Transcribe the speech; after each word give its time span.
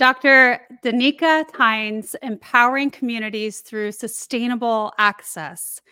Dr. 0.00 0.58
Danika 0.82 1.44
Tynes, 1.54 2.16
empowering 2.22 2.90
communities 2.90 3.60
through 3.60 3.92
sustainable 3.92 4.94
access. 4.96 5.82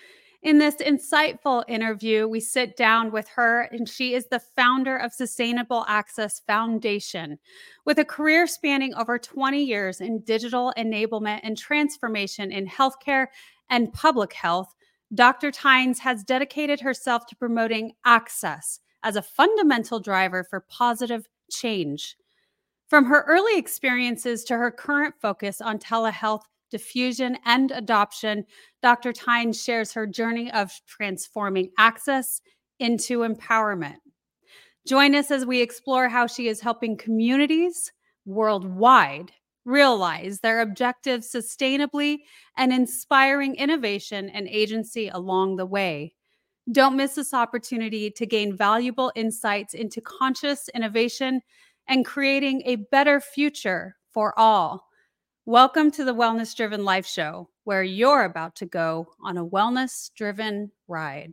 In 0.40 0.56
this 0.56 0.76
insightful 0.76 1.62
interview, 1.68 2.26
we 2.26 2.40
sit 2.40 2.74
down 2.74 3.12
with 3.12 3.28
her, 3.28 3.68
and 3.70 3.86
she 3.86 4.14
is 4.14 4.24
the 4.24 4.40
founder 4.40 4.96
of 4.96 5.12
Sustainable 5.12 5.84
Access 5.88 6.40
Foundation. 6.46 7.38
With 7.84 7.98
a 7.98 8.04
career 8.06 8.46
spanning 8.46 8.94
over 8.94 9.18
20 9.18 9.62
years 9.62 10.00
in 10.00 10.20
digital 10.20 10.72
enablement 10.78 11.40
and 11.42 11.58
transformation 11.58 12.50
in 12.50 12.66
healthcare 12.66 13.26
and 13.68 13.92
public 13.92 14.32
health, 14.32 14.74
Dr. 15.12 15.50
Tynes 15.50 15.98
has 15.98 16.24
dedicated 16.24 16.80
herself 16.80 17.26
to 17.26 17.36
promoting 17.36 17.92
access 18.06 18.80
as 19.02 19.16
a 19.16 19.22
fundamental 19.22 20.00
driver 20.00 20.44
for 20.44 20.60
positive 20.60 21.28
change. 21.50 22.16
From 22.88 23.04
her 23.04 23.24
early 23.28 23.58
experiences 23.58 24.44
to 24.44 24.56
her 24.56 24.70
current 24.70 25.14
focus 25.20 25.60
on 25.60 25.78
telehealth 25.78 26.42
diffusion, 26.70 27.38
and 27.44 27.70
adoption, 27.70 28.44
Dr. 28.82 29.12
Tynes 29.12 29.62
shares 29.62 29.92
her 29.92 30.06
journey 30.06 30.50
of 30.52 30.72
transforming 30.86 31.70
access 31.78 32.40
into 32.78 33.20
empowerment. 33.20 33.96
Join 34.86 35.14
us 35.14 35.30
as 35.30 35.44
we 35.44 35.60
explore 35.60 36.08
how 36.08 36.26
she 36.26 36.48
is 36.48 36.60
helping 36.60 36.96
communities 36.96 37.92
worldwide 38.24 39.32
realize 39.64 40.40
their 40.40 40.60
objectives 40.60 41.30
sustainably 41.30 42.18
and 42.56 42.72
inspiring 42.72 43.54
innovation 43.56 44.30
and 44.30 44.48
agency 44.48 45.08
along 45.08 45.56
the 45.56 45.66
way. 45.66 46.14
Don't 46.72 46.96
miss 46.96 47.14
this 47.14 47.34
opportunity 47.34 48.10
to 48.10 48.26
gain 48.26 48.56
valuable 48.56 49.12
insights 49.14 49.74
into 49.74 50.00
conscious 50.00 50.68
innovation 50.74 51.42
and 51.88 52.04
creating 52.04 52.62
a 52.66 52.76
better 52.76 53.20
future 53.20 53.96
for 54.12 54.38
all. 54.38 54.86
Welcome 55.46 55.90
to 55.92 56.04
the 56.04 56.14
Wellness 56.14 56.54
Driven 56.54 56.84
Life 56.84 57.06
Show, 57.06 57.48
where 57.64 57.82
you're 57.82 58.24
about 58.24 58.56
to 58.56 58.66
go 58.66 59.08
on 59.24 59.38
a 59.38 59.46
wellness 59.46 60.10
driven 60.14 60.70
ride. 60.86 61.32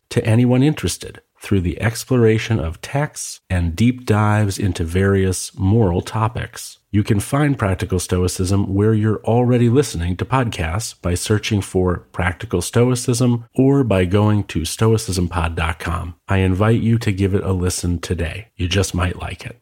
to 0.11 0.23
anyone 0.25 0.61
interested 0.61 1.21
through 1.41 1.61
the 1.61 1.81
exploration 1.81 2.59
of 2.59 2.79
texts 2.81 3.41
and 3.49 3.75
deep 3.75 4.05
dives 4.05 4.59
into 4.59 4.83
various 4.83 5.57
moral 5.57 6.01
topics. 6.01 6.77
You 6.91 7.03
can 7.03 7.19
find 7.19 7.57
Practical 7.57 7.99
Stoicism 7.99 8.73
where 8.73 8.93
you're 8.93 9.23
already 9.23 9.69
listening 9.69 10.17
to 10.17 10.25
podcasts 10.25 11.01
by 11.01 11.15
searching 11.15 11.61
for 11.61 11.99
Practical 12.11 12.61
Stoicism 12.61 13.45
or 13.55 13.83
by 13.83 14.05
going 14.05 14.43
to 14.45 14.59
stoicismpod.com. 14.61 16.15
I 16.27 16.37
invite 16.37 16.81
you 16.81 16.99
to 16.99 17.11
give 17.11 17.33
it 17.33 17.43
a 17.43 17.53
listen 17.53 17.99
today. 17.99 18.49
You 18.55 18.67
just 18.67 18.93
might 18.93 19.19
like 19.19 19.45
it. 19.45 19.59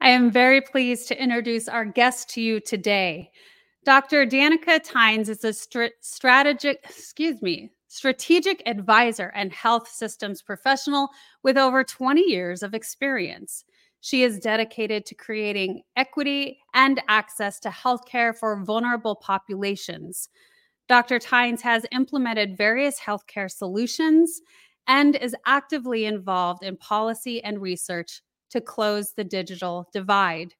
I 0.00 0.10
am 0.10 0.30
very 0.30 0.60
pleased 0.60 1.08
to 1.08 1.22
introduce 1.22 1.68
our 1.68 1.84
guest 1.84 2.30
to 2.30 2.40
you 2.40 2.60
today. 2.60 3.30
Dr. 3.84 4.26
Danika 4.26 4.82
Tynes 4.82 5.28
is 5.28 5.42
a 5.42 5.52
st- 5.52 5.92
strategic, 6.00 6.80
excuse 6.84 7.40
me, 7.40 7.70
strategic 7.90 8.62
advisor 8.66 9.32
and 9.34 9.52
health 9.52 9.88
systems 9.88 10.40
professional 10.42 11.08
with 11.42 11.58
over 11.58 11.82
20 11.82 12.20
years 12.22 12.62
of 12.62 12.72
experience. 12.72 13.64
She 14.00 14.22
is 14.22 14.38
dedicated 14.38 15.04
to 15.06 15.16
creating 15.16 15.82
equity 15.96 16.60
and 16.72 17.02
access 17.08 17.58
to 17.60 17.68
healthcare 17.68 18.34
for 18.34 18.62
vulnerable 18.62 19.16
populations. 19.16 20.28
Dr. 20.88 21.18
Tynes 21.18 21.62
has 21.62 21.84
implemented 21.90 22.56
various 22.56 23.00
healthcare 23.00 23.50
solutions 23.50 24.40
and 24.86 25.16
is 25.16 25.34
actively 25.44 26.04
involved 26.04 26.62
in 26.62 26.76
policy 26.76 27.42
and 27.42 27.60
research 27.60 28.22
to 28.50 28.60
close 28.60 29.14
the 29.14 29.24
digital 29.24 29.88
divide. 29.92 30.54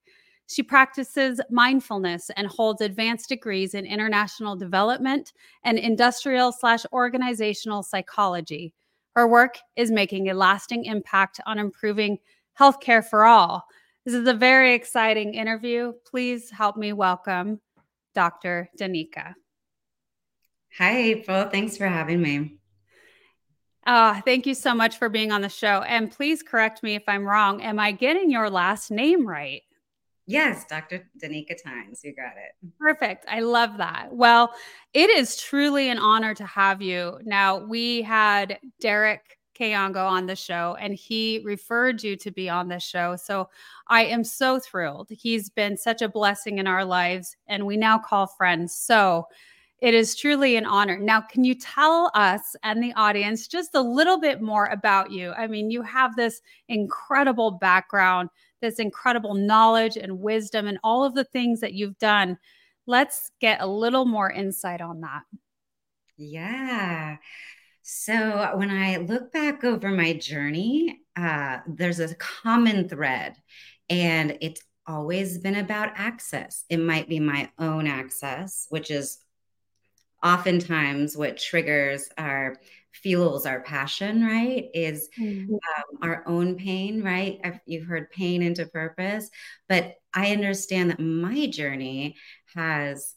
She 0.50 0.64
practices 0.64 1.40
mindfulness 1.48 2.28
and 2.36 2.48
holds 2.48 2.80
advanced 2.80 3.28
degrees 3.28 3.72
in 3.74 3.86
international 3.86 4.56
development 4.56 5.32
and 5.62 5.78
industrial 5.78 6.50
slash 6.50 6.84
organizational 6.92 7.84
psychology. 7.84 8.74
Her 9.14 9.28
work 9.28 9.58
is 9.76 9.92
making 9.92 10.28
a 10.28 10.34
lasting 10.34 10.86
impact 10.86 11.38
on 11.46 11.60
improving 11.60 12.18
healthcare 12.58 13.04
for 13.04 13.26
all. 13.26 13.64
This 14.04 14.12
is 14.12 14.26
a 14.26 14.34
very 14.34 14.74
exciting 14.74 15.34
interview. 15.34 15.92
Please 16.04 16.50
help 16.50 16.76
me 16.76 16.92
welcome 16.92 17.60
Dr. 18.16 18.70
Danika. 18.76 19.34
Hi, 20.78 20.96
April. 20.96 21.44
Thanks 21.44 21.76
for 21.76 21.86
having 21.86 22.20
me. 22.20 22.58
Uh, 23.86 24.20
thank 24.22 24.46
you 24.46 24.54
so 24.54 24.74
much 24.74 24.98
for 24.98 25.08
being 25.08 25.30
on 25.30 25.42
the 25.42 25.48
show. 25.48 25.82
And 25.82 26.10
please 26.10 26.42
correct 26.42 26.82
me 26.82 26.96
if 26.96 27.04
I'm 27.06 27.24
wrong. 27.24 27.62
Am 27.62 27.78
I 27.78 27.92
getting 27.92 28.32
your 28.32 28.50
last 28.50 28.90
name 28.90 29.24
right? 29.24 29.62
Yes, 30.30 30.64
Dr. 30.64 31.08
Danika 31.22 31.56
Tynes, 31.62 32.00
you 32.04 32.14
got 32.14 32.34
it. 32.36 32.72
Perfect. 32.78 33.26
I 33.28 33.40
love 33.40 33.76
that. 33.78 34.08
Well, 34.12 34.54
it 34.94 35.10
is 35.10 35.36
truly 35.36 35.88
an 35.88 35.98
honor 35.98 36.34
to 36.34 36.46
have 36.46 36.80
you. 36.80 37.18
Now, 37.24 37.58
we 37.58 38.02
had 38.02 38.58
Derek 38.80 39.38
Kayongo 39.58 40.08
on 40.08 40.26
the 40.26 40.36
show, 40.36 40.76
and 40.80 40.94
he 40.94 41.42
referred 41.44 42.02
you 42.02 42.16
to 42.16 42.30
be 42.30 42.48
on 42.48 42.68
this 42.68 42.82
show. 42.82 43.16
So 43.16 43.50
I 43.88 44.04
am 44.04 44.24
so 44.24 44.58
thrilled. 44.58 45.08
He's 45.10 45.50
been 45.50 45.76
such 45.76 46.00
a 46.00 46.08
blessing 46.08 46.58
in 46.58 46.66
our 46.66 46.84
lives, 46.84 47.36
and 47.46 47.66
we 47.66 47.76
now 47.76 47.98
call 47.98 48.26
friends. 48.26 48.74
So 48.74 49.26
it 49.80 49.94
is 49.94 50.14
truly 50.14 50.56
an 50.56 50.66
honor. 50.66 50.98
Now, 50.98 51.20
can 51.20 51.44
you 51.44 51.54
tell 51.54 52.10
us 52.14 52.54
and 52.62 52.82
the 52.82 52.92
audience 52.94 53.48
just 53.48 53.74
a 53.74 53.80
little 53.80 54.20
bit 54.20 54.42
more 54.42 54.66
about 54.66 55.10
you? 55.10 55.32
I 55.32 55.46
mean, 55.46 55.70
you 55.70 55.82
have 55.82 56.16
this 56.16 56.40
incredible 56.68 57.52
background 57.52 58.30
this 58.60 58.78
incredible 58.78 59.34
knowledge 59.34 59.96
and 59.96 60.20
wisdom 60.20 60.66
and 60.66 60.78
all 60.84 61.04
of 61.04 61.14
the 61.14 61.24
things 61.24 61.60
that 61.60 61.74
you've 61.74 61.98
done. 61.98 62.38
Let's 62.86 63.30
get 63.40 63.60
a 63.60 63.66
little 63.66 64.04
more 64.04 64.30
insight 64.30 64.80
on 64.80 65.00
that. 65.00 65.22
Yeah. 66.16 67.16
So 67.82 68.52
when 68.56 68.70
I 68.70 68.98
look 68.98 69.32
back 69.32 69.64
over 69.64 69.90
my 69.90 70.12
journey, 70.12 71.00
uh, 71.16 71.58
there's 71.66 72.00
a 72.00 72.14
common 72.16 72.88
thread, 72.88 73.36
and 73.88 74.38
it's 74.40 74.62
always 74.86 75.38
been 75.38 75.56
about 75.56 75.92
access. 75.96 76.64
It 76.68 76.78
might 76.78 77.08
be 77.08 77.20
my 77.20 77.50
own 77.58 77.86
access, 77.86 78.66
which 78.68 78.90
is 78.90 79.18
oftentimes 80.22 81.16
what 81.16 81.36
triggers 81.38 82.08
our 82.18 82.56
fuels 82.92 83.46
our 83.46 83.60
passion, 83.60 84.24
right? 84.24 84.68
Is 84.74 85.08
mm-hmm. 85.18 85.54
um, 85.54 85.98
our 86.02 86.24
own 86.26 86.56
pain, 86.56 87.02
right? 87.02 87.40
I've, 87.44 87.60
you've 87.64 87.86
heard 87.86 88.10
pain 88.10 88.42
into 88.42 88.66
purpose, 88.66 89.30
but 89.68 89.94
I 90.12 90.32
understand 90.32 90.90
that 90.90 91.00
my 91.00 91.46
journey 91.46 92.16
has 92.54 93.14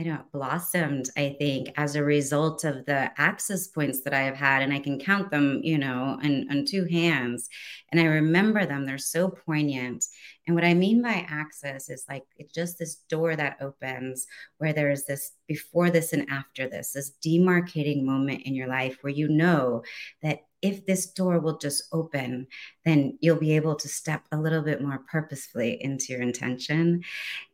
I 0.00 0.02
know, 0.02 0.22
blossomed, 0.32 1.10
I 1.14 1.36
think, 1.38 1.72
as 1.76 1.94
a 1.94 2.02
result 2.02 2.64
of 2.64 2.86
the 2.86 3.10
access 3.20 3.66
points 3.66 4.00
that 4.00 4.14
I 4.14 4.20
have 4.20 4.34
had. 4.34 4.62
And 4.62 4.72
I 4.72 4.78
can 4.78 4.98
count 4.98 5.30
them, 5.30 5.60
you 5.62 5.76
know, 5.76 6.18
on, 6.22 6.46
on 6.50 6.64
two 6.64 6.86
hands. 6.86 7.50
And 7.92 8.00
I 8.00 8.04
remember 8.04 8.64
them. 8.64 8.86
They're 8.86 8.96
so 8.96 9.28
poignant. 9.28 10.06
And 10.46 10.54
what 10.54 10.64
I 10.64 10.72
mean 10.72 11.02
by 11.02 11.26
access 11.28 11.90
is 11.90 12.06
like 12.08 12.24
it's 12.38 12.54
just 12.54 12.78
this 12.78 12.94
door 13.10 13.36
that 13.36 13.58
opens 13.60 14.26
where 14.56 14.72
there's 14.72 15.04
this 15.04 15.32
before 15.46 15.90
this 15.90 16.14
and 16.14 16.26
after 16.30 16.66
this, 16.66 16.92
this 16.92 17.12
demarcating 17.22 18.02
moment 18.02 18.44
in 18.46 18.54
your 18.54 18.68
life 18.68 18.96
where 19.02 19.12
you 19.12 19.28
know 19.28 19.82
that 20.22 20.38
if 20.62 20.86
this 20.86 21.06
door 21.06 21.40
will 21.40 21.58
just 21.58 21.84
open, 21.92 22.46
then 22.84 23.18
you'll 23.20 23.38
be 23.38 23.56
able 23.56 23.74
to 23.76 23.88
step 23.88 24.22
a 24.32 24.36
little 24.38 24.62
bit 24.62 24.82
more 24.82 25.02
purposefully 25.10 25.82
into 25.82 26.12
your 26.12 26.22
intention. 26.22 27.02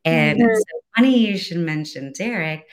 And 0.04 0.40
mm-hmm. 0.40 0.54
so 0.54 0.85
funny 0.96 1.18
you 1.18 1.36
should 1.36 1.58
mention 1.58 2.12
Derek, 2.12 2.66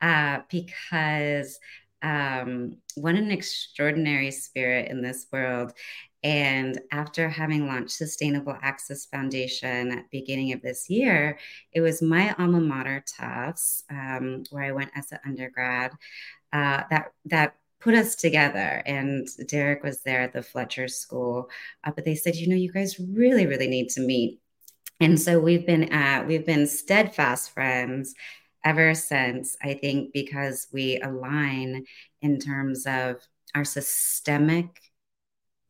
uh, 0.00 0.40
because 0.50 1.58
um, 2.02 2.76
what 2.94 3.14
an 3.14 3.30
extraordinary 3.30 4.30
spirit 4.30 4.90
in 4.90 5.02
this 5.02 5.26
world. 5.32 5.72
And 6.22 6.78
after 6.92 7.30
having 7.30 7.66
launched 7.66 7.92
Sustainable 7.92 8.56
Access 8.60 9.06
Foundation 9.06 9.90
at 9.92 10.10
beginning 10.10 10.52
of 10.52 10.60
this 10.60 10.90
year, 10.90 11.38
it 11.72 11.80
was 11.80 12.02
my 12.02 12.34
alma 12.38 12.60
mater, 12.60 13.02
Tufts, 13.06 13.84
um, 13.90 14.44
where 14.50 14.64
I 14.64 14.72
went 14.72 14.90
as 14.94 15.10
an 15.12 15.18
undergrad, 15.24 15.92
uh, 16.52 16.82
that 16.90 17.12
that 17.26 17.54
put 17.80 17.94
us 17.94 18.16
together. 18.16 18.82
And 18.84 19.26
Derek 19.48 19.82
was 19.82 20.02
there 20.02 20.20
at 20.20 20.34
the 20.34 20.42
Fletcher 20.42 20.88
School, 20.88 21.48
uh, 21.84 21.92
but 21.94 22.04
they 22.04 22.14
said, 22.14 22.36
you 22.36 22.48
know, 22.48 22.56
you 22.56 22.70
guys 22.70 23.00
really, 23.00 23.46
really 23.46 23.68
need 23.68 23.88
to 23.90 24.02
meet. 24.02 24.39
And 25.00 25.18
so 25.20 25.40
we've 25.40 25.66
been 25.66 25.92
uh, 25.92 26.24
we've 26.26 26.46
been 26.46 26.66
steadfast 26.66 27.52
friends 27.52 28.14
ever 28.64 28.94
since. 28.94 29.56
I 29.62 29.74
think 29.74 30.12
because 30.12 30.68
we 30.72 31.00
align 31.00 31.84
in 32.20 32.38
terms 32.38 32.86
of 32.86 33.16
our 33.54 33.64
systemic 33.64 34.80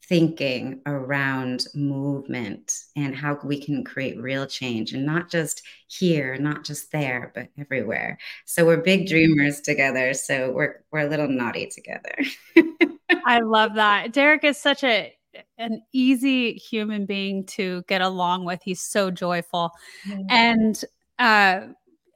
thinking 0.05 0.81
around 0.87 1.67
movement 1.73 2.77
and 2.97 3.15
how 3.15 3.39
we 3.45 3.65
can 3.65 3.85
create 3.85 4.21
real 4.21 4.45
change 4.45 4.93
and 4.93 5.07
not 5.07 5.31
just 5.31 5.63
here 5.87 6.37
not 6.37 6.65
just 6.65 6.91
there 6.91 7.31
but 7.33 7.47
everywhere. 7.57 8.19
So 8.45 8.67
we're 8.67 8.79
big 8.79 9.07
dreamers 9.07 9.61
together 9.61 10.13
so 10.15 10.51
we're 10.51 10.83
we're 10.91 11.07
a 11.07 11.09
little 11.09 11.29
naughty 11.29 11.69
together. 11.69 12.17
I 13.25 13.39
love 13.39 13.75
that. 13.75 14.13
Derek 14.13 14.43
is 14.43 14.59
such 14.59 14.83
a 14.83 15.15
an 15.59 15.83
easy 15.93 16.55
human 16.55 17.07
being 17.07 17.45
to 17.45 17.83
get 17.89 18.01
along 18.01 18.45
with 18.45 18.61
he's 18.63 18.81
so 18.81 19.11
joyful 19.11 19.71
mm-hmm. 20.09 20.23
and 20.29 20.85
uh 21.19 21.61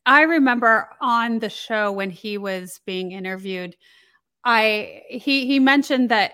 i 0.07 0.23
remember 0.23 0.89
on 1.01 1.39
the 1.39 1.51
show 1.51 1.93
when 1.93 2.11
he 2.11 2.39
was 2.39 2.81
being 2.87 3.13
interviewed 3.13 3.77
I 4.45 5.03
he 5.09 5.47
he 5.47 5.59
mentioned 5.59 6.11
that 6.11 6.33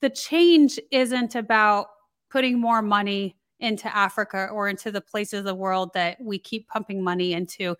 the 0.00 0.10
change 0.10 0.78
isn't 0.90 1.34
about 1.34 1.88
putting 2.30 2.60
more 2.60 2.80
money 2.80 3.36
into 3.58 3.94
Africa 3.94 4.48
or 4.52 4.68
into 4.68 4.90
the 4.90 5.00
places 5.00 5.40
of 5.40 5.44
the 5.44 5.54
world 5.54 5.90
that 5.94 6.18
we 6.20 6.38
keep 6.38 6.68
pumping 6.68 7.02
money 7.02 7.32
into, 7.32 7.76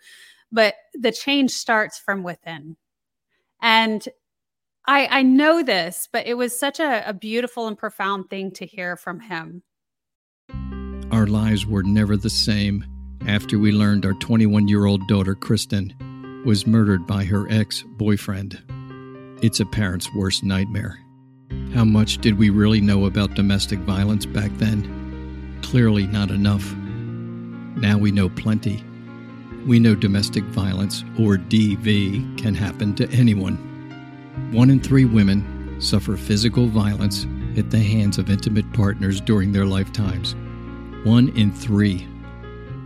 but 0.52 0.74
the 0.94 1.12
change 1.12 1.52
starts 1.52 1.98
from 1.98 2.22
within. 2.22 2.76
And 3.62 4.06
I 4.86 5.06
I 5.06 5.22
know 5.22 5.62
this, 5.62 6.08
but 6.12 6.26
it 6.26 6.34
was 6.34 6.58
such 6.58 6.80
a, 6.80 7.08
a 7.08 7.12
beautiful 7.12 7.66
and 7.66 7.76
profound 7.76 8.30
thing 8.30 8.50
to 8.52 8.66
hear 8.66 8.96
from 8.96 9.20
him. 9.20 9.62
Our 11.10 11.26
lives 11.26 11.66
were 11.66 11.82
never 11.82 12.16
the 12.16 12.30
same 12.30 12.84
after 13.26 13.58
we 13.58 13.72
learned 13.72 14.06
our 14.06 14.14
21 14.14 14.68
year 14.68 14.86
old 14.86 15.06
daughter, 15.06 15.34
Kristen, 15.34 15.94
was 16.44 16.66
murdered 16.66 17.06
by 17.06 17.24
her 17.24 17.50
ex 17.50 17.82
boyfriend. 17.82 18.60
It's 19.42 19.60
a 19.60 19.66
parent's 19.66 20.12
worst 20.14 20.42
nightmare. 20.44 20.98
How 21.74 21.84
much 21.84 22.18
did 22.18 22.38
we 22.38 22.50
really 22.50 22.80
know 22.80 23.06
about 23.06 23.34
domestic 23.34 23.78
violence 23.80 24.26
back 24.26 24.50
then? 24.54 25.58
Clearly 25.62 26.06
not 26.06 26.30
enough. 26.30 26.74
Now 26.74 27.98
we 27.98 28.10
know 28.10 28.28
plenty. 28.28 28.82
We 29.66 29.78
know 29.78 29.94
domestic 29.94 30.44
violence, 30.44 31.04
or 31.18 31.36
DV, 31.36 32.38
can 32.38 32.54
happen 32.54 32.94
to 32.94 33.08
anyone. 33.10 33.69
One 34.52 34.70
in 34.70 34.80
three 34.80 35.04
women 35.04 35.80
suffer 35.80 36.16
physical 36.16 36.66
violence 36.66 37.26
at 37.56 37.70
the 37.70 37.78
hands 37.78 38.18
of 38.18 38.30
intimate 38.30 38.70
partners 38.72 39.20
during 39.20 39.52
their 39.52 39.66
lifetimes. 39.66 40.34
One 41.04 41.28
in 41.36 41.52
three. 41.52 42.06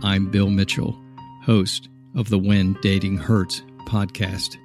I'm 0.03 0.29
Bill 0.29 0.49
Mitchell, 0.49 0.99
host 1.43 1.89
of 2.15 2.29
the 2.29 2.39
When 2.39 2.77
Dating 2.81 3.17
Hurts 3.17 3.61
podcast 3.87 4.57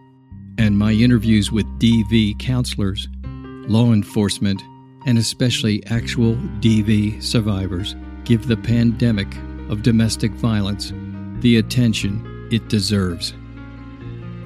and 0.58 0.78
my 0.78 0.92
interviews 0.92 1.50
with 1.50 1.66
DV 1.78 2.38
counselors, 2.38 3.08
law 3.24 3.92
enforcement, 3.92 4.60
and 5.06 5.16
especially 5.16 5.84
actual 5.86 6.34
DV 6.60 7.22
survivors 7.22 7.96
give 8.24 8.46
the 8.46 8.56
pandemic 8.56 9.34
of 9.70 9.82
domestic 9.82 10.32
violence 10.32 10.92
the 11.40 11.56
attention 11.56 12.48
it 12.52 12.68
deserves. 12.68 13.32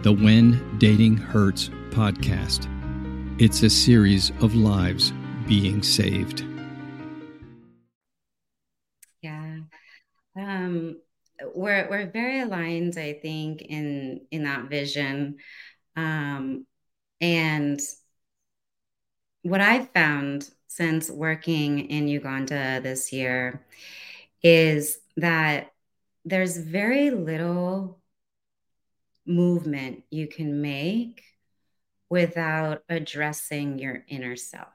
The 0.02 0.12
When 0.12 0.78
Dating 0.78 1.16
Hurts 1.16 1.70
podcast. 1.94 2.68
It's 3.40 3.62
a 3.62 3.70
series 3.70 4.30
of 4.40 4.56
lives 4.56 5.12
being 5.46 5.80
saved. 5.80 6.44
Yeah. 9.22 9.58
Um, 10.36 11.00
we're, 11.54 11.88
we're 11.88 12.10
very 12.10 12.40
aligned, 12.40 12.98
I 12.98 13.12
think, 13.12 13.62
in, 13.62 14.22
in 14.32 14.42
that 14.42 14.68
vision. 14.68 15.36
Um, 15.94 16.66
and 17.20 17.80
what 19.42 19.60
I've 19.60 19.90
found 19.90 20.50
since 20.66 21.08
working 21.08 21.78
in 21.90 22.08
Uganda 22.08 22.80
this 22.82 23.12
year 23.12 23.64
is 24.42 24.98
that 25.16 25.70
there's 26.24 26.56
very 26.56 27.10
little 27.10 28.00
movement 29.24 30.02
you 30.10 30.26
can 30.26 30.60
make 30.60 31.22
without 32.14 32.84
addressing 32.88 33.76
your 33.76 34.04
inner 34.06 34.36
self. 34.36 34.68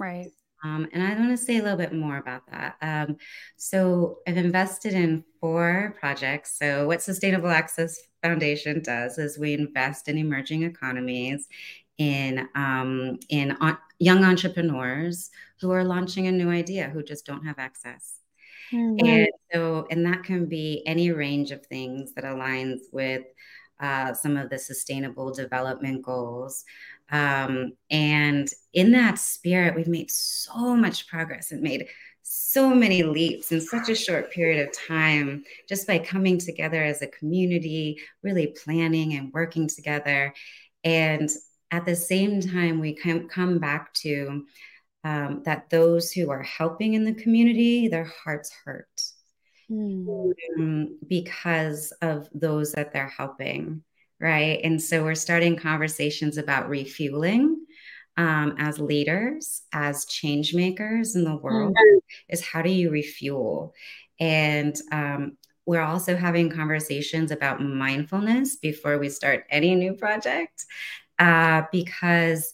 Right. 0.00 0.32
Um, 0.64 0.88
and 0.92 1.00
I 1.00 1.14
want 1.14 1.30
to 1.30 1.36
say 1.36 1.58
a 1.58 1.62
little 1.62 1.78
bit 1.78 1.92
more 1.92 2.16
about 2.16 2.42
that. 2.50 2.74
Um, 2.82 3.18
so 3.56 4.18
I've 4.26 4.36
invested 4.36 4.94
in 4.94 5.22
four 5.40 5.94
projects. 6.00 6.58
So 6.58 6.88
what 6.88 7.02
Sustainable 7.02 7.50
Access 7.50 8.00
Foundation 8.20 8.82
does 8.82 9.16
is 9.16 9.38
we 9.38 9.54
invest 9.54 10.08
in 10.08 10.18
emerging 10.18 10.64
economies, 10.64 11.46
in 11.98 12.48
um, 12.56 13.20
in 13.28 13.52
on, 13.60 13.78
young 14.00 14.24
entrepreneurs 14.24 15.30
who 15.60 15.70
are 15.70 15.84
launching 15.84 16.26
a 16.26 16.32
new 16.32 16.50
idea 16.50 16.88
who 16.88 17.04
just 17.04 17.24
don't 17.26 17.46
have 17.46 17.60
access. 17.60 18.16
Mm-hmm. 18.72 19.06
And 19.06 19.28
so, 19.52 19.86
and 19.88 20.04
that 20.04 20.24
can 20.24 20.46
be 20.46 20.82
any 20.84 21.12
range 21.12 21.52
of 21.52 21.64
things 21.66 22.12
that 22.14 22.24
aligns 22.24 22.80
with 22.90 23.22
uh, 23.80 24.12
some 24.12 24.36
of 24.36 24.50
the 24.50 24.58
sustainable 24.58 25.32
development 25.32 26.02
goals. 26.02 26.64
Um, 27.10 27.72
and 27.90 28.48
in 28.72 28.92
that 28.92 29.18
spirit, 29.18 29.74
we've 29.74 29.88
made 29.88 30.10
so 30.10 30.76
much 30.76 31.08
progress 31.08 31.50
and 31.50 31.62
made 31.62 31.88
so 32.22 32.72
many 32.72 33.02
leaps 33.02 33.50
in 33.50 33.60
such 33.60 33.88
a 33.88 33.94
short 33.94 34.30
period 34.30 34.68
of 34.68 34.72
time 34.86 35.42
just 35.68 35.86
by 35.86 35.98
coming 35.98 36.38
together 36.38 36.82
as 36.82 37.02
a 37.02 37.08
community, 37.08 37.98
really 38.22 38.54
planning 38.64 39.14
and 39.14 39.32
working 39.32 39.66
together. 39.66 40.32
And 40.84 41.28
at 41.72 41.84
the 41.84 41.96
same 41.96 42.40
time, 42.40 42.78
we 42.78 42.94
come 42.94 43.58
back 43.58 43.92
to 43.94 44.44
um, 45.02 45.42
that 45.44 45.70
those 45.70 46.12
who 46.12 46.30
are 46.30 46.42
helping 46.42 46.94
in 46.94 47.04
the 47.04 47.14
community, 47.14 47.88
their 47.88 48.04
hearts 48.04 48.52
hurt 48.64 48.89
mm. 49.70 50.32
um, 50.58 50.98
because 51.06 51.92
of 52.02 52.28
those 52.34 52.72
that 52.72 52.92
they're 52.92 53.08
helping. 53.08 53.82
Right. 54.20 54.60
And 54.62 54.82
so 54.82 55.02
we're 55.02 55.14
starting 55.14 55.56
conversations 55.56 56.36
about 56.36 56.68
refueling 56.68 57.64
um, 58.16 58.54
as 58.58 58.78
leaders, 58.78 59.62
as 59.72 60.04
change 60.04 60.54
makers 60.54 61.16
in 61.16 61.24
the 61.24 61.36
world, 61.36 61.74
mm-hmm. 61.74 61.98
is 62.28 62.44
how 62.44 62.60
do 62.60 62.68
you 62.70 62.90
refuel? 62.90 63.72
And 64.18 64.76
um, 64.92 65.38
we're 65.64 65.80
also 65.80 66.16
having 66.16 66.50
conversations 66.50 67.30
about 67.30 67.62
mindfulness 67.62 68.56
before 68.56 68.98
we 68.98 69.08
start 69.08 69.46
any 69.48 69.74
new 69.74 69.94
project, 69.94 70.66
uh, 71.18 71.62
because 71.72 72.52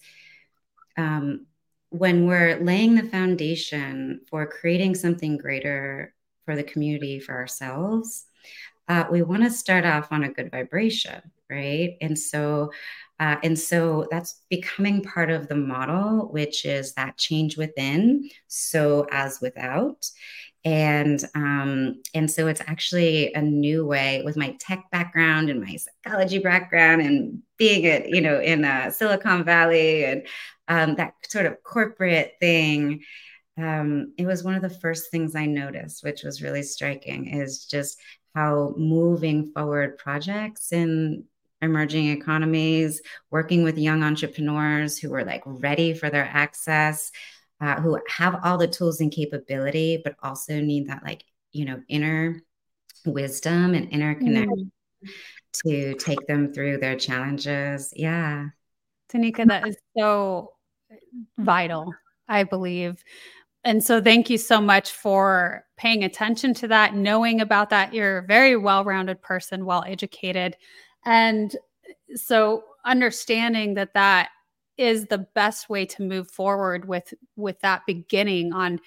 um, 0.96 1.46
when 1.90 2.26
we're 2.26 2.60
laying 2.60 2.94
the 2.94 3.08
foundation 3.08 4.20
for 4.28 4.46
creating 4.46 4.94
something 4.94 5.36
greater 5.36 6.14
for 6.46 6.56
the 6.56 6.64
community, 6.64 7.20
for 7.20 7.34
ourselves, 7.34 8.24
uh, 8.88 9.04
we 9.10 9.22
want 9.22 9.42
to 9.42 9.50
start 9.50 9.84
off 9.84 10.08
on 10.12 10.24
a 10.24 10.32
good 10.32 10.50
vibration, 10.50 11.20
right? 11.50 11.98
And 12.00 12.18
so 12.18 12.72
uh, 13.18 13.36
and 13.42 13.58
so 13.58 14.06
that's 14.10 14.42
becoming 14.50 15.02
part 15.02 15.30
of 15.30 15.48
the 15.48 15.56
model, 15.56 16.28
which 16.32 16.66
is 16.66 16.92
that 16.94 17.16
change 17.16 17.56
within, 17.56 18.28
so 18.46 19.06
as 19.10 19.40
without. 19.40 20.10
and 20.64 21.24
um, 21.34 22.02
and 22.14 22.30
so 22.30 22.48
it's 22.48 22.60
actually 22.66 23.32
a 23.34 23.40
new 23.42 23.86
way 23.86 24.22
with 24.24 24.36
my 24.36 24.56
tech 24.58 24.90
background 24.90 25.48
and 25.48 25.60
my 25.60 25.76
psychology 25.76 26.38
background 26.40 27.02
and 27.02 27.40
being 27.56 27.84
it 27.84 28.08
you 28.08 28.20
know 28.20 28.40
in 28.40 28.64
uh, 28.64 28.90
Silicon 28.90 29.44
Valley 29.44 30.04
and 30.04 30.26
um, 30.68 30.96
that 30.96 31.14
sort 31.28 31.46
of 31.46 31.62
corporate 31.62 32.34
thing. 32.40 33.02
Um, 33.58 34.12
it 34.18 34.26
was 34.26 34.44
one 34.44 34.54
of 34.54 34.62
the 34.62 34.70
first 34.70 35.10
things 35.10 35.34
I 35.34 35.46
noticed, 35.46 36.04
which 36.04 36.22
was 36.22 36.42
really 36.42 36.62
striking, 36.62 37.28
is 37.28 37.64
just 37.64 37.98
how 38.34 38.74
moving 38.76 39.50
forward 39.52 39.96
projects 39.98 40.72
in 40.72 41.24
emerging 41.62 42.08
economies, 42.08 43.00
working 43.30 43.62
with 43.62 43.78
young 43.78 44.02
entrepreneurs 44.02 44.98
who 44.98 45.08
were 45.08 45.24
like 45.24 45.42
ready 45.46 45.94
for 45.94 46.10
their 46.10 46.26
access, 46.26 47.10
uh, 47.60 47.80
who 47.80 47.98
have 48.08 48.38
all 48.44 48.58
the 48.58 48.68
tools 48.68 49.00
and 49.00 49.10
capability, 49.10 50.00
but 50.04 50.16
also 50.22 50.60
need 50.60 50.88
that 50.88 51.02
like, 51.02 51.24
you 51.52 51.64
know, 51.64 51.80
inner 51.88 52.42
wisdom 53.06 53.72
and 53.72 53.90
inner 53.90 54.14
connection 54.14 54.70
mm. 55.02 55.10
to 55.64 55.94
take 55.94 56.26
them 56.26 56.52
through 56.52 56.76
their 56.78 56.96
challenges. 56.96 57.92
Yeah. 57.96 58.48
Danika, 59.10 59.46
that 59.46 59.66
is 59.66 59.76
so 59.96 60.52
vital, 61.38 61.94
I 62.28 62.44
believe. 62.44 63.02
And 63.66 63.82
so, 63.82 64.00
thank 64.00 64.30
you 64.30 64.38
so 64.38 64.60
much 64.60 64.92
for 64.92 65.64
paying 65.76 66.04
attention 66.04 66.54
to 66.54 66.68
that, 66.68 66.94
knowing 66.94 67.40
about 67.40 67.68
that. 67.70 67.92
You're 67.92 68.18
a 68.18 68.22
very 68.26 68.56
well 68.56 68.84
rounded 68.84 69.20
person, 69.20 69.66
well 69.66 69.82
educated. 69.88 70.56
And 71.04 71.54
so, 72.14 72.62
understanding 72.84 73.74
that 73.74 73.92
that 73.94 74.28
is 74.78 75.06
the 75.06 75.26
best 75.34 75.68
way 75.68 75.84
to 75.86 76.02
move 76.04 76.30
forward 76.30 76.86
with 76.86 77.12
with 77.34 77.58
that 77.62 77.82
beginning 77.88 78.52
on 78.52 78.78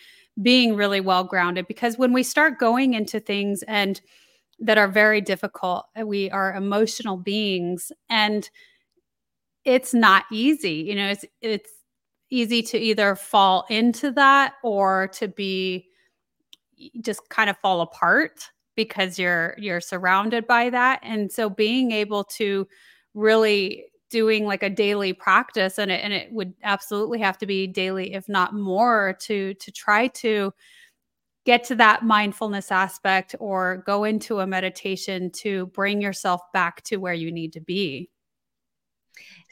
being 0.41 0.77
really 0.77 1.01
well 1.01 1.25
grounded 1.25 1.67
because 1.67 1.97
when 1.97 2.13
we 2.13 2.23
start 2.23 2.57
going 2.57 2.93
into 2.93 3.19
things 3.19 3.63
and 3.63 3.99
that 4.59 4.77
are 4.77 4.87
very 4.87 5.19
difficult 5.19 5.85
uh, 5.99 6.05
we 6.05 6.29
are 6.29 6.53
emotional 6.53 7.17
beings 7.17 7.91
and 8.09 8.49
it's 9.65 9.93
not 9.93 10.25
easy 10.31 10.73
you 10.73 10.93
know 10.95 11.09
it's 11.09 11.25
it's 11.41 11.71
easy 12.29 12.61
to 12.61 12.77
either 12.77 13.15
fall 13.15 13.65
into 13.69 14.11
that 14.11 14.53
or 14.63 15.09
to 15.13 15.27
be 15.27 15.87
just 17.01 17.27
kind 17.29 17.49
of 17.49 17.57
fall 17.57 17.81
apart 17.81 18.49
because 18.75 19.19
you're 19.19 19.55
you're 19.57 19.81
surrounded 19.81 20.47
by 20.47 20.69
that. 20.69 20.99
And 21.03 21.31
so 21.31 21.49
being 21.49 21.91
able 21.91 22.23
to 22.35 22.67
really 23.13 23.85
doing 24.09 24.45
like 24.45 24.63
a 24.63 24.69
daily 24.69 25.13
practice 25.13 25.77
and 25.77 25.91
it, 25.91 26.03
and 26.03 26.13
it 26.13 26.31
would 26.31 26.53
absolutely 26.63 27.19
have 27.19 27.37
to 27.37 27.45
be 27.45 27.67
daily 27.67 28.13
if 28.13 28.27
not 28.29 28.53
more 28.53 29.15
to 29.21 29.53
to 29.55 29.71
try 29.71 30.07
to 30.07 30.51
get 31.45 31.63
to 31.63 31.75
that 31.75 32.03
mindfulness 32.03 32.71
aspect 32.71 33.35
or 33.39 33.83
go 33.85 34.03
into 34.03 34.39
a 34.39 34.47
meditation 34.47 35.31
to 35.31 35.67
bring 35.67 36.01
yourself 36.01 36.41
back 36.53 36.83
to 36.83 36.97
where 36.97 37.13
you 37.13 37.31
need 37.31 37.53
to 37.53 37.61
be 37.61 38.09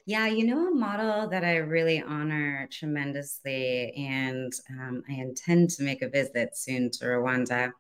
yeah, 0.08 0.26
you 0.28 0.46
know, 0.46 0.70
a 0.70 0.72
model 0.74 1.28
that 1.28 1.44
I 1.44 1.58
really 1.58 2.02
honor 2.02 2.70
tremendously, 2.72 3.92
and 3.92 4.54
um, 4.70 5.04
I 5.10 5.16
intend 5.16 5.70
to 5.72 5.84
make 5.84 6.02
a 6.02 6.08
visit 6.08 6.56
soon 6.58 6.90
to 6.92 7.04
Rwanda 7.04 7.74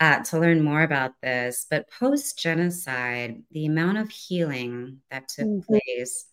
uh, 0.00 0.24
to 0.24 0.40
learn 0.40 0.64
more 0.64 0.82
about 0.82 1.12
this. 1.22 1.68
But 1.70 1.88
post 1.88 2.36
genocide, 2.36 3.40
the 3.52 3.66
amount 3.66 3.98
of 3.98 4.10
healing 4.10 4.98
that 5.12 5.28
took 5.28 5.46
mm-hmm. 5.46 5.72
place 5.72 6.26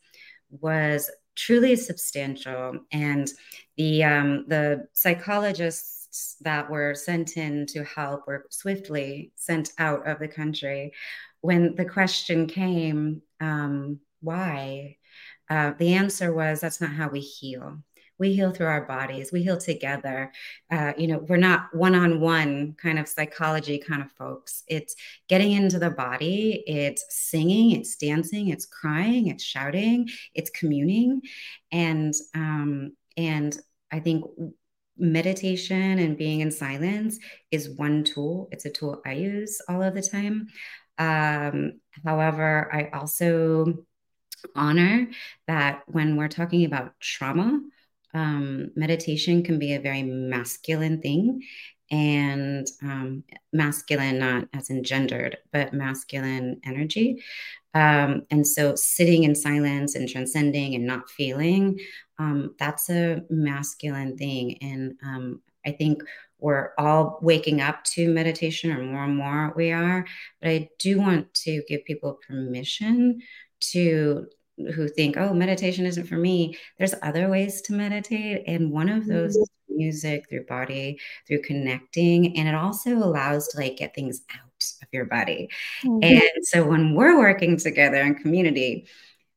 was 0.49 1.11
truly 1.35 1.75
substantial, 1.75 2.79
and 2.91 3.31
the 3.77 4.03
um, 4.05 4.45
the 4.47 4.87
psychologists 4.93 6.37
that 6.41 6.71
were 6.71 6.95
sent 6.95 7.37
in 7.37 7.67
to 7.67 7.83
help 7.83 8.25
were 8.25 8.47
swiftly 8.49 9.31
sent 9.35 9.73
out 9.77 10.07
of 10.07 10.17
the 10.17 10.27
country. 10.27 10.91
When 11.41 11.75
the 11.75 11.85
question 11.85 12.47
came, 12.47 13.21
um, 13.39 13.99
why? 14.21 14.95
Uh, 15.49 15.73
the 15.77 15.93
answer 15.93 16.33
was 16.33 16.61
that's 16.61 16.81
not 16.81 16.91
how 16.91 17.09
we 17.09 17.19
heal. 17.19 17.79
We 18.19 18.33
heal 18.33 18.51
through 18.51 18.67
our 18.67 18.85
bodies. 18.85 19.31
We 19.31 19.43
heal 19.43 19.57
together. 19.57 20.31
Uh, 20.69 20.93
you 20.97 21.07
know 21.07 21.25
we're 21.27 21.37
not 21.37 21.73
one-on-one 21.73 22.75
kind 22.81 22.99
of 22.99 23.07
psychology 23.07 23.79
kind 23.79 24.01
of 24.01 24.11
folks. 24.11 24.63
It's 24.67 24.95
getting 25.27 25.53
into 25.53 25.79
the 25.79 25.89
body. 25.89 26.63
It's 26.67 27.05
singing. 27.09 27.71
It's 27.71 27.95
dancing. 27.95 28.49
It's 28.49 28.65
crying. 28.65 29.27
It's 29.27 29.43
shouting. 29.43 30.09
It's 30.33 30.49
communing. 30.49 31.21
And 31.71 32.13
um, 32.35 32.93
and 33.19 33.57
i 33.91 33.99
think 33.99 34.23
meditation 34.97 35.99
and 35.99 36.17
being 36.17 36.41
in 36.41 36.51
silence 36.51 37.19
is 37.51 37.69
one 37.69 38.03
tool. 38.03 38.49
It's 38.51 38.65
a 38.65 38.69
tool 38.69 39.01
i 39.05 39.13
use 39.13 39.61
all 39.69 39.81
of 39.81 39.93
the 39.93 40.01
time. 40.01 40.47
Um, 40.97 41.79
however 42.03 42.69
i 42.73 42.89
also 42.97 43.85
honor 44.55 45.07
that 45.47 45.83
when 45.87 46.15
we're 46.15 46.27
talking 46.27 46.65
about 46.65 46.99
trauma, 46.99 47.61
um, 48.13 48.71
meditation 48.75 49.43
can 49.43 49.59
be 49.59 49.73
a 49.73 49.79
very 49.79 50.03
masculine 50.03 51.01
thing 51.01 51.43
and 51.91 52.67
um, 52.83 53.23
masculine, 53.51 54.19
not 54.19 54.47
as 54.53 54.69
in 54.69 54.83
gendered, 54.83 55.37
but 55.51 55.73
masculine 55.73 56.59
energy. 56.63 57.23
Um, 57.73 58.23
and 58.31 58.45
so 58.45 58.75
sitting 58.75 59.23
in 59.23 59.35
silence 59.35 59.95
and 59.95 60.09
transcending 60.09 60.75
and 60.75 60.85
not 60.85 61.09
feeling, 61.09 61.79
um, 62.17 62.55
that's 62.59 62.89
a 62.89 63.21
masculine 63.29 64.17
thing. 64.17 64.57
And 64.61 64.95
um, 65.03 65.41
I 65.65 65.71
think 65.71 66.03
we're 66.39 66.71
all 66.77 67.19
waking 67.21 67.61
up 67.61 67.83
to 67.83 68.09
meditation, 68.09 68.71
or 68.71 68.81
more 68.81 69.03
and 69.03 69.17
more 69.17 69.53
we 69.55 69.71
are. 69.71 70.05
But 70.41 70.49
I 70.49 70.69
do 70.79 70.97
want 70.97 71.33
to 71.45 71.63
give 71.67 71.85
people 71.85 72.19
permission 72.27 73.21
to 73.59 74.27
who 74.75 74.87
think, 74.87 75.17
oh, 75.17 75.33
meditation 75.33 75.85
isn't 75.85 76.07
for 76.07 76.17
me. 76.17 76.57
There's 76.77 76.95
other 77.01 77.29
ways 77.29 77.61
to 77.61 77.73
meditate. 77.73 78.43
And 78.47 78.71
one 78.71 78.89
of 78.89 79.07
those 79.07 79.35
mm-hmm. 79.35 79.43
is 79.43 79.49
music, 79.69 80.29
through 80.29 80.45
body, 80.45 80.99
through 81.27 81.41
connecting. 81.43 82.37
And 82.37 82.47
it 82.47 82.55
also 82.55 82.97
allows 82.97 83.47
to 83.49 83.57
like 83.57 83.77
get 83.77 83.95
things 83.95 84.21
out 84.33 84.63
of 84.81 84.87
your 84.91 85.05
body. 85.05 85.49
Mm-hmm. 85.85 86.03
And 86.03 86.45
so 86.45 86.67
when 86.67 86.93
we're 86.93 87.17
working 87.17 87.57
together 87.57 88.01
in 88.01 88.15
community, 88.15 88.87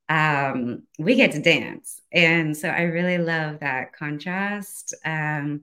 um, 0.09 0.83
we 0.99 1.14
get 1.14 1.33
to 1.33 1.41
dance. 1.41 2.00
And 2.12 2.57
so 2.57 2.69
I 2.69 2.83
really 2.83 3.19
love 3.19 3.61
that 3.61 3.95
contrast. 3.95 4.95
Um, 5.05 5.62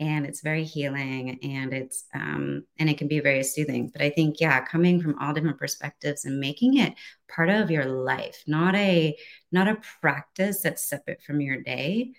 and 0.00 0.24
it's 0.24 0.40
very 0.40 0.64
healing 0.64 1.38
and 1.42 1.74
it's 1.74 2.04
um, 2.14 2.64
and 2.78 2.88
it 2.88 2.96
can 2.96 3.06
be 3.06 3.20
very 3.20 3.44
soothing 3.44 3.88
but 3.88 4.02
i 4.02 4.10
think 4.10 4.40
yeah 4.40 4.64
coming 4.64 5.00
from 5.00 5.16
all 5.18 5.34
different 5.34 5.58
perspectives 5.58 6.24
and 6.24 6.40
making 6.40 6.78
it 6.78 6.94
part 7.28 7.50
of 7.50 7.70
your 7.70 7.84
life 7.84 8.42
not 8.46 8.74
a 8.74 9.16
not 9.52 9.68
a 9.68 9.78
practice 10.00 10.62
that's 10.62 10.82
separate 10.88 11.22
from 11.22 11.40
your 11.40 11.60
day 11.62 12.12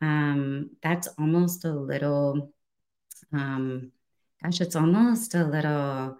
um, 0.00 0.70
that's 0.82 1.08
almost 1.18 1.64
a 1.64 1.72
little 1.72 2.52
um, 3.32 3.92
gosh 4.42 4.60
it's 4.60 4.76
almost 4.76 5.34
a 5.34 5.44
little 5.44 6.16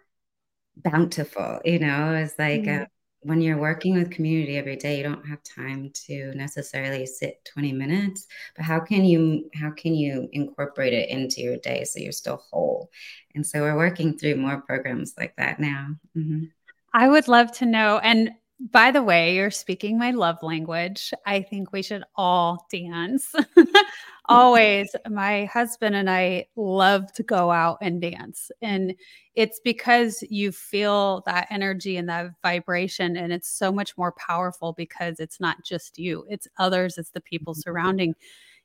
bountiful 0.76 1.61
you 1.64 1.78
know 1.78 2.14
it's 2.14 2.38
like 2.38 2.62
mm-hmm. 2.62 2.85
When 3.20 3.40
you're 3.40 3.58
working 3.58 3.94
with 3.94 4.11
community 4.11 4.56
every 4.56 4.76
day 4.76 4.96
you 4.96 5.02
don't 5.02 5.26
have 5.26 5.42
time 5.42 5.90
to 5.92 6.32
necessarily 6.35 7.06
sit 7.06 7.44
20 7.52 7.73
minutes 7.73 8.26
but 8.56 8.64
how 8.64 8.78
can 8.78 9.04
you 9.04 9.50
how 9.54 9.70
can 9.70 9.94
you 9.94 10.28
incorporate 10.32 10.92
it 10.92 11.08
into 11.08 11.40
your 11.40 11.56
day 11.58 11.85
so 11.85 11.99
you're 11.99 12.12
still 12.12 12.42
whole 12.50 12.90
and 13.35 13.46
so 13.46 13.61
we're 13.61 13.76
working 13.76 14.16
through 14.16 14.37
more 14.37 14.61
programs 14.61 15.14
like 15.18 15.35
that 15.37 15.58
now 15.58 15.88
mm-hmm. 16.16 16.44
i 16.92 17.08
would 17.08 17.28
love 17.28 17.50
to 17.50 17.66
know 17.66 17.99
and 17.99 18.30
by 18.58 18.90
the 18.90 19.02
way, 19.02 19.34
you're 19.34 19.50
speaking 19.50 19.98
my 19.98 20.12
love 20.12 20.42
language. 20.42 21.12
I 21.26 21.42
think 21.42 21.72
we 21.72 21.82
should 21.82 22.04
all 22.14 22.66
dance. 22.70 23.34
Always. 24.26 24.94
My 25.08 25.44
husband 25.44 25.94
and 25.94 26.08
I 26.08 26.46
love 26.56 27.12
to 27.12 27.22
go 27.22 27.50
out 27.50 27.78
and 27.82 28.00
dance. 28.00 28.50
And 28.62 28.94
it's 29.34 29.60
because 29.62 30.25
you 30.30 30.52
feel 30.52 31.22
that 31.26 31.48
energy 31.50 31.98
and 31.98 32.08
that 32.08 32.30
vibration. 32.42 33.16
And 33.16 33.32
it's 33.32 33.48
so 33.48 33.70
much 33.70 33.96
more 33.98 34.12
powerful 34.12 34.72
because 34.72 35.20
it's 35.20 35.38
not 35.38 35.62
just 35.62 35.98
you, 35.98 36.26
it's 36.28 36.48
others, 36.58 36.96
it's 36.96 37.10
the 37.10 37.20
people 37.20 37.52
mm-hmm. 37.52 37.60
surrounding 37.60 38.14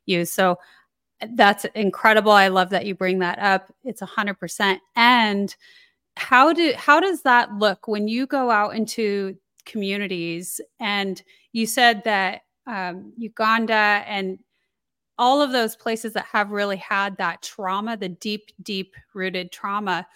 you. 0.05 0.23
So 0.25 0.57
that's 1.35 1.65
incredible. 1.75 2.31
I 2.31 2.47
love 2.47 2.69
that 2.69 2.85
you 2.85 2.95
bring 2.95 3.19
that 3.19 3.39
up. 3.39 3.71
It's 3.83 4.01
a 4.01 4.07
hundred 4.07 4.35
percent. 4.35 4.81
And 4.95 5.53
how 6.17 6.53
do 6.53 6.73
how 6.75 6.99
does 6.99 7.21
that 7.23 7.53
look 7.53 7.87
when 7.87 8.07
you 8.07 8.25
go 8.25 8.49
out 8.49 8.75
into 8.75 9.35
communities. 9.65 10.61
And 10.79 11.21
you 11.51 11.65
said 11.65 12.03
that 12.05 12.41
um, 12.67 13.13
Uganda 13.17 14.03
and 14.05 14.39
all 15.17 15.41
of 15.41 15.51
those 15.51 15.75
places 15.75 16.13
that 16.13 16.25
have 16.25 16.51
really 16.51 16.77
had 16.77 17.17
that 17.17 17.41
trauma, 17.41 17.97
the 17.97 18.09
deep, 18.09 18.51
deep 18.61 18.95
rooted 19.13 19.51
trauma. 19.51 20.07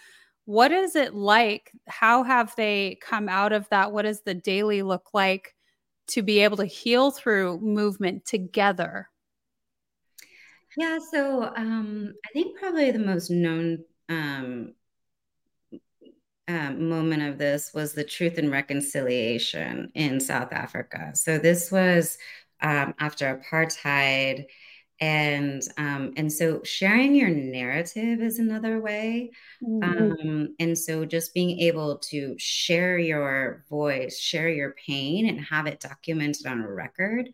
What 0.46 0.72
is 0.72 0.96
it 0.96 1.14
like? 1.14 1.72
How 1.86 2.22
have 2.22 2.54
they 2.56 2.98
come 3.00 3.28
out 3.28 3.52
of 3.52 3.68
that? 3.68 3.92
What 3.92 4.02
does 4.02 4.22
the 4.22 4.34
daily 4.34 4.82
look 4.82 5.10
like 5.12 5.54
to 6.08 6.22
be 6.22 6.40
able 6.40 6.56
to 6.58 6.64
heal 6.64 7.10
through 7.10 7.60
movement 7.60 8.24
together? 8.24 9.08
Yeah, 10.76 10.98
so 11.10 11.52
um, 11.56 12.12
I 12.24 12.28
think 12.32 12.58
probably 12.58 12.90
the 12.90 12.98
most 12.98 13.30
known 13.30 13.84
um, 14.08 14.74
um, 16.48 16.88
moment 16.88 17.22
of 17.22 17.38
this 17.38 17.72
was 17.74 17.92
the 17.92 18.04
Truth 18.04 18.38
and 18.38 18.50
Reconciliation 18.50 19.90
in 19.94 20.20
South 20.20 20.52
Africa. 20.52 21.10
So 21.14 21.38
this 21.38 21.72
was 21.72 22.18
um, 22.62 22.94
after 22.98 23.36
apartheid, 23.36 24.46
and 24.98 25.62
um, 25.76 26.14
and 26.16 26.32
so 26.32 26.62
sharing 26.62 27.14
your 27.14 27.28
narrative 27.28 28.20
is 28.22 28.38
another 28.38 28.80
way. 28.80 29.30
Mm-hmm. 29.62 29.82
Um, 29.82 30.54
and 30.58 30.78
so 30.78 31.04
just 31.04 31.34
being 31.34 31.60
able 31.60 31.98
to 32.10 32.34
share 32.38 32.96
your 32.98 33.64
voice, 33.68 34.18
share 34.18 34.48
your 34.48 34.74
pain, 34.86 35.28
and 35.28 35.40
have 35.40 35.66
it 35.66 35.80
documented 35.80 36.46
on 36.46 36.60
a 36.60 36.72
record 36.72 37.28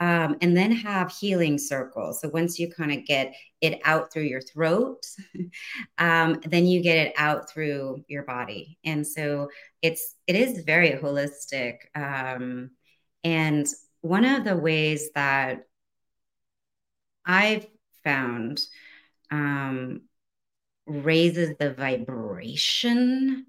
um, 0.00 0.36
and 0.40 0.56
then 0.56 0.70
have 0.70 1.12
healing 1.12 1.58
circles. 1.58 2.20
So 2.20 2.28
once 2.28 2.58
you 2.58 2.70
kind 2.70 2.92
of 2.92 3.04
get 3.04 3.34
it 3.60 3.80
out 3.84 4.12
through 4.12 4.24
your 4.24 4.40
throat, 4.40 5.04
um, 5.98 6.40
then 6.46 6.66
you 6.66 6.82
get 6.82 7.08
it 7.08 7.14
out 7.16 7.50
through 7.50 8.04
your 8.08 8.22
body. 8.22 8.78
And 8.84 9.06
so 9.06 9.48
it's 9.82 10.14
it 10.26 10.36
is 10.36 10.64
very 10.64 10.92
holistic. 10.92 11.78
Um, 11.94 12.70
and 13.24 13.66
one 14.00 14.24
of 14.24 14.44
the 14.44 14.56
ways 14.56 15.10
that 15.14 15.64
I've 17.26 17.66
found 18.04 18.64
um, 19.30 20.02
raises 20.86 21.56
the 21.58 21.74
vibration 21.74 23.46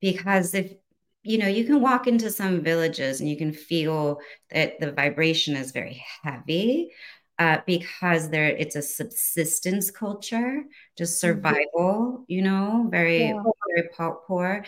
because 0.00 0.54
if 0.54 0.72
you 1.22 1.38
know, 1.38 1.48
you 1.48 1.64
can 1.64 1.80
walk 1.80 2.06
into 2.06 2.30
some 2.30 2.62
villages 2.62 3.20
and 3.20 3.28
you 3.28 3.36
can 3.36 3.52
feel 3.52 4.20
that 4.50 4.80
the 4.80 4.92
vibration 4.92 5.54
is 5.54 5.72
very 5.72 6.02
heavy 6.22 6.92
uh, 7.38 7.58
because 7.66 8.28
there 8.28 8.48
it's 8.48 8.76
a 8.76 8.82
subsistence 8.82 9.90
culture, 9.90 10.62
just 10.96 11.22
mm-hmm. 11.22 11.32
survival, 11.32 12.24
you 12.28 12.42
know, 12.42 12.86
very 12.90 13.28
yeah. 13.28 13.42
very 13.74 13.88
poor. 14.26 14.64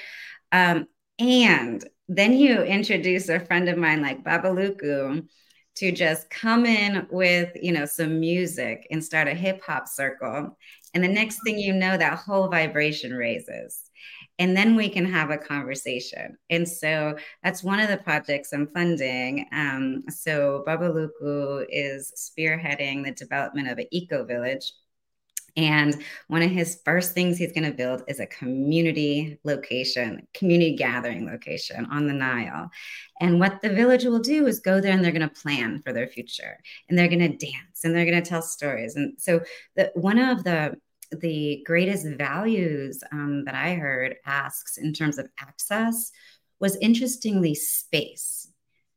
Um, 0.52 0.86
and 1.18 1.84
then 2.08 2.32
you 2.32 2.62
introduce 2.62 3.28
a 3.28 3.40
friend 3.40 3.68
of 3.68 3.78
mine 3.78 4.02
like 4.02 4.24
Babaluku 4.24 5.26
to 5.74 5.92
just 5.92 6.28
come 6.28 6.66
in 6.66 7.06
with 7.10 7.50
you 7.60 7.72
know 7.72 7.86
some 7.86 8.20
music 8.20 8.86
and 8.90 9.02
start 9.02 9.28
a 9.28 9.34
hip 9.34 9.62
hop 9.66 9.86
circle, 9.86 10.56
and 10.94 11.04
the 11.04 11.08
next 11.08 11.40
thing 11.44 11.58
you 11.58 11.74
know, 11.74 11.96
that 11.96 12.18
whole 12.18 12.48
vibration 12.48 13.12
raises 13.12 13.90
and 14.38 14.56
then 14.56 14.76
we 14.76 14.88
can 14.88 15.04
have 15.04 15.30
a 15.30 15.38
conversation. 15.38 16.36
And 16.50 16.68
so 16.68 17.16
that's 17.42 17.62
one 17.62 17.80
of 17.80 17.88
the 17.88 17.98
projects 17.98 18.52
I'm 18.52 18.66
funding. 18.68 19.46
Um, 19.52 20.04
so 20.08 20.64
Babaluku 20.66 21.66
is 21.68 22.12
spearheading 22.16 23.04
the 23.04 23.12
development 23.12 23.68
of 23.68 23.78
an 23.78 23.86
eco 23.90 24.24
village. 24.24 24.72
And 25.54 26.02
one 26.28 26.40
of 26.40 26.50
his 26.50 26.80
first 26.82 27.12
things 27.12 27.36
he's 27.36 27.52
going 27.52 27.70
to 27.70 27.76
build 27.76 28.02
is 28.08 28.20
a 28.20 28.26
community 28.26 29.38
location, 29.44 30.26
community 30.32 30.76
gathering 30.76 31.26
location 31.26 31.84
on 31.86 32.06
the 32.06 32.14
Nile. 32.14 32.70
And 33.20 33.38
what 33.38 33.60
the 33.60 33.68
village 33.68 34.04
will 34.04 34.18
do 34.18 34.46
is 34.46 34.60
go 34.60 34.80
there 34.80 34.92
and 34.92 35.04
they're 35.04 35.12
going 35.12 35.28
to 35.28 35.42
plan 35.42 35.82
for 35.82 35.92
their 35.92 36.06
future 36.06 36.58
and 36.88 36.98
they're 36.98 37.08
going 37.08 37.18
to 37.18 37.28
dance 37.28 37.84
and 37.84 37.94
they're 37.94 38.06
going 38.06 38.22
to 38.22 38.28
tell 38.28 38.40
stories. 38.40 38.96
And 38.96 39.14
so 39.18 39.42
the, 39.76 39.92
one 39.94 40.18
of 40.18 40.42
the 40.42 40.76
the 41.20 41.62
greatest 41.66 42.06
values 42.06 43.02
um, 43.12 43.44
that 43.44 43.54
I 43.54 43.74
heard 43.74 44.16
asks 44.26 44.78
in 44.78 44.92
terms 44.92 45.18
of 45.18 45.28
access 45.38 46.10
was 46.60 46.76
interestingly 46.76 47.54
space. 47.54 48.48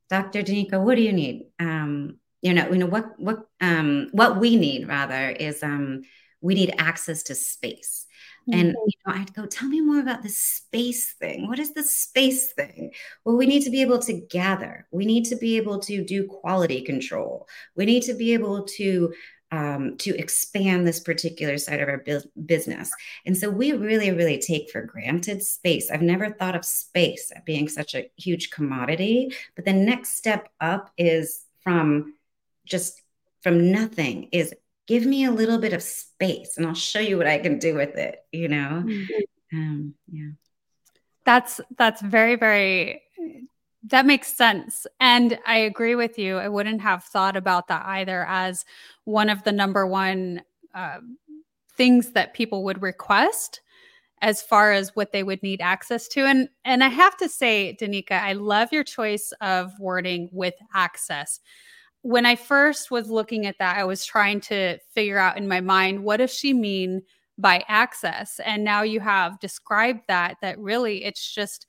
Dr. 0.09 0.43
Danika, 0.43 0.81
what 0.81 0.95
do 0.95 1.01
you 1.01 1.13
need? 1.13 1.47
Um, 1.59 2.19
you 2.41 2.53
know, 2.53 2.69
you 2.69 2.77
know 2.77 2.85
what 2.85 3.19
what 3.19 3.47
um, 3.59 4.09
what 4.11 4.39
we 4.39 4.55
need 4.55 4.87
rather 4.87 5.29
is 5.29 5.63
um, 5.63 6.03
we 6.41 6.53
need 6.53 6.75
access 6.77 7.23
to 7.23 7.35
space. 7.35 8.05
Mm-hmm. 8.47 8.59
And 8.59 8.67
you 8.69 8.93
know, 9.05 9.13
I'd 9.13 9.33
go, 9.33 9.47
tell 9.47 9.67
me 9.67 9.81
more 9.81 9.99
about 9.99 10.21
the 10.21 10.29
space 10.29 11.13
thing. 11.13 11.47
What 11.47 11.57
is 11.57 11.73
the 11.73 11.81
space 11.81 12.53
thing? 12.53 12.91
Well, 13.23 13.35
we 13.35 13.47
need 13.47 13.63
to 13.63 13.71
be 13.71 13.81
able 13.81 13.99
to 13.99 14.13
gather. 14.13 14.87
We 14.91 15.05
need 15.05 15.25
to 15.25 15.35
be 15.35 15.57
able 15.57 15.79
to 15.79 16.03
do 16.03 16.27
quality 16.27 16.81
control. 16.81 17.47
We 17.75 17.85
need 17.85 18.03
to 18.03 18.13
be 18.13 18.33
able 18.33 18.65
to 18.77 19.13
um, 19.55 19.95
to 19.97 20.15
expand 20.17 20.85
this 20.85 20.99
particular 20.99 21.57
side 21.57 21.79
of 21.79 21.87
our 21.87 21.99
bu- 21.99 22.29
business. 22.45 22.91
And 23.25 23.37
so 23.37 23.49
we 23.49 23.71
really, 23.71 24.11
really 24.11 24.37
take 24.37 24.69
for 24.69 24.81
granted 24.81 25.41
space. 25.41 25.89
I've 25.89 26.01
never 26.01 26.29
thought 26.31 26.55
of 26.55 26.65
space 26.65 27.31
being 27.45 27.69
such 27.69 27.95
a 27.95 28.11
huge 28.17 28.49
commodity, 28.49 29.33
but 29.55 29.63
the 29.63 29.73
next 29.73 30.17
step 30.17 30.49
up 30.59 30.91
is 30.97 31.45
from 31.61 32.15
just 32.65 33.01
from 33.41 33.71
nothing 33.71 34.27
is 34.31 34.53
give 34.87 35.05
me 35.05 35.23
a 35.23 35.31
little 35.31 35.57
bit 35.57 35.73
of 35.73 35.81
space 35.81 36.57
and 36.57 36.65
I'll 36.65 36.73
show 36.73 36.99
you 36.99 37.17
what 37.17 37.27
I 37.27 37.37
can 37.37 37.57
do 37.57 37.75
with 37.75 37.95
it, 37.95 38.23
you 38.31 38.49
know? 38.49 38.83
Mm-hmm. 38.85 39.57
Um, 39.57 39.93
yeah. 40.11 40.31
That's 41.23 41.61
that's 41.77 42.01
very 42.01 42.35
very 42.35 43.01
that 43.87 44.05
makes 44.05 44.35
sense. 44.35 44.87
And 44.99 45.37
I 45.45 45.57
agree 45.57 45.95
with 45.95 46.17
you. 46.17 46.37
I 46.37 46.47
wouldn't 46.47 46.81
have 46.81 47.03
thought 47.03 47.35
about 47.35 47.67
that 47.67 47.85
either 47.85 48.25
as 48.25 48.65
one 49.03 49.29
of 49.29 49.43
the 49.43 49.51
number 49.51 49.85
one 49.85 50.41
uh, 50.73 50.99
things 51.75 52.11
that 52.11 52.33
people 52.33 52.63
would 52.63 52.81
request 52.81 53.61
as 54.21 54.41
far 54.41 54.71
as 54.71 54.95
what 54.95 55.11
they 55.11 55.23
would 55.23 55.43
need 55.43 55.61
access 55.61 56.07
to. 56.07 56.21
And 56.21 56.49
and 56.63 56.83
I 56.83 56.87
have 56.87 57.15
to 57.17 57.29
say, 57.29 57.77
Danika, 57.79 58.13
I 58.13 58.33
love 58.33 58.69
your 58.71 58.83
choice 58.83 59.31
of 59.41 59.71
wording 59.79 60.29
with 60.31 60.55
access. 60.73 61.39
When 62.01 62.25
I 62.25 62.35
first 62.35 62.91
was 62.91 63.09
looking 63.09 63.45
at 63.45 63.57
that, 63.59 63.77
I 63.77 63.83
was 63.83 64.05
trying 64.05 64.39
to 64.41 64.77
figure 64.93 65.17
out 65.17 65.37
in 65.37 65.47
my 65.47 65.61
mind, 65.61 66.03
what 66.03 66.17
does 66.17 66.33
she 66.33 66.53
mean 66.53 67.01
by 67.37 67.63
access? 67.67 68.39
And 68.45 68.63
now 68.63 68.83
you 68.83 68.99
have 68.99 69.39
described 69.39 70.01
that, 70.07 70.37
that 70.41 70.57
really 70.59 71.03
it's 71.03 71.33
just 71.33 71.67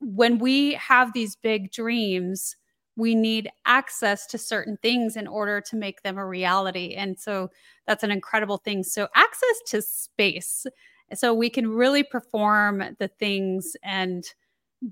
when 0.00 0.38
we 0.38 0.74
have 0.74 1.12
these 1.12 1.36
big 1.36 1.70
dreams, 1.70 2.56
we 2.96 3.14
need 3.14 3.50
access 3.64 4.26
to 4.26 4.38
certain 4.38 4.76
things 4.82 5.16
in 5.16 5.26
order 5.26 5.60
to 5.60 5.76
make 5.76 6.02
them 6.02 6.18
a 6.18 6.26
reality. 6.26 6.94
And 6.94 7.18
so 7.18 7.50
that's 7.86 8.02
an 8.02 8.10
incredible 8.10 8.58
thing. 8.58 8.82
So, 8.82 9.08
access 9.14 9.60
to 9.68 9.82
space. 9.82 10.66
So 11.14 11.34
we 11.34 11.50
can 11.50 11.68
really 11.68 12.02
perform 12.02 12.96
the 12.98 13.08
things 13.08 13.76
and 13.82 14.24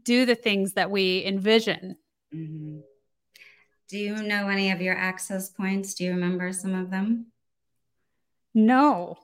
do 0.03 0.27
the 0.27 0.35
things 0.35 0.73
that 0.73 0.91
we 0.91 1.25
envision. 1.25 1.97
Mm-hmm. 2.35 2.81
Do 3.89 3.99
you 3.99 4.23
know 4.23 4.49
any 4.49 4.71
of 4.71 4.83
your 4.83 4.97
access 4.97 5.49
points? 5.49 5.95
Do 5.95 6.05
you 6.05 6.11
remember 6.11 6.53
some 6.53 6.75
of 6.75 6.91
them? 6.91 7.27
No. 8.55 9.17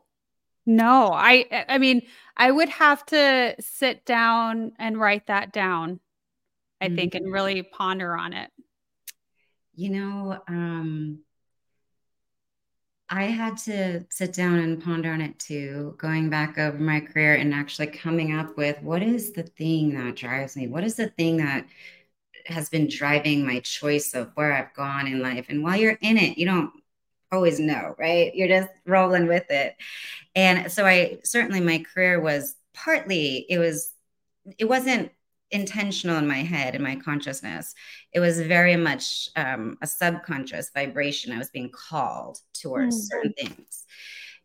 No, 0.66 1.12
I 1.12 1.66
I 1.68 1.78
mean, 1.78 2.02
I 2.36 2.50
would 2.50 2.68
have 2.70 3.04
to 3.06 3.54
sit 3.60 4.04
down 4.04 4.72
and 4.78 4.98
write 4.98 5.26
that 5.26 5.52
down. 5.52 6.00
I 6.80 6.86
mm-hmm. 6.86 6.96
think 6.96 7.14
and 7.14 7.32
really 7.32 7.62
ponder 7.62 8.16
on 8.16 8.32
it. 8.32 8.50
You 9.74 9.90
know, 9.90 10.42
um 10.48 11.24
I 13.10 13.24
had 13.24 13.58
to 13.58 14.04
sit 14.10 14.32
down 14.32 14.58
and 14.58 14.82
ponder 14.82 15.12
on 15.12 15.20
it 15.20 15.38
too, 15.38 15.94
going 15.98 16.30
back 16.30 16.58
over 16.58 16.78
my 16.78 17.00
career 17.00 17.34
and 17.34 17.52
actually 17.52 17.88
coming 17.88 18.34
up 18.34 18.56
with 18.56 18.80
what 18.82 19.02
is 19.02 19.32
the 19.32 19.42
thing 19.42 19.94
that 19.94 20.16
drives 20.16 20.56
me? 20.56 20.68
What 20.68 20.84
is 20.84 20.96
the 20.96 21.08
thing 21.10 21.36
that 21.38 21.66
has 22.46 22.68
been 22.70 22.88
driving 22.88 23.46
my 23.46 23.60
choice 23.60 24.14
of 24.14 24.30
where 24.34 24.52
I've 24.52 24.74
gone 24.74 25.06
in 25.06 25.20
life? 25.22 25.46
And 25.48 25.62
while 25.62 25.76
you're 25.76 25.98
in 26.00 26.16
it, 26.16 26.38
you 26.38 26.46
don't 26.46 26.72
always 27.34 27.60
know, 27.60 27.94
right? 27.98 28.34
You're 28.34 28.48
just 28.48 28.70
rolling 28.86 29.26
with 29.26 29.50
it. 29.50 29.76
And 30.34 30.70
so 30.72 30.86
I 30.86 31.18
certainly 31.24 31.60
my 31.60 31.84
career 31.92 32.20
was 32.20 32.56
partly 32.74 33.46
it 33.48 33.58
was 33.58 33.92
it 34.58 34.68
wasn't 34.68 35.10
intentional 35.50 36.18
in 36.18 36.26
my 36.26 36.42
head 36.42 36.74
in 36.74 36.82
my 36.82 36.96
consciousness 36.96 37.74
it 38.12 38.18
was 38.18 38.40
very 38.40 38.76
much 38.76 39.28
um, 39.36 39.78
a 39.82 39.86
subconscious 39.86 40.70
vibration 40.74 41.32
i 41.32 41.38
was 41.38 41.50
being 41.50 41.70
called 41.70 42.38
towards 42.52 42.96
mm-hmm. 42.96 43.04
certain 43.04 43.32
things 43.34 43.84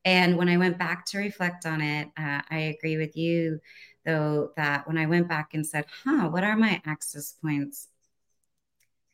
and 0.06 0.38
when 0.38 0.48
i 0.48 0.58
went 0.58 0.78
back 0.78 1.06
to 1.06 1.18
reflect 1.18 1.66
on 1.66 1.82
it 1.82 2.08
uh, 2.18 2.42
i 2.52 2.76
agree 2.78 2.98
with 2.98 3.18
you 3.18 3.60
though 4.06 4.52
that 4.56 4.88
when 4.88 4.98
i 4.98 5.08
went 5.08 5.28
back 5.28 5.54
and 5.54 5.66
said 5.66 5.86
huh 6.04 6.30
what 6.30 6.44
are 6.44 6.56
my 6.56 6.80
access 6.86 7.34
points 7.42 7.88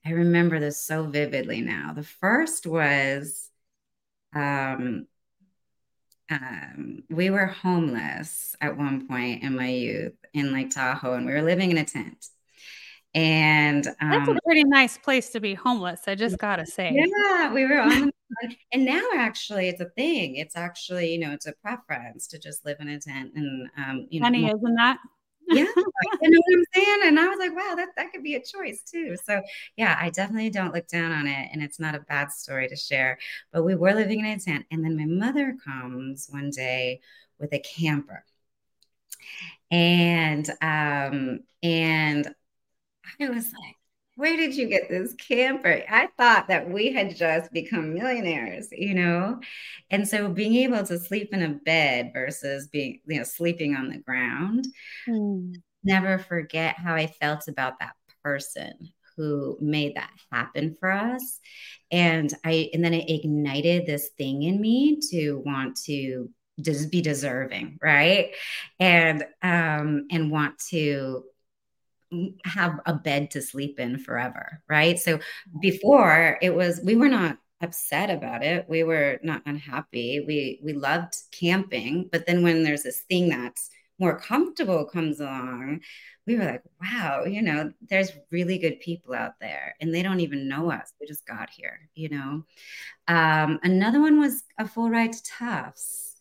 i 0.05 0.09
remember 0.09 0.59
this 0.59 0.81
so 0.81 1.05
vividly 1.05 1.61
now 1.61 1.93
the 1.93 2.03
first 2.03 2.67
was 2.67 3.49
um, 4.35 5.07
um, 6.29 7.03
we 7.09 7.29
were 7.29 7.45
homeless 7.45 8.55
at 8.59 8.77
one 8.77 9.07
point 9.07 9.43
in 9.43 9.55
my 9.55 9.69
youth 9.69 10.13
in 10.33 10.53
Lake 10.53 10.71
Tahoe, 10.71 11.13
and 11.13 11.25
we 11.25 11.33
were 11.33 11.41
living 11.41 11.71
in 11.71 11.77
a 11.77 11.85
tent. 11.85 12.27
And 13.13 13.87
um, 14.01 14.11
that's 14.11 14.27
a 14.27 14.31
um, 14.31 14.39
pretty 14.43 14.65
nice 14.65 14.97
place 14.97 15.29
to 15.29 15.39
be 15.39 15.53
homeless. 15.53 16.01
I 16.07 16.15
just 16.15 16.37
gotta 16.37 16.65
say. 16.65 16.91
Yeah, 16.93 17.53
we 17.53 17.65
were 17.65 17.79
on. 17.79 18.11
and 18.73 18.85
now, 18.85 19.01
actually, 19.15 19.69
it's 19.69 19.79
a 19.79 19.89
thing. 19.89 20.35
It's 20.35 20.57
actually, 20.57 21.13
you 21.13 21.19
know, 21.19 21.31
it's 21.31 21.45
a 21.45 21.53
preference 21.53 22.27
to 22.27 22.39
just 22.39 22.65
live 22.65 22.77
in 22.81 22.89
a 22.89 22.99
tent, 22.99 23.31
and 23.35 23.69
um, 23.77 24.07
you 24.09 24.19
know, 24.19 24.25
Honey, 24.25 24.47
isn't 24.47 24.75
that? 24.75 24.97
Yeah, 25.47 25.63
you 26.21 26.29
know 26.29 26.39
what 26.45 26.57
I'm 26.57 26.63
saying? 26.73 26.99
And 27.05 27.19
I 27.19 27.27
was 27.27 27.39
like, 27.39 27.55
wow, 27.55 27.75
that, 27.75 27.89
that 27.97 28.11
could 28.11 28.23
be 28.23 28.35
a 28.35 28.43
choice 28.43 28.81
too. 28.81 29.15
So 29.23 29.41
yeah, 29.77 29.97
I 29.99 30.09
definitely 30.09 30.49
don't 30.49 30.73
look 30.73 30.87
down 30.87 31.11
on 31.11 31.27
it. 31.27 31.49
And 31.51 31.61
it's 31.61 31.79
not 31.79 31.95
a 31.95 31.99
bad 31.99 32.31
story 32.31 32.67
to 32.67 32.75
share. 32.75 33.17
But 33.51 33.63
we 33.63 33.75
were 33.75 33.93
living 33.93 34.19
in 34.19 34.25
a 34.25 34.39
tent. 34.39 34.65
And 34.71 34.83
then 34.83 34.97
my 34.97 35.05
mother 35.05 35.55
comes 35.63 36.27
one 36.29 36.49
day 36.49 37.01
with 37.39 37.53
a 37.53 37.59
camper. 37.59 38.23
And 39.71 40.49
um, 40.61 41.39
and 41.63 42.33
I 43.19 43.29
was 43.29 43.51
like, 43.53 43.74
where 44.15 44.37
did 44.37 44.55
you 44.55 44.67
get 44.67 44.89
this 44.89 45.13
camper? 45.15 45.83
I 45.89 46.07
thought 46.17 46.47
that 46.47 46.69
we 46.69 46.91
had 46.91 47.15
just 47.15 47.51
become 47.51 47.93
millionaires, 47.93 48.69
you 48.71 48.93
know? 48.93 49.41
And 49.89 50.07
so 50.07 50.29
being 50.29 50.55
able 50.55 50.85
to 50.85 50.97
sleep 50.97 51.33
in 51.33 51.43
a 51.43 51.49
bed 51.49 52.11
versus 52.13 52.67
being, 52.69 53.01
you 53.05 53.17
know, 53.17 53.23
sleeping 53.23 53.75
on 53.75 53.89
the 53.89 53.97
ground, 53.97 54.67
mm. 55.07 55.53
never 55.83 56.17
forget 56.17 56.77
how 56.77 56.95
I 56.95 57.07
felt 57.07 57.47
about 57.49 57.79
that 57.79 57.95
person 58.23 58.89
who 59.17 59.57
made 59.61 59.95
that 59.95 60.11
happen 60.31 60.77
for 60.79 60.91
us. 60.91 61.39
And 61.91 62.33
I, 62.45 62.69
and 62.73 62.83
then 62.83 62.93
it 62.93 63.09
ignited 63.09 63.85
this 63.85 64.09
thing 64.17 64.43
in 64.43 64.59
me 64.59 64.99
to 65.11 65.41
want 65.45 65.77
to 65.85 66.29
just 66.61 66.89
be 66.89 67.01
deserving, 67.01 67.79
right? 67.81 68.31
And, 68.79 69.25
um, 69.41 70.07
and 70.09 70.31
want 70.31 70.57
to 70.69 71.25
have 72.45 72.79
a 72.85 72.93
bed 72.93 73.31
to 73.31 73.41
sleep 73.41 73.79
in 73.79 73.97
forever, 73.97 74.61
right? 74.69 74.99
So 74.99 75.19
before 75.61 76.37
it 76.41 76.55
was, 76.55 76.81
we 76.83 76.95
were 76.95 77.09
not 77.09 77.37
upset 77.61 78.09
about 78.09 78.43
it. 78.43 78.65
We 78.69 78.83
were 78.83 79.19
not 79.23 79.41
unhappy. 79.45 80.23
We 80.25 80.59
we 80.63 80.73
loved 80.73 81.15
camping, 81.31 82.09
but 82.11 82.25
then 82.25 82.43
when 82.43 82.63
there's 82.63 82.83
this 82.83 83.01
thing 83.09 83.29
that's 83.29 83.69
more 83.99 84.19
comfortable 84.19 84.85
comes 84.85 85.19
along, 85.19 85.79
we 86.27 86.35
were 86.37 86.43
like, 86.43 86.63
wow, 86.81 87.23
you 87.23 87.41
know, 87.41 87.71
there's 87.89 88.11
really 88.29 88.57
good 88.57 88.79
people 88.79 89.13
out 89.13 89.33
there 89.39 89.75
and 89.79 89.93
they 89.93 90.01
don't 90.03 90.19
even 90.19 90.49
know 90.49 90.71
us. 90.71 90.91
We 90.99 91.07
just 91.07 91.25
got 91.25 91.49
here, 91.49 91.89
you 91.95 92.09
know. 92.09 92.45
Um, 93.07 93.59
another 93.63 94.01
one 94.01 94.19
was 94.19 94.43
a 94.57 94.67
full 94.67 94.89
ride 94.89 95.13
to 95.13 95.23
Tufts. 95.23 96.15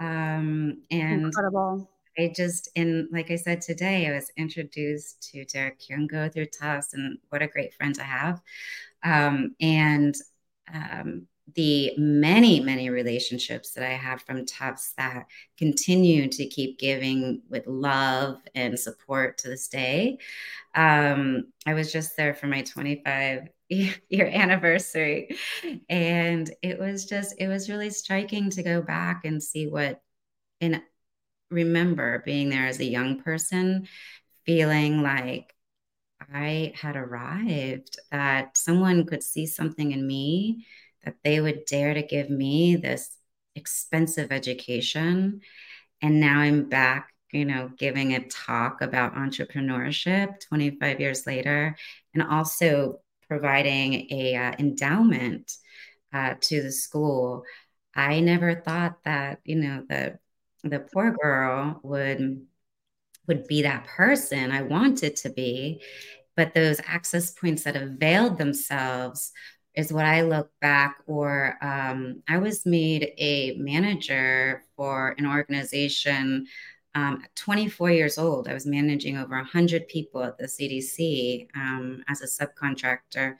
Um, 0.00 0.82
and 0.90 1.24
incredible. 1.24 1.90
I 2.18 2.32
just, 2.34 2.68
in 2.74 3.08
like 3.12 3.30
I 3.30 3.36
said 3.36 3.60
today, 3.60 4.08
I 4.08 4.12
was 4.14 4.30
introduced 4.36 5.30
to 5.32 5.44
Derek 5.44 5.80
Kayongo 5.80 6.32
through 6.32 6.46
Tufts, 6.46 6.94
and 6.94 7.18
what 7.28 7.42
a 7.42 7.48
great 7.48 7.74
friend 7.74 7.94
to 7.94 8.02
have. 8.02 8.40
Um, 9.04 9.54
and 9.60 10.14
um, 10.72 11.26
the 11.54 11.92
many, 11.96 12.60
many 12.60 12.90
relationships 12.90 13.70
that 13.72 13.84
I 13.84 13.94
have 13.94 14.22
from 14.22 14.44
Tufts 14.44 14.92
that 14.98 15.26
continue 15.56 16.28
to 16.28 16.46
keep 16.46 16.78
giving 16.78 17.42
with 17.48 17.66
love 17.66 18.40
and 18.54 18.78
support 18.78 19.38
to 19.38 19.48
this 19.48 19.68
day. 19.68 20.18
Um, 20.74 21.52
I 21.66 21.74
was 21.74 21.92
just 21.92 22.16
there 22.16 22.34
for 22.34 22.46
my 22.46 22.62
25 22.62 23.48
year 23.68 24.26
anniversary, 24.32 25.36
and 25.88 26.50
it 26.62 26.78
was 26.78 27.06
just, 27.06 27.34
it 27.38 27.48
was 27.48 27.70
really 27.70 27.90
striking 27.90 28.50
to 28.50 28.62
go 28.62 28.82
back 28.82 29.24
and 29.24 29.42
see 29.42 29.66
what, 29.66 30.00
and 30.60 30.82
remember 31.50 32.22
being 32.24 32.48
there 32.48 32.66
as 32.66 32.80
a 32.80 32.84
young 32.84 33.22
person, 33.22 33.88
feeling 34.44 35.02
like 35.02 35.54
I 36.32 36.72
had 36.76 36.96
arrived, 36.96 37.98
that 38.10 38.56
someone 38.56 39.06
could 39.06 39.22
see 39.22 39.46
something 39.46 39.92
in 39.92 40.06
me 40.06 40.66
that 41.04 41.16
they 41.24 41.40
would 41.40 41.64
dare 41.66 41.94
to 41.94 42.02
give 42.02 42.28
me 42.30 42.76
this 42.76 43.16
expensive 43.54 44.32
education. 44.32 45.40
And 46.02 46.20
now 46.20 46.40
I'm 46.40 46.68
back, 46.68 47.12
you 47.32 47.44
know, 47.44 47.70
giving 47.76 48.14
a 48.14 48.26
talk 48.28 48.80
about 48.82 49.14
entrepreneurship 49.14 50.40
25 50.48 51.00
years 51.00 51.26
later, 51.26 51.76
and 52.14 52.22
also 52.22 53.00
providing 53.28 54.08
a 54.10 54.36
uh, 54.36 54.52
endowment 54.58 55.52
uh, 56.12 56.34
to 56.40 56.62
the 56.62 56.72
school. 56.72 57.44
I 57.94 58.20
never 58.20 58.54
thought 58.54 59.02
that, 59.04 59.40
you 59.44 59.56
know, 59.56 59.84
the 59.88 60.18
the 60.64 60.80
poor 60.80 61.12
girl 61.12 61.80
would 61.82 62.46
would 63.26 63.46
be 63.46 63.62
that 63.62 63.86
person 63.86 64.50
I 64.50 64.62
wanted 64.62 65.16
to 65.16 65.30
be, 65.30 65.82
but 66.34 66.54
those 66.54 66.80
access 66.86 67.30
points 67.30 67.64
that 67.64 67.76
availed 67.76 68.38
themselves 68.38 69.32
is 69.74 69.92
what 69.92 70.06
I 70.06 70.22
look 70.22 70.50
back, 70.60 70.96
or 71.06 71.56
um, 71.62 72.22
I 72.26 72.38
was 72.38 72.64
made 72.64 73.12
a 73.18 73.54
manager 73.58 74.64
for 74.76 75.14
an 75.18 75.26
organization 75.26 76.46
um, 76.94 77.22
24 77.36 77.90
years 77.90 78.18
old. 78.18 78.48
I 78.48 78.54
was 78.54 78.66
managing 78.66 79.18
over 79.18 79.36
100 79.36 79.86
people 79.88 80.24
at 80.24 80.36
the 80.38 80.46
CDC 80.46 81.48
um, 81.54 82.02
as 82.08 82.22
a 82.22 82.26
subcontractor. 82.26 83.36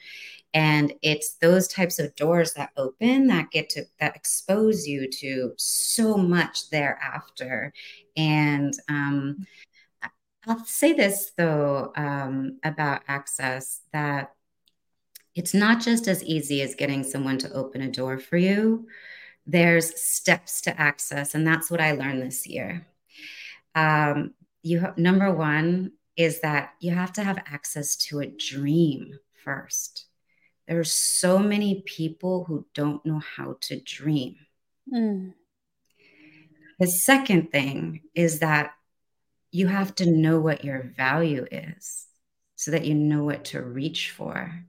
And 0.54 0.94
it's 1.02 1.34
those 1.34 1.68
types 1.68 1.98
of 1.98 2.16
doors 2.16 2.54
that 2.54 2.70
open 2.76 3.26
that 3.26 3.50
get 3.50 3.68
to, 3.70 3.84
that 4.00 4.16
expose 4.16 4.86
you 4.86 5.08
to 5.20 5.52
so 5.56 6.16
much 6.16 6.70
thereafter. 6.70 7.72
And 8.16 8.72
um, 8.88 9.46
I'll 10.46 10.64
say 10.64 10.94
this 10.94 11.32
though 11.36 11.92
um, 11.94 12.58
about 12.64 13.02
access 13.06 13.80
that 13.92 14.32
it's 15.34 15.54
not 15.54 15.80
just 15.80 16.08
as 16.08 16.24
easy 16.24 16.62
as 16.62 16.74
getting 16.74 17.04
someone 17.04 17.38
to 17.38 17.52
open 17.52 17.82
a 17.82 17.90
door 17.90 18.18
for 18.18 18.36
you. 18.36 18.88
There's 19.46 20.00
steps 20.00 20.62
to 20.62 20.80
access, 20.80 21.34
and 21.34 21.46
that's 21.46 21.70
what 21.70 21.80
I 21.80 21.92
learned 21.92 22.22
this 22.22 22.46
year. 22.46 22.86
Um, 23.74 24.34
you 24.62 24.80
have, 24.80 24.98
number 24.98 25.32
one 25.32 25.92
is 26.16 26.40
that 26.40 26.74
you 26.80 26.90
have 26.90 27.12
to 27.14 27.22
have 27.22 27.38
access 27.46 27.96
to 28.08 28.20
a 28.20 28.26
dream 28.26 29.18
first. 29.44 30.07
There 30.68 30.78
are 30.78 30.84
so 30.84 31.38
many 31.38 31.82
people 31.86 32.44
who 32.44 32.66
don't 32.74 33.04
know 33.06 33.20
how 33.20 33.56
to 33.62 33.80
dream. 33.80 34.36
Mm. 34.92 35.32
The 36.78 36.86
second 36.86 37.50
thing 37.50 38.02
is 38.14 38.40
that 38.40 38.74
you 39.50 39.66
have 39.66 39.94
to 39.96 40.10
know 40.10 40.40
what 40.40 40.64
your 40.64 40.92
value 40.94 41.46
is 41.50 42.06
so 42.56 42.70
that 42.72 42.84
you 42.84 42.94
know 42.94 43.24
what 43.24 43.46
to 43.46 43.62
reach 43.62 44.10
for. 44.10 44.62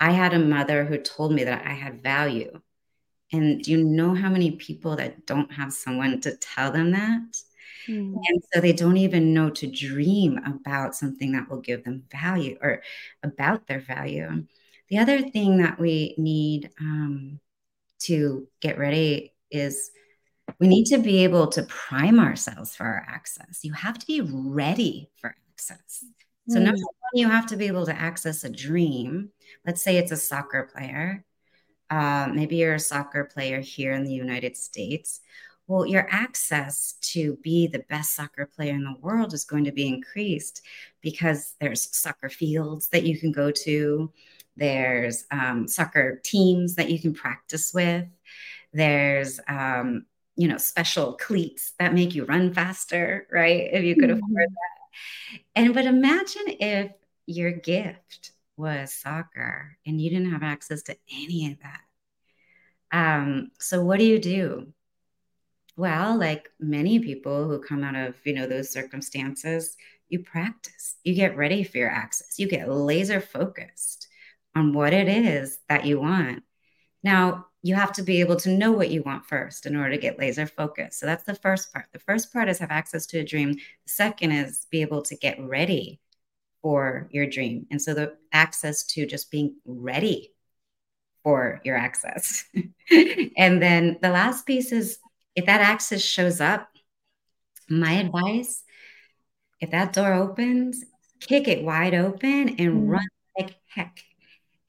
I 0.00 0.12
had 0.12 0.32
a 0.32 0.38
mother 0.38 0.84
who 0.84 0.96
told 0.96 1.32
me 1.32 1.44
that 1.44 1.66
I 1.66 1.72
had 1.72 2.02
value. 2.02 2.60
And 3.30 3.62
do 3.62 3.72
you 3.72 3.84
know 3.84 4.14
how 4.14 4.30
many 4.30 4.52
people 4.52 4.96
that 4.96 5.26
don't 5.26 5.52
have 5.52 5.74
someone 5.74 6.22
to 6.22 6.36
tell 6.36 6.72
them 6.72 6.92
that? 6.92 7.36
Mm. 7.86 8.14
And 8.14 8.42
so 8.52 8.60
they 8.60 8.72
don't 8.72 8.96
even 8.96 9.34
know 9.34 9.50
to 9.50 9.66
dream 9.66 10.38
about 10.38 10.94
something 10.94 11.32
that 11.32 11.50
will 11.50 11.60
give 11.60 11.84
them 11.84 12.04
value 12.10 12.56
or 12.62 12.82
about 13.22 13.66
their 13.66 13.80
value. 13.80 14.46
The 14.90 14.98
other 14.98 15.22
thing 15.22 15.58
that 15.58 15.78
we 15.78 16.14
need 16.18 16.70
um, 16.80 17.40
to 18.00 18.46
get 18.60 18.78
ready 18.78 19.32
is 19.50 19.90
we 20.58 20.68
need 20.68 20.86
to 20.86 20.98
be 20.98 21.24
able 21.24 21.46
to 21.48 21.62
prime 21.64 22.20
ourselves 22.20 22.76
for 22.76 22.84
our 22.84 23.06
access. 23.08 23.60
You 23.62 23.72
have 23.72 23.98
to 23.98 24.06
be 24.06 24.20
ready 24.20 25.10
for 25.16 25.34
access. 25.52 26.04
So, 26.48 26.58
mm. 26.58 26.62
number 26.62 26.80
one, 26.80 27.14
you 27.14 27.28
have 27.28 27.46
to 27.46 27.56
be 27.56 27.66
able 27.66 27.86
to 27.86 27.98
access 27.98 28.44
a 28.44 28.50
dream. 28.50 29.30
Let's 29.66 29.82
say 29.82 29.96
it's 29.96 30.12
a 30.12 30.16
soccer 30.16 30.70
player. 30.74 31.24
Uh, 31.88 32.28
maybe 32.32 32.56
you're 32.56 32.74
a 32.74 32.80
soccer 32.80 33.24
player 33.24 33.60
here 33.60 33.92
in 33.92 34.04
the 34.04 34.12
United 34.12 34.56
States. 34.56 35.20
Well, 35.66 35.86
your 35.86 36.06
access 36.10 36.94
to 37.12 37.36
be 37.42 37.66
the 37.66 37.84
best 37.88 38.14
soccer 38.14 38.44
player 38.44 38.74
in 38.74 38.84
the 38.84 38.96
world 39.00 39.32
is 39.32 39.44
going 39.44 39.64
to 39.64 39.72
be 39.72 39.88
increased 39.88 40.60
because 41.00 41.54
there's 41.58 41.96
soccer 41.96 42.28
fields 42.28 42.88
that 42.88 43.04
you 43.04 43.18
can 43.18 43.32
go 43.32 43.50
to, 43.50 44.12
there's 44.56 45.24
um, 45.30 45.66
soccer 45.68 46.20
teams 46.24 46.76
that 46.76 46.90
you 46.90 47.00
can 47.00 47.14
practice 47.14 47.72
with, 47.74 48.06
there's 48.72 49.40
um, 49.48 50.06
you 50.36 50.48
know 50.48 50.58
special 50.58 51.14
cleats 51.14 51.72
that 51.78 51.94
make 51.94 52.14
you 52.14 52.24
run 52.24 52.52
faster, 52.52 53.26
right? 53.30 53.68
If 53.72 53.84
you 53.84 53.94
could 53.94 54.10
mm-hmm. 54.10 54.24
afford 54.24 54.50
that 54.50 54.74
and 55.54 55.74
but 55.74 55.86
imagine 55.86 56.42
if 56.46 56.92
your 57.26 57.52
gift 57.52 58.32
was 58.56 58.92
soccer 58.92 59.76
and 59.86 60.00
you 60.00 60.10
didn't 60.10 60.30
have 60.30 60.42
access 60.42 60.82
to 60.84 60.96
any 61.12 61.52
of 61.52 61.58
that. 61.60 61.80
Um, 62.92 63.50
so 63.58 63.82
what 63.82 63.98
do 63.98 64.04
you 64.04 64.18
do? 64.18 64.72
Well, 65.76 66.16
like 66.16 66.48
many 66.60 67.00
people 67.00 67.48
who 67.48 67.58
come 67.58 67.82
out 67.82 67.96
of, 67.96 68.14
you 68.24 68.34
know, 68.34 68.46
those 68.46 68.70
circumstances, 68.70 69.76
you 70.08 70.20
practice. 70.20 70.96
You 71.02 71.14
get 71.14 71.36
ready 71.36 71.64
for 71.64 71.78
your 71.78 71.90
access. 71.90 72.38
You 72.38 72.48
get 72.48 72.70
laser 72.70 73.20
focused 73.20 74.06
on 74.54 74.72
what 74.72 74.92
it 74.92 75.08
is 75.08 75.58
that 75.68 75.84
you 75.84 76.00
want. 76.00 76.42
Now, 77.02 77.46
you 77.62 77.74
have 77.74 77.92
to 77.92 78.02
be 78.02 78.20
able 78.20 78.36
to 78.36 78.50
know 78.50 78.72
what 78.72 78.90
you 78.90 79.02
want 79.02 79.24
first 79.24 79.64
in 79.64 79.74
order 79.74 79.92
to 79.92 79.98
get 79.98 80.18
laser 80.18 80.46
focused. 80.46 81.00
So 81.00 81.06
that's 81.06 81.24
the 81.24 81.34
first 81.34 81.72
part. 81.72 81.86
The 81.92 81.98
first 81.98 82.32
part 82.32 82.48
is 82.48 82.58
have 82.58 82.70
access 82.70 83.06
to 83.06 83.20
a 83.20 83.24
dream. 83.24 83.54
The 83.54 83.60
second 83.86 84.32
is 84.32 84.66
be 84.70 84.82
able 84.82 85.02
to 85.02 85.16
get 85.16 85.40
ready 85.40 86.00
for 86.60 87.08
your 87.10 87.26
dream. 87.26 87.66
And 87.70 87.80
so 87.80 87.94
the 87.94 88.16
access 88.32 88.84
to 88.88 89.06
just 89.06 89.30
being 89.30 89.56
ready 89.64 90.34
for 91.22 91.60
your 91.64 91.76
access. 91.76 92.44
and 93.36 93.62
then 93.62 93.98
the 94.02 94.10
last 94.10 94.46
piece 94.46 94.70
is 94.70 94.98
if 95.34 95.46
that 95.46 95.62
access 95.62 96.02
shows 96.02 96.40
up, 96.40 96.68
my 97.68 97.92
advice, 97.92 98.62
if 99.60 99.70
that 99.70 99.94
door 99.94 100.12
opens, 100.12 100.84
kick 101.20 101.48
it 101.48 101.64
wide 101.64 101.94
open 101.94 102.56
and 102.58 102.88
mm. 102.88 102.90
run 102.90 103.08
like 103.38 103.56
heck. 103.74 104.04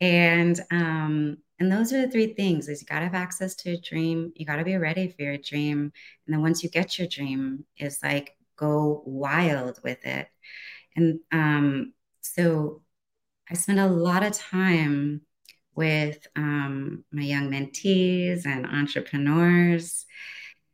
And 0.06 0.60
um, 0.72 1.38
And 1.60 1.72
those 1.72 1.94
are 1.94 2.02
the 2.02 2.12
three 2.12 2.34
things 2.34 2.68
is 2.68 2.82
you 2.82 2.86
got 2.88 3.00
to 3.00 3.06
have 3.06 3.16
access 3.16 3.56
to 3.56 3.72
a 3.72 3.78
dream. 3.82 4.34
You 4.36 4.46
got 4.46 4.58
to 4.58 4.64
be 4.66 4.76
ready 4.78 5.08
for 5.08 5.24
your 5.24 5.38
dream. 5.38 5.92
And 6.26 6.34
then 6.34 6.42
once 6.42 6.64
you 6.64 6.70
get 6.70 6.98
your 7.00 7.08
dream, 7.08 7.66
it's 7.78 8.04
like 8.04 8.36
go 8.58 9.04
wild 9.06 9.80
with 9.84 10.06
it. 10.06 10.28
And 10.96 11.20
um, 11.32 11.94
so 12.22 12.82
I 13.50 13.56
spend 13.56 13.80
a 13.80 13.88
lot 13.88 14.24
of 14.24 14.34
time 14.34 15.22
with 15.76 16.28
um, 16.36 17.04
my 17.12 17.24
young 17.24 17.50
mentees 17.52 18.46
and 18.46 18.66
entrepreneurs 18.66 20.06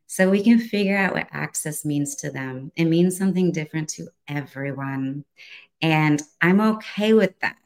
so 0.08 0.30
we 0.30 0.44
can 0.44 0.60
figure 0.60 0.98
out 0.98 1.14
what 1.14 1.28
access 1.32 1.86
means 1.86 2.16
to 2.18 2.32
them. 2.32 2.72
It 2.76 2.86
means 2.86 3.18
something 3.18 3.52
different 3.52 3.90
to 3.92 4.10
everyone. 4.28 5.26
And 5.82 6.22
I'm 6.42 6.62
okay 6.62 7.14
with 7.14 7.40
that. 7.42 7.58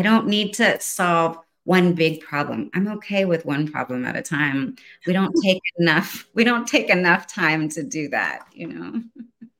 I 0.00 0.02
don't 0.02 0.28
need 0.28 0.54
to 0.54 0.80
solve 0.80 1.38
one 1.64 1.92
big 1.92 2.22
problem. 2.22 2.70
I'm 2.72 2.88
okay 2.88 3.26
with 3.26 3.44
one 3.44 3.70
problem 3.70 4.06
at 4.06 4.16
a 4.16 4.22
time. 4.22 4.76
We 5.06 5.12
don't 5.12 5.34
take 5.44 5.60
enough 5.78 6.26
we 6.32 6.42
don't 6.42 6.66
take 6.66 6.88
enough 6.88 7.26
time 7.26 7.68
to 7.70 7.82
do 7.82 8.08
that, 8.08 8.46
you 8.50 8.68
know. 8.68 9.02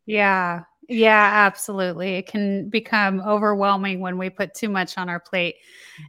Yeah. 0.06 0.62
Yeah, 0.88 1.30
absolutely. 1.46 2.14
It 2.14 2.26
can 2.26 2.70
become 2.70 3.20
overwhelming 3.20 4.00
when 4.00 4.16
we 4.16 4.30
put 4.30 4.54
too 4.54 4.70
much 4.70 4.96
on 4.96 5.10
our 5.10 5.20
plate. 5.20 5.56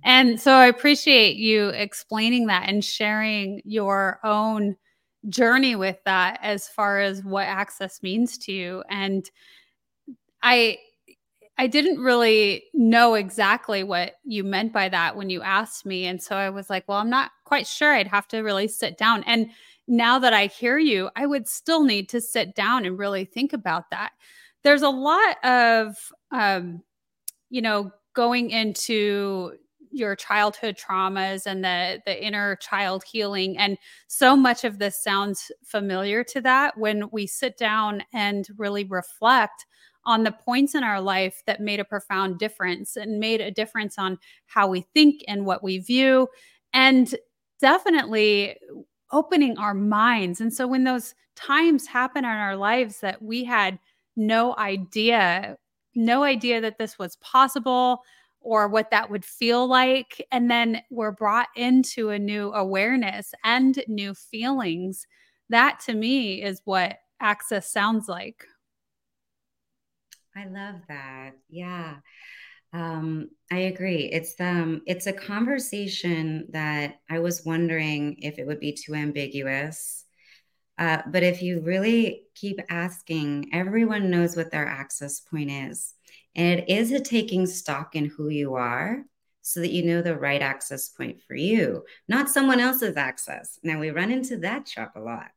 And 0.06 0.40
so 0.40 0.54
I 0.54 0.68
appreciate 0.68 1.36
you 1.36 1.68
explaining 1.68 2.48
that 2.48 2.70
and 2.70 2.84
sharing 2.84 3.62
your 3.66 4.22
own 4.24 4.78
journey 5.28 5.76
with 5.76 6.00
that 6.06 6.40
as 6.42 6.70
far 6.70 7.02
as 7.02 7.22
what 7.22 7.48
access 7.48 8.02
means 8.02 8.38
to 8.40 8.54
you. 8.54 8.82
And 8.90 9.30
I 10.42 10.78
I 11.58 11.68
didn't 11.68 12.00
really 12.00 12.64
know 12.74 13.14
exactly 13.14 13.84
what 13.84 14.14
you 14.24 14.44
meant 14.44 14.74
by 14.74 14.90
that 14.90 15.16
when 15.16 15.30
you 15.30 15.42
asked 15.42 15.86
me. 15.86 16.06
And 16.06 16.22
so 16.22 16.36
I 16.36 16.50
was 16.50 16.70
like, 16.70 16.88
well, 16.88 16.98
I'm 16.98 17.10
not 17.10 17.32
quite 17.46 17.68
sure. 17.68 17.94
I'd 17.94 18.08
have 18.08 18.28
to 18.30 18.40
really 18.40 18.68
sit 18.68 18.98
down. 18.98 19.24
And 19.24 19.52
now 19.88 20.18
that 20.20 20.34
I 20.34 20.48
hear 20.48 20.80
you, 20.80 21.10
I 21.16 21.26
would 21.28 21.48
still 21.48 21.84
need 21.84 22.10
to 22.10 22.22
sit 22.22 22.56
down 22.56 22.86
and 22.86 22.98
really 22.98 23.26
think 23.26 23.54
about 23.54 23.90
that 23.92 24.12
there's 24.64 24.82
a 24.82 24.90
lot 24.90 25.44
of 25.44 25.96
um, 26.32 26.82
you 27.50 27.62
know 27.62 27.92
going 28.14 28.50
into 28.50 29.54
your 29.92 30.16
childhood 30.16 30.78
traumas 30.78 31.46
and 31.46 31.64
the 31.64 32.02
the 32.06 32.26
inner 32.26 32.56
child 32.58 33.04
healing 33.04 33.58
and 33.58 33.78
so 34.08 34.38
much 34.38 34.64
of 34.64 34.80
this 34.80 35.02
sounds 35.02 35.52
familiar 35.64 36.24
to 36.24 36.40
that 36.40 36.78
when 36.78 37.10
we 37.12 37.28
sit 37.28 37.58
down 37.58 38.02
and 38.14 38.48
really 38.58 38.86
reflect 38.86 39.66
on 40.06 40.24
the 40.24 40.32
points 40.32 40.76
in 40.76 40.84
our 40.84 41.02
life 41.02 41.44
that 41.46 41.62
made 41.62 41.80
a 41.80 41.86
profound 41.86 42.40
difference 42.40 42.96
and 42.96 43.20
made 43.20 43.42
a 43.42 43.52
difference 43.52 43.98
on 43.98 44.18
how 44.48 44.68
we 44.68 44.82
think 44.94 45.22
and 45.28 45.46
what 45.46 45.64
we 45.64 45.78
view 45.78 46.28
and 46.74 47.16
definitely 47.60 48.56
opening 49.12 49.58
our 49.58 49.74
minds 49.74 50.42
and 50.42 50.54
so 50.54 50.66
when 50.66 50.84
those 50.84 51.14
times 51.36 51.88
happen 51.88 52.24
in 52.24 52.32
our 52.32 52.56
lives 52.56 53.00
that 53.00 53.22
we 53.22 53.44
had 53.44 53.80
no 54.16 54.56
idea, 54.58 55.58
no 55.96 56.24
idea 56.24 56.62
that 56.62 56.78
this 56.78 57.00
was 57.00 57.16
possible 57.18 58.02
or 58.42 58.68
what 58.68 58.90
that 58.92 59.10
would 59.10 59.24
feel 59.24 59.68
like. 59.68 60.26
And 60.32 60.50
then 60.50 60.82
we're 60.90 61.12
brought 61.12 61.48
into 61.56 62.10
a 62.10 62.20
new 62.20 62.52
awareness 62.54 63.34
and 63.44 63.84
new 63.88 64.14
feelings. 64.14 65.06
That 65.50 65.80
to 65.86 65.94
me 65.94 66.42
is 66.42 66.62
what 66.66 66.98
access 67.20 67.72
sounds 67.72 68.08
like. 68.08 68.46
I 70.36 70.46
love 70.46 70.76
that. 70.88 71.32
Yeah. 71.50 71.98
Um, 72.74 73.30
I 73.52 73.58
agree. 73.60 74.06
It's 74.06 74.40
um 74.40 74.82
it's 74.86 75.08
a 75.08 75.14
conversation 75.14 76.48
that 76.52 77.00
I 77.10 77.20
was 77.20 77.46
wondering 77.46 78.18
if 78.20 78.40
it 78.40 78.48
would 78.48 78.60
be 78.62 78.74
too 78.74 78.96
ambiguous 78.96 80.06
uh, 80.82 81.02
but 81.08 81.22
if 81.22 81.44
you 81.44 81.62
really 81.62 82.24
keep 82.34 82.60
asking, 82.68 83.52
everyone 83.54 84.10
knows 84.10 84.36
what 84.36 84.50
their 84.50 84.66
access 84.66 85.20
point 85.20 85.52
is. 85.52 85.94
And 86.36 86.60
it 86.60 86.70
is 86.70 86.92
a 86.92 87.00
taking 87.00 87.46
stock 87.46 87.96
in 87.96 88.06
who 88.06 88.30
you 88.30 88.56
are 88.56 89.04
so 89.44 89.60
that 89.60 89.70
you 89.70 89.84
know 89.84 90.02
the 90.02 90.18
right 90.18 90.42
access 90.42 90.90
point 90.90 91.22
for 91.28 91.36
you, 91.36 91.84
not 92.08 92.30
someone 92.30 92.60
else's 92.60 92.98
access. 92.98 93.60
Now, 93.62 93.80
we 93.80 93.92
run 93.92 94.12
into 94.12 94.38
that 94.38 94.66
trap 94.66 94.96
a 94.96 95.00
lot. 95.00 95.30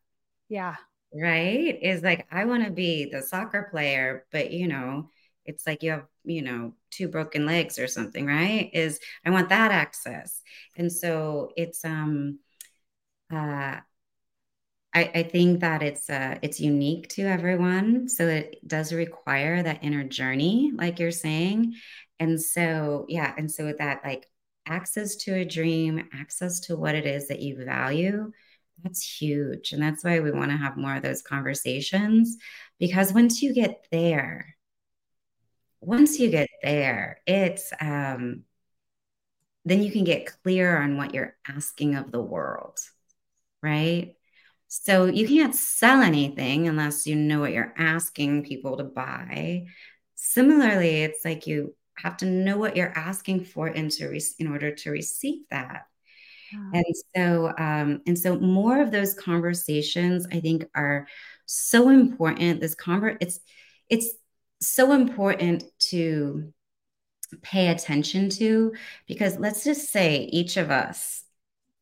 Yeah. 0.48 0.76
Right? 1.16 1.78
Is 1.80 2.02
like, 2.02 2.26
I 2.32 2.44
want 2.44 2.64
to 2.64 2.70
be 2.72 3.04
the 3.04 3.22
soccer 3.22 3.68
player, 3.70 4.26
but 4.32 4.50
you 4.50 4.66
know, 4.66 5.10
it's 5.44 5.64
like 5.66 5.82
you 5.84 5.92
have, 5.92 6.06
you 6.24 6.42
know, 6.42 6.74
two 6.90 7.06
broken 7.06 7.46
legs 7.46 7.78
or 7.78 7.86
something, 7.86 8.26
right? 8.26 8.70
Is 8.72 8.98
I 9.24 9.30
want 9.30 9.50
that 9.50 9.70
access. 9.70 10.42
And 10.76 10.90
so 10.92 11.50
it's, 11.56 11.84
um, 11.84 12.40
uh, 13.32 13.76
I, 14.92 15.10
I 15.14 15.22
think 15.24 15.60
that 15.60 15.82
it's 15.82 16.08
uh, 16.08 16.38
it's 16.42 16.60
unique 16.60 17.08
to 17.10 17.22
everyone, 17.22 18.08
so 18.08 18.28
it 18.28 18.66
does 18.66 18.92
require 18.92 19.62
that 19.62 19.82
inner 19.82 20.04
journey, 20.04 20.70
like 20.74 20.98
you're 21.00 21.10
saying, 21.10 21.74
and 22.20 22.40
so 22.40 23.04
yeah, 23.08 23.34
and 23.36 23.50
so 23.50 23.72
that 23.78 24.02
like 24.04 24.28
access 24.66 25.16
to 25.16 25.34
a 25.34 25.44
dream, 25.44 26.08
access 26.12 26.60
to 26.60 26.76
what 26.76 26.94
it 26.94 27.06
is 27.06 27.28
that 27.28 27.40
you 27.40 27.64
value, 27.64 28.30
that's 28.82 29.20
huge, 29.20 29.72
and 29.72 29.82
that's 29.82 30.04
why 30.04 30.20
we 30.20 30.30
want 30.30 30.50
to 30.50 30.56
have 30.56 30.76
more 30.76 30.96
of 30.96 31.02
those 31.02 31.22
conversations 31.22 32.36
because 32.78 33.12
once 33.12 33.42
you 33.42 33.54
get 33.54 33.86
there, 33.90 34.56
once 35.80 36.18
you 36.18 36.30
get 36.30 36.48
there, 36.62 37.20
it's 37.26 37.72
um, 37.80 38.42
then 39.64 39.82
you 39.82 39.90
can 39.90 40.04
get 40.04 40.32
clear 40.42 40.76
on 40.80 40.96
what 40.96 41.14
you're 41.14 41.36
asking 41.48 41.94
of 41.94 42.12
the 42.12 42.20
world, 42.20 42.78
right? 43.62 44.14
So 44.68 45.06
you 45.06 45.26
can't 45.28 45.54
sell 45.54 46.02
anything 46.02 46.68
unless 46.68 47.06
you 47.06 47.16
know 47.16 47.40
what 47.40 47.52
you're 47.52 47.72
asking 47.76 48.44
people 48.44 48.76
to 48.78 48.84
buy. 48.84 49.66
Similarly, 50.16 51.02
it's 51.02 51.24
like 51.24 51.46
you 51.46 51.74
have 51.96 52.16
to 52.18 52.26
know 52.26 52.58
what 52.58 52.76
you're 52.76 52.92
asking 52.96 53.44
for 53.44 53.68
in, 53.68 53.90
re- 54.00 54.20
in 54.38 54.48
order 54.48 54.74
to 54.74 54.90
receive 54.90 55.44
that. 55.50 55.86
And 56.72 56.84
so, 57.14 57.52
um, 57.58 58.00
and 58.06 58.18
so, 58.18 58.38
more 58.38 58.80
of 58.80 58.90
those 58.90 59.14
conversations, 59.14 60.26
I 60.32 60.40
think, 60.40 60.66
are 60.74 61.06
so 61.46 61.88
important. 61.88 62.60
This 62.60 62.74
convert, 62.74 63.18
it's 63.20 63.40
it's 63.88 64.08
so 64.60 64.92
important 64.92 65.64
to 65.90 66.52
pay 67.42 67.68
attention 67.68 68.30
to 68.30 68.72
because 69.06 69.38
let's 69.38 69.64
just 69.64 69.90
say 69.90 70.28
each 70.32 70.56
of 70.56 70.70
us 70.70 71.24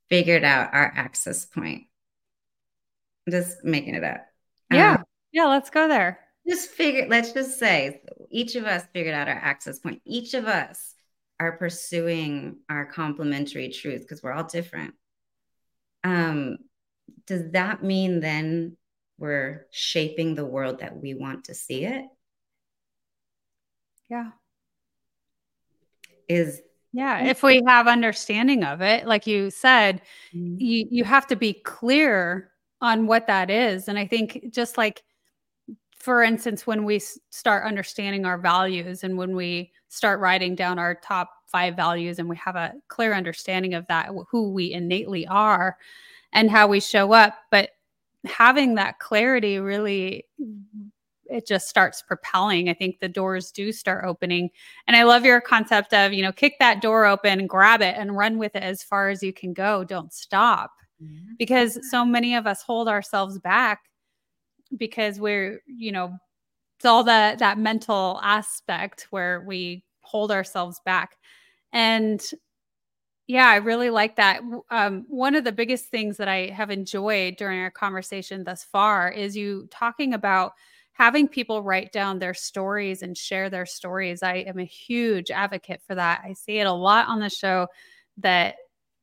figured 0.08 0.44
out 0.44 0.72
our 0.72 0.92
access 0.94 1.44
point 1.44 1.84
just 3.30 3.64
making 3.64 3.94
it 3.94 4.04
up. 4.04 4.26
Yeah. 4.70 4.94
Um, 4.94 5.04
yeah, 5.32 5.46
let's 5.46 5.70
go 5.70 5.88
there. 5.88 6.18
Just 6.48 6.70
figure, 6.70 7.06
let's 7.08 7.32
just 7.32 7.58
say 7.58 8.02
each 8.30 8.56
of 8.56 8.64
us 8.64 8.84
figured 8.92 9.14
out 9.14 9.28
our 9.28 9.34
access 9.34 9.78
point. 9.78 10.02
Each 10.04 10.34
of 10.34 10.46
us 10.46 10.94
are 11.42 11.56
pursuing 11.56 12.58
our 12.70 12.86
complementary 12.86 13.68
truth 13.68 14.02
because 14.02 14.22
we're 14.22 14.32
all 14.32 14.44
different. 14.44 14.94
Um, 16.04 16.58
does 17.26 17.50
that 17.50 17.82
mean 17.82 18.20
then 18.20 18.76
we're 19.18 19.66
shaping 19.72 20.36
the 20.36 20.46
world 20.46 20.78
that 20.78 20.96
we 20.96 21.14
want 21.14 21.46
to 21.46 21.54
see 21.54 21.84
it? 21.84 22.04
Yeah. 24.08 24.30
Is 26.28 26.60
yeah, 26.92 27.24
if 27.24 27.42
we 27.42 27.62
have 27.66 27.88
understanding 27.88 28.62
of 28.62 28.80
it, 28.80 29.06
like 29.06 29.26
you 29.26 29.50
said, 29.50 30.02
mm-hmm. 30.32 30.56
you 30.58 30.86
you 30.90 31.04
have 31.04 31.26
to 31.26 31.36
be 31.36 31.54
clear 31.54 32.52
on 32.80 33.08
what 33.08 33.26
that 33.26 33.50
is. 33.50 33.88
And 33.88 33.98
I 33.98 34.06
think 34.06 34.52
just 34.52 34.78
like, 34.78 35.02
for 36.02 36.24
instance, 36.24 36.66
when 36.66 36.84
we 36.84 37.00
start 37.30 37.64
understanding 37.64 38.26
our 38.26 38.36
values 38.36 39.04
and 39.04 39.16
when 39.16 39.36
we 39.36 39.70
start 39.88 40.18
writing 40.18 40.56
down 40.56 40.76
our 40.76 40.96
top 40.96 41.30
five 41.46 41.76
values 41.76 42.18
and 42.18 42.28
we 42.28 42.34
have 42.36 42.56
a 42.56 42.72
clear 42.88 43.14
understanding 43.14 43.74
of 43.74 43.86
that, 43.86 44.08
who 44.28 44.50
we 44.50 44.72
innately 44.72 45.26
are 45.28 45.76
and 46.32 46.50
how 46.50 46.66
we 46.66 46.80
show 46.80 47.12
up. 47.12 47.34
But 47.52 47.70
having 48.24 48.74
that 48.74 48.98
clarity 48.98 49.60
really 49.60 50.26
it 51.26 51.46
just 51.46 51.68
starts 51.68 52.02
propelling. 52.02 52.68
I 52.68 52.74
think 52.74 52.98
the 52.98 53.08
doors 53.08 53.52
do 53.52 53.72
start 53.72 54.04
opening. 54.04 54.50
And 54.86 54.96
I 54.96 55.04
love 55.04 55.24
your 55.24 55.40
concept 55.40 55.94
of, 55.94 56.12
you 56.12 56.20
know, 56.20 56.32
kick 56.32 56.56
that 56.58 56.82
door 56.82 57.06
open, 57.06 57.46
grab 57.46 57.80
it, 57.80 57.94
and 57.96 58.16
run 58.16 58.38
with 58.38 58.54
it 58.54 58.62
as 58.62 58.82
far 58.82 59.08
as 59.08 59.22
you 59.22 59.32
can 59.32 59.54
go. 59.54 59.82
Don't 59.84 60.12
stop 60.12 60.72
because 61.38 61.78
so 61.90 62.04
many 62.04 62.34
of 62.34 62.46
us 62.46 62.62
hold 62.62 62.88
ourselves 62.88 63.38
back 63.38 63.84
because 64.76 65.20
we're 65.20 65.62
you 65.66 65.92
know 65.92 66.16
it's 66.78 66.84
all 66.86 67.04
that 67.04 67.38
that 67.40 67.58
mental 67.58 68.20
aspect 68.22 69.06
where 69.10 69.44
we 69.46 69.84
hold 70.02 70.30
ourselves 70.32 70.80
back. 70.84 71.16
And 71.72 72.22
yeah 73.26 73.48
i 73.48 73.56
really 73.56 73.90
like 73.90 74.16
that. 74.16 74.40
Um, 74.70 75.04
one 75.08 75.34
of 75.34 75.44
the 75.44 75.52
biggest 75.52 75.86
things 75.86 76.16
that 76.16 76.28
i 76.28 76.48
have 76.48 76.70
enjoyed 76.70 77.36
during 77.36 77.60
our 77.60 77.70
conversation 77.70 78.44
thus 78.44 78.64
far 78.64 79.10
is 79.10 79.36
you 79.36 79.68
talking 79.70 80.14
about 80.14 80.52
having 80.92 81.26
people 81.28 81.62
write 81.62 81.92
down 81.92 82.18
their 82.18 82.34
stories 82.34 83.02
and 83.02 83.16
share 83.16 83.48
their 83.48 83.64
stories. 83.66 84.22
I 84.22 84.36
am 84.38 84.58
a 84.58 84.64
huge 84.64 85.30
advocate 85.30 85.80
for 85.86 85.94
that. 85.94 86.20
I 86.24 86.34
see 86.34 86.58
it 86.58 86.66
a 86.66 86.72
lot 86.72 87.08
on 87.08 87.18
the 87.20 87.30
show 87.30 87.68
that 88.18 88.56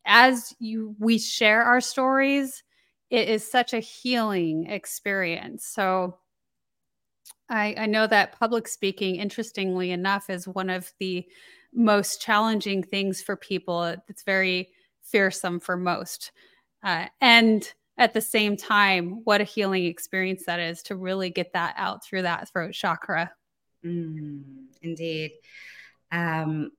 as 0.05 0.53
you 0.60 0.95
we 0.99 1.17
share 1.17 1.63
our 1.63 1.82
stories, 1.82 2.63
it 3.10 3.28
is 3.28 3.50
such 3.50 3.74
a 3.74 3.80
healing 3.80 4.67
experience. 4.67 5.65
So 5.65 6.17
I, 7.50 7.76
I 7.78 7.86
know 7.88 8.06
that 8.08 8.39
public 8.39 8.67
speaking, 8.67 9.15
interestingly 9.15 9.91
enough, 9.91 10.30
is 10.30 10.48
one 10.48 10.69
of 10.69 10.91
the 11.00 11.26
most 11.74 12.22
challenging 12.22 12.84
things 12.84 13.22
for 13.22 13.36
people. 13.36 13.84
It's 14.08 14.24
very 14.24 14.69
fearsome 15.04 15.60
for 15.60 15.76
most. 15.76 16.32
Uh, 16.84 17.08
and 17.19 17.72
at 17.98 18.13
the 18.13 18.22
same 18.22 18.56
time, 18.56 19.22
what 19.24 19.41
a 19.41 19.45
healing 19.45 19.86
experience 19.86 20.45
that 20.45 20.60
is 20.60 20.84
to 20.84 20.95
really 20.95 21.30
get 21.30 21.54
that 21.54 21.74
out 21.78 22.04
through 22.04 22.22
that 22.22 22.50
throat 22.50 22.74
chakra. 22.74 23.32
Mm, 23.86 24.67
indeed. 24.82 25.32
Um, 26.12 26.72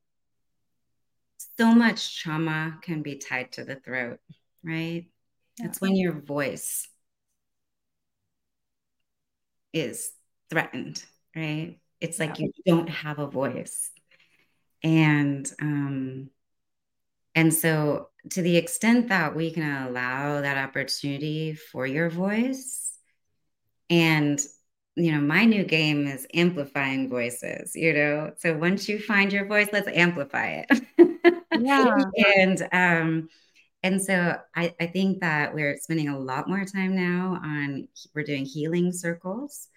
so 1.59 1.75
much 1.75 2.23
trauma 2.23 2.79
can 2.81 3.03
be 3.03 3.16
tied 3.16 3.53
to 3.53 3.64
the 3.64 3.77
throat, 3.77 4.19
right? 4.64 5.07
Yeah. 5.61 5.66
It's 5.66 5.81
when 5.81 5.96
your 5.96 6.20
voice 6.20 6.88
is 9.73 10.11
threatened, 10.49 11.05
right? 11.37 11.79
It's 12.01 12.18
like 12.18 12.38
yeah. 12.38 12.46
you 12.46 12.53
don't 12.66 12.88
have 12.88 13.18
a 13.18 13.27
voice. 13.27 13.90
And 14.83 15.51
um 15.61 16.31
and 17.35 17.55
so 17.55 18.09
to 18.31 18.42
the 18.42 18.57
extent 18.57 19.09
that 19.09 19.37
we 19.37 19.51
can 19.53 19.87
allow 19.87 20.40
that 20.40 20.59
opportunity 20.59 21.55
for 21.55 21.87
your 21.87 22.11
voice 22.11 22.92
and 23.88 24.40
you 24.96 25.12
know 25.12 25.20
my 25.20 25.44
new 25.44 25.64
game 25.64 26.07
is 26.07 26.27
amplifying 26.35 27.09
voices 27.09 27.75
you 27.75 27.92
know 27.92 28.33
so 28.38 28.57
once 28.57 28.88
you 28.88 28.99
find 28.99 29.33
your 29.33 29.46
voice 29.46 29.68
let's 29.73 29.88
amplify 29.88 30.64
it 30.68 30.83
yeah 31.61 31.96
and 32.37 32.68
um 32.73 33.29
and 33.83 34.03
so 34.03 34.37
I, 34.55 34.75
I 34.81 34.87
think 34.87 35.21
that 35.21 35.55
we're 35.55 35.77
spending 35.79 36.09
a 36.09 36.19
lot 36.19 36.49
more 36.49 36.64
time 36.64 36.95
now 36.95 37.40
on 37.43 37.88
we're 38.14 38.25
doing 38.25 38.45
healing 38.45 38.93
circles 38.93 39.69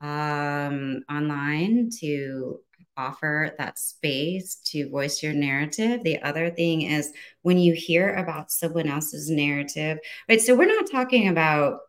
um, 0.00 1.02
online 1.10 1.90
to 2.00 2.60
offer 2.96 3.54
that 3.58 3.78
space 3.78 4.56
to 4.56 4.90
voice 4.90 5.22
your 5.22 5.32
narrative. 5.32 6.02
The 6.02 6.20
other 6.22 6.50
thing 6.50 6.82
is 6.82 7.12
when 7.42 7.58
you 7.58 7.72
hear 7.72 8.14
about 8.14 8.50
someone 8.50 8.88
else's 8.88 9.30
narrative, 9.30 9.98
right? 10.28 10.40
So 10.40 10.54
we're 10.54 10.66
not 10.66 10.90
talking 10.90 11.28
about 11.28 11.80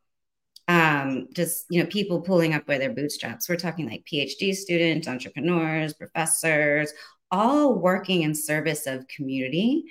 um, 0.68 1.28
just 1.34 1.66
you 1.70 1.82
know 1.84 1.90
people 1.90 2.22
pulling 2.22 2.54
up 2.54 2.66
by 2.66 2.78
their 2.78 2.94
bootstraps. 2.94 3.50
We're 3.50 3.58
talking 3.58 3.90
like 3.90 4.06
PhD 4.12 4.56
students, 4.56 5.08
entrepreneurs, 5.08 5.94
professors, 5.94 6.94
all 7.32 7.76
working 7.80 8.22
in 8.22 8.34
service 8.34 8.88
of 8.88 9.08
community, 9.08 9.86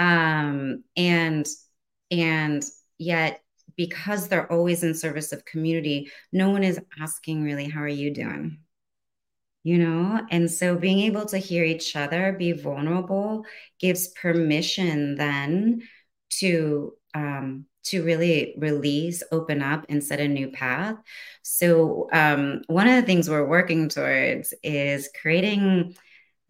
um, 0.00 0.82
and 0.96 1.46
and 2.10 2.64
yet 2.98 3.42
because 3.76 4.28
they're 4.28 4.50
always 4.50 4.82
in 4.82 4.94
service 4.94 5.32
of 5.32 5.44
community, 5.44 6.10
no 6.32 6.50
one 6.50 6.64
is 6.64 6.80
asking 7.00 7.44
really, 7.44 7.68
how 7.68 7.80
are 7.80 7.88
you 7.88 8.12
doing? 8.12 8.58
You 9.62 9.78
know, 9.78 10.26
and 10.30 10.50
so 10.50 10.76
being 10.76 11.00
able 11.00 11.26
to 11.26 11.38
hear 11.38 11.64
each 11.64 11.94
other 11.94 12.32
be 12.32 12.52
vulnerable 12.52 13.44
gives 13.78 14.08
permission 14.08 15.16
then 15.16 15.82
to 16.40 16.94
um, 17.14 17.66
to 17.82 18.04
really 18.04 18.54
release, 18.58 19.22
open 19.32 19.62
up, 19.62 19.86
and 19.88 20.02
set 20.02 20.20
a 20.20 20.28
new 20.28 20.50
path. 20.50 20.96
So 21.42 22.08
um, 22.12 22.62
one 22.68 22.88
of 22.88 22.96
the 22.96 23.06
things 23.06 23.28
we're 23.28 23.46
working 23.46 23.88
towards 23.88 24.54
is 24.62 25.08
creating 25.20 25.96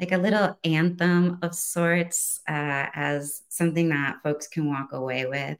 like 0.01 0.13
a 0.13 0.19
little 0.19 0.59
anthem 0.65 1.39
of 1.43 1.55
sorts 1.55 2.41
uh, 2.49 2.87
as 2.95 3.43
something 3.49 3.91
that 3.91 4.17
folks 4.23 4.49
can 4.49 4.69
walk 4.69 4.93
away 4.93 5.27
with 5.27 5.59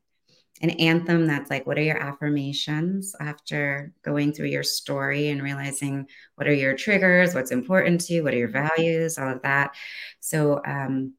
an 0.63 0.71
anthem 0.71 1.27
that's 1.27 1.51
like, 1.51 1.67
what 1.67 1.79
are 1.79 1.83
your 1.83 1.97
affirmations 1.97 3.15
after 3.21 3.93
going 4.03 4.33
through 4.33 4.49
your 4.49 4.63
story 4.63 5.29
and 5.29 5.43
realizing 5.43 6.07
what 6.35 6.47
are 6.47 6.55
your 6.55 6.77
triggers, 6.77 7.35
what's 7.35 7.51
important 7.51 8.01
to 8.03 8.15
you, 8.15 8.25
what 8.25 8.35
are 8.35 8.39
your 8.39 8.49
values, 8.49 9.17
all 9.17 9.31
of 9.31 9.43
that. 9.43 9.75
So, 10.21 10.61
um, 10.67 11.15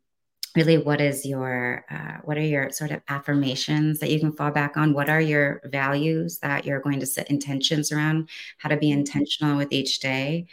really, 0.55 0.77
what 0.77 1.01
is 1.01 1.25
your, 1.25 1.85
uh, 1.89 2.17
what 2.23 2.37
are 2.37 2.41
your 2.41 2.71
sort 2.71 2.91
of 2.91 3.01
affirmations 3.07 3.99
that 3.99 4.11
you 4.11 4.19
can 4.19 4.33
fall 4.33 4.51
back 4.51 4.77
on? 4.77 4.93
What 4.93 5.09
are 5.09 5.21
your 5.21 5.61
values 5.65 6.39
that 6.39 6.65
you're 6.65 6.81
going 6.81 6.99
to 6.99 7.05
set 7.05 7.29
intentions 7.29 7.91
around? 7.91 8.29
How 8.57 8.69
to 8.69 8.77
be 8.77 8.91
intentional 8.91 9.57
with 9.57 9.71
each 9.71 9.99
day. 9.99 10.47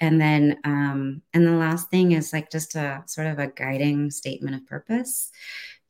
And 0.00 0.20
then, 0.20 0.58
um, 0.64 1.22
and 1.32 1.46
the 1.46 1.52
last 1.52 1.90
thing 1.90 2.12
is 2.12 2.32
like 2.32 2.50
just 2.50 2.74
a 2.74 3.02
sort 3.06 3.28
of 3.28 3.38
a 3.38 3.46
guiding 3.46 4.10
statement 4.10 4.56
of 4.56 4.66
purpose 4.66 5.30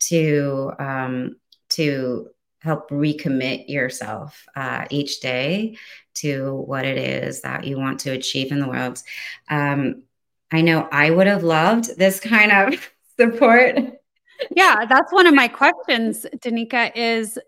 to 0.01 0.73
um, 0.79 1.37
to 1.71 2.29
help 2.61 2.91
recommit 2.91 3.69
yourself 3.69 4.47
uh, 4.57 4.87
each 4.91 5.21
day 5.21 5.77
to 6.15 6.55
what 6.55 6.85
it 6.85 6.97
is 6.97 7.43
that 7.43 7.65
you 7.65 7.79
want 7.79 8.01
to 8.01 8.11
achieve 8.11 8.53
in 8.53 8.61
the 8.61 8.69
world. 8.69 9.03
Um, 9.49 10.03
I 10.51 10.63
know 10.63 10.89
I 10.91 11.11
would 11.11 11.27
have 11.27 11.43
loved 11.43 11.97
this 11.99 12.21
kind 12.21 12.53
of 12.53 12.91
support. 13.19 13.77
Yeah, 14.57 14.85
that's 14.89 15.13
one 15.13 15.27
of 15.27 15.35
my 15.35 15.49
questions, 15.49 16.27
Danika, 16.39 16.91
is 16.95 17.39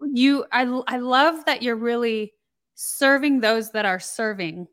you 0.00 0.44
I 0.52 0.62
I 0.88 0.98
love 0.98 1.44
that 1.44 1.62
you're 1.62 1.76
really 1.76 2.32
serving 2.74 3.40
those 3.40 3.70
that 3.70 3.86
are 3.86 4.00
serving 4.00 4.66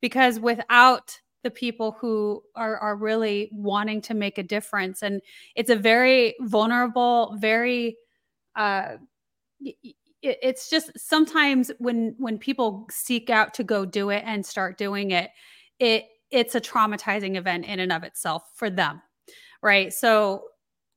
because 0.00 0.40
without 0.40 1.18
the 1.44 1.50
people 1.50 1.92
who 2.00 2.42
are 2.56 2.78
are 2.78 2.96
really 2.96 3.50
wanting 3.52 4.00
to 4.02 4.14
make 4.14 4.38
a 4.38 4.42
difference 4.42 5.02
and 5.02 5.20
it's 5.54 5.70
a 5.70 5.76
very 5.76 6.34
vulnerable, 6.40 7.36
very 7.38 7.96
uh, 8.56 8.96
it's 10.22 10.68
just 10.68 10.90
sometimes 10.98 11.70
when 11.78 12.14
when 12.18 12.38
people 12.38 12.86
seek 12.90 13.30
out 13.30 13.54
to 13.54 13.64
go 13.64 13.84
do 13.84 14.10
it 14.10 14.22
and 14.26 14.44
start 14.44 14.76
doing 14.76 15.12
it 15.12 15.30
it 15.78 16.06
it's 16.30 16.54
a 16.54 16.60
traumatizing 16.60 17.36
event 17.36 17.64
in 17.64 17.80
and 17.80 17.92
of 17.92 18.02
itself 18.02 18.42
for 18.54 18.68
them 18.68 19.00
right 19.62 19.92
so 19.92 20.44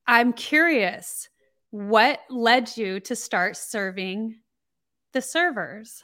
i'm 0.06 0.32
curious 0.32 1.28
what 1.70 2.20
led 2.28 2.76
you 2.76 3.00
to 3.00 3.16
start 3.16 3.56
serving 3.56 4.36
the 5.12 5.22
servers 5.22 6.02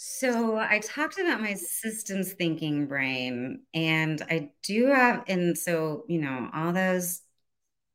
so 0.00 0.56
I 0.56 0.78
talked 0.78 1.18
about 1.18 1.40
my 1.40 1.54
systems 1.54 2.32
thinking 2.32 2.86
brain 2.86 3.62
and 3.74 4.22
I 4.30 4.50
do 4.62 4.86
have 4.86 5.24
and 5.26 5.58
so 5.58 6.04
you 6.06 6.20
know 6.20 6.48
all 6.54 6.72
those 6.72 7.22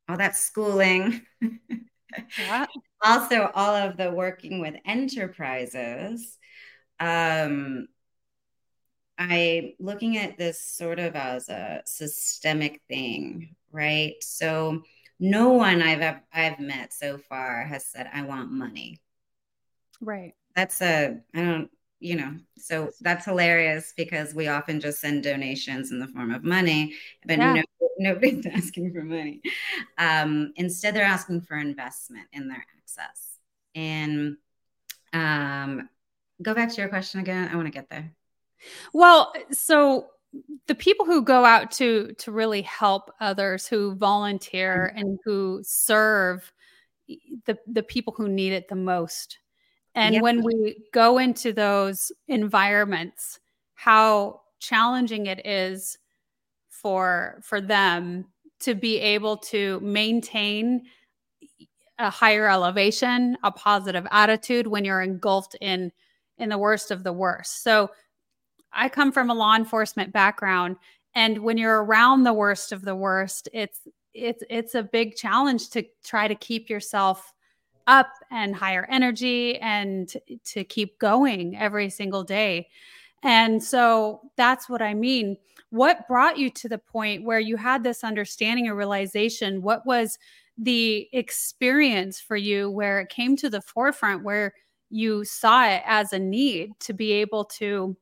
all 0.07 0.17
that 0.17 0.35
schooling. 0.35 1.21
yeah. 2.37 2.65
Also, 3.05 3.51
all 3.53 3.75
of 3.75 3.97
the 3.97 4.11
working 4.11 4.61
with 4.61 4.75
enterprises. 4.85 6.37
Um, 7.01 7.87
I 9.17 9.75
looking 9.79 10.17
at 10.17 10.37
this 10.37 10.59
sort 10.59 10.99
of 10.99 11.15
as 11.15 11.49
a 11.49 11.81
systemic 11.85 12.81
thing, 12.87 13.55
right? 13.71 14.15
So 14.21 14.83
no 15.19 15.49
one 15.49 15.81
I've 15.81 16.17
I've 16.33 16.59
met 16.59 16.93
so 16.93 17.17
far 17.17 17.63
has 17.63 17.85
said 17.85 18.09
I 18.13 18.23
want 18.23 18.51
money. 18.51 19.01
Right. 20.01 20.33
That's 20.55 20.81
a 20.81 21.19
I 21.33 21.41
don't 21.41 21.69
you 21.99 22.17
know 22.17 22.35
so 22.57 22.91
that's 22.99 23.23
hilarious 23.23 23.93
because 23.95 24.33
we 24.33 24.49
often 24.49 24.81
just 24.81 24.99
send 24.99 25.23
donations 25.23 25.89
in 25.91 25.99
the 25.99 26.07
form 26.07 26.33
of 26.33 26.43
money 26.43 26.93
but 27.25 27.37
yeah. 27.37 27.53
no 27.53 27.63
nobody's 27.97 28.45
asking 28.45 28.93
for 28.93 29.03
money. 29.03 29.41
Um, 29.97 30.53
instead, 30.55 30.95
they're 30.95 31.03
asking 31.03 31.41
for 31.41 31.57
investment 31.57 32.27
in 32.31 32.47
their 32.47 32.65
access. 32.77 33.37
And 33.75 34.37
um, 35.11 35.89
go 36.41 36.53
back 36.53 36.71
to 36.71 36.81
your 36.81 36.89
question 36.89 37.19
again. 37.19 37.49
I 37.51 37.55
want 37.55 37.67
to 37.67 37.71
get 37.71 37.89
there. 37.89 38.13
Well, 38.93 39.33
so 39.51 40.07
the 40.67 40.75
people 40.75 41.05
who 41.05 41.21
go 41.23 41.45
out 41.45 41.71
to 41.71 42.13
to 42.17 42.31
really 42.31 42.61
help 42.63 43.11
others, 43.19 43.67
who 43.67 43.95
volunteer 43.95 44.89
mm-hmm. 44.89 44.99
and 44.99 45.19
who 45.23 45.61
serve 45.63 46.51
the 47.45 47.57
the 47.67 47.83
people 47.83 48.13
who 48.15 48.27
need 48.27 48.53
it 48.53 48.67
the 48.67 48.75
most. 48.75 49.39
And 49.95 50.15
yep. 50.15 50.23
when 50.23 50.43
we 50.43 50.77
go 50.91 51.19
into 51.19 51.53
those 51.53 52.11
environments, 52.27 53.39
how 53.75 54.41
challenging 54.59 55.27
it 55.27 55.45
is 55.45 55.97
for 56.69 57.39
for 57.43 57.61
them 57.61 58.25
to 58.61 58.75
be 58.75 58.97
able 58.99 59.37
to 59.37 59.79
maintain 59.81 60.83
a 61.99 62.09
higher 62.09 62.49
elevation, 62.49 63.37
a 63.43 63.51
positive 63.51 64.07
attitude 64.09 64.65
when 64.65 64.83
you're 64.83 65.01
engulfed 65.01 65.55
in 65.61 65.91
in 66.37 66.49
the 66.49 66.57
worst 66.57 66.89
of 66.89 67.03
the 67.03 67.13
worst. 67.13 67.61
So 67.63 67.91
I 68.73 68.89
come 68.89 69.11
from 69.11 69.29
a 69.29 69.33
law 69.33 69.55
enforcement 69.55 70.11
background 70.11 70.77
and 71.15 71.39
when 71.39 71.57
you're 71.57 71.83
around 71.83 72.23
the 72.23 72.33
worst 72.33 72.71
of 72.71 72.83
the 72.83 72.95
worst, 72.95 73.49
it's 73.53 73.81
it's 74.13 74.43
it's 74.49 74.75
a 74.75 74.83
big 74.83 75.15
challenge 75.15 75.69
to 75.71 75.83
try 76.03 76.27
to 76.27 76.35
keep 76.35 76.69
yourself 76.69 77.33
up 77.87 78.11
and 78.31 78.55
higher 78.55 78.87
energy 78.89 79.57
and 79.59 80.13
to 80.45 80.63
keep 80.63 80.97
going 80.99 81.57
every 81.57 81.89
single 81.89 82.23
day. 82.23 82.67
And 83.23 83.63
so 83.63 84.21
that's 84.37 84.69
what 84.69 84.81
I 84.81 84.93
mean. 84.93 85.37
What 85.69 86.07
brought 86.07 86.37
you 86.37 86.49
to 86.51 86.69
the 86.69 86.77
point 86.77 87.23
where 87.23 87.39
you 87.39 87.57
had 87.57 87.83
this 87.83 88.03
understanding 88.03 88.67
or 88.67 88.75
realization? 88.75 89.61
What 89.61 89.85
was 89.85 90.17
the 90.57 91.09
experience 91.13 92.19
for 92.19 92.37
you 92.37 92.69
where 92.69 93.01
it 93.01 93.09
came 93.09 93.35
to 93.37 93.49
the 93.49 93.61
forefront 93.61 94.23
where 94.23 94.53
you 94.89 95.25
saw 95.25 95.65
it 95.65 95.81
as 95.85 96.13
a 96.13 96.19
need 96.19 96.71
to 96.81 96.93
be 96.93 97.11
able 97.13 97.45
to 97.45 97.97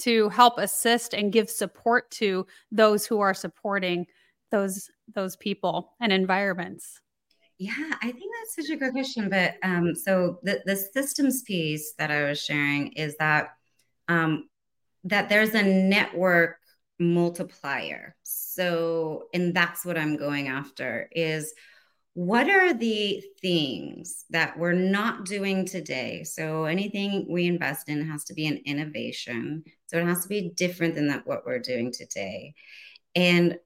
to 0.00 0.28
help 0.30 0.58
assist 0.58 1.14
and 1.14 1.32
give 1.32 1.48
support 1.50 2.10
to 2.12 2.46
those 2.70 3.06
who 3.06 3.20
are 3.20 3.34
supporting 3.34 4.06
those 4.50 4.90
those 5.14 5.36
people 5.36 5.94
and 6.00 6.12
environments. 6.12 7.00
Yeah 7.58 7.92
i 8.02 8.10
think 8.10 8.32
that's 8.40 8.56
such 8.56 8.74
a 8.74 8.78
good 8.78 8.92
question 8.92 9.28
but 9.28 9.54
um, 9.62 9.94
so 9.94 10.38
the, 10.42 10.62
the 10.64 10.76
systems 10.76 11.42
piece 11.42 11.92
that 11.98 12.10
i 12.10 12.24
was 12.24 12.42
sharing 12.42 12.92
is 12.92 13.16
that 13.18 13.50
um, 14.08 14.48
that 15.04 15.28
there's 15.28 15.54
a 15.54 15.62
network 15.62 16.56
multiplier. 17.00 18.14
So 18.22 19.24
and 19.32 19.54
that's 19.54 19.84
what 19.84 19.98
i'm 19.98 20.16
going 20.16 20.48
after 20.48 21.08
is 21.12 21.52
what 22.14 22.50
are 22.50 22.74
the 22.74 23.22
things 23.40 24.24
that 24.30 24.58
we're 24.58 24.72
not 24.72 25.24
doing 25.24 25.64
today? 25.64 26.24
So 26.24 26.64
anything 26.64 27.26
we 27.30 27.46
invest 27.46 27.88
in 27.88 28.04
has 28.06 28.24
to 28.24 28.34
be 28.34 28.46
an 28.46 28.60
innovation 28.66 29.64
so 29.90 29.98
it 29.98 30.06
has 30.06 30.22
to 30.22 30.28
be 30.28 30.52
different 30.54 30.94
than 30.94 31.08
that 31.08 31.26
what 31.26 31.44
we're 31.44 31.58
doing 31.58 31.90
today. 31.90 32.54
And 33.16 33.58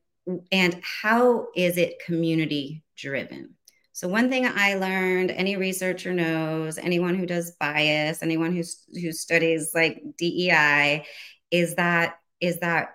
and 0.50 0.80
how 0.82 1.48
is 1.54 1.76
it 1.76 2.02
community 2.06 2.82
driven? 2.96 3.56
So 3.92 4.08
one 4.08 4.30
thing 4.30 4.44
i 4.46 4.74
learned 4.74 5.30
any 5.30 5.56
researcher 5.56 6.14
knows 6.14 6.78
anyone 6.78 7.14
who 7.14 7.26
does 7.26 7.52
bias 7.60 8.22
anyone 8.22 8.52
who, 8.52 8.62
who 9.00 9.12
studies 9.12 9.70
like 9.72 10.02
dei 10.18 11.04
is 11.52 11.76
that 11.76 12.16
is 12.40 12.58
that 12.58 12.88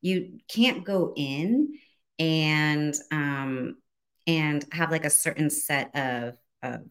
you 0.00 0.38
can't 0.46 0.84
go 0.84 1.12
in 1.16 1.76
and 2.20 2.94
um 3.10 3.78
and 4.28 4.64
have 4.70 4.92
like 4.92 5.04
a 5.04 5.10
certain 5.10 5.50
set 5.50 5.90
of 5.96 6.36
of, 6.62 6.82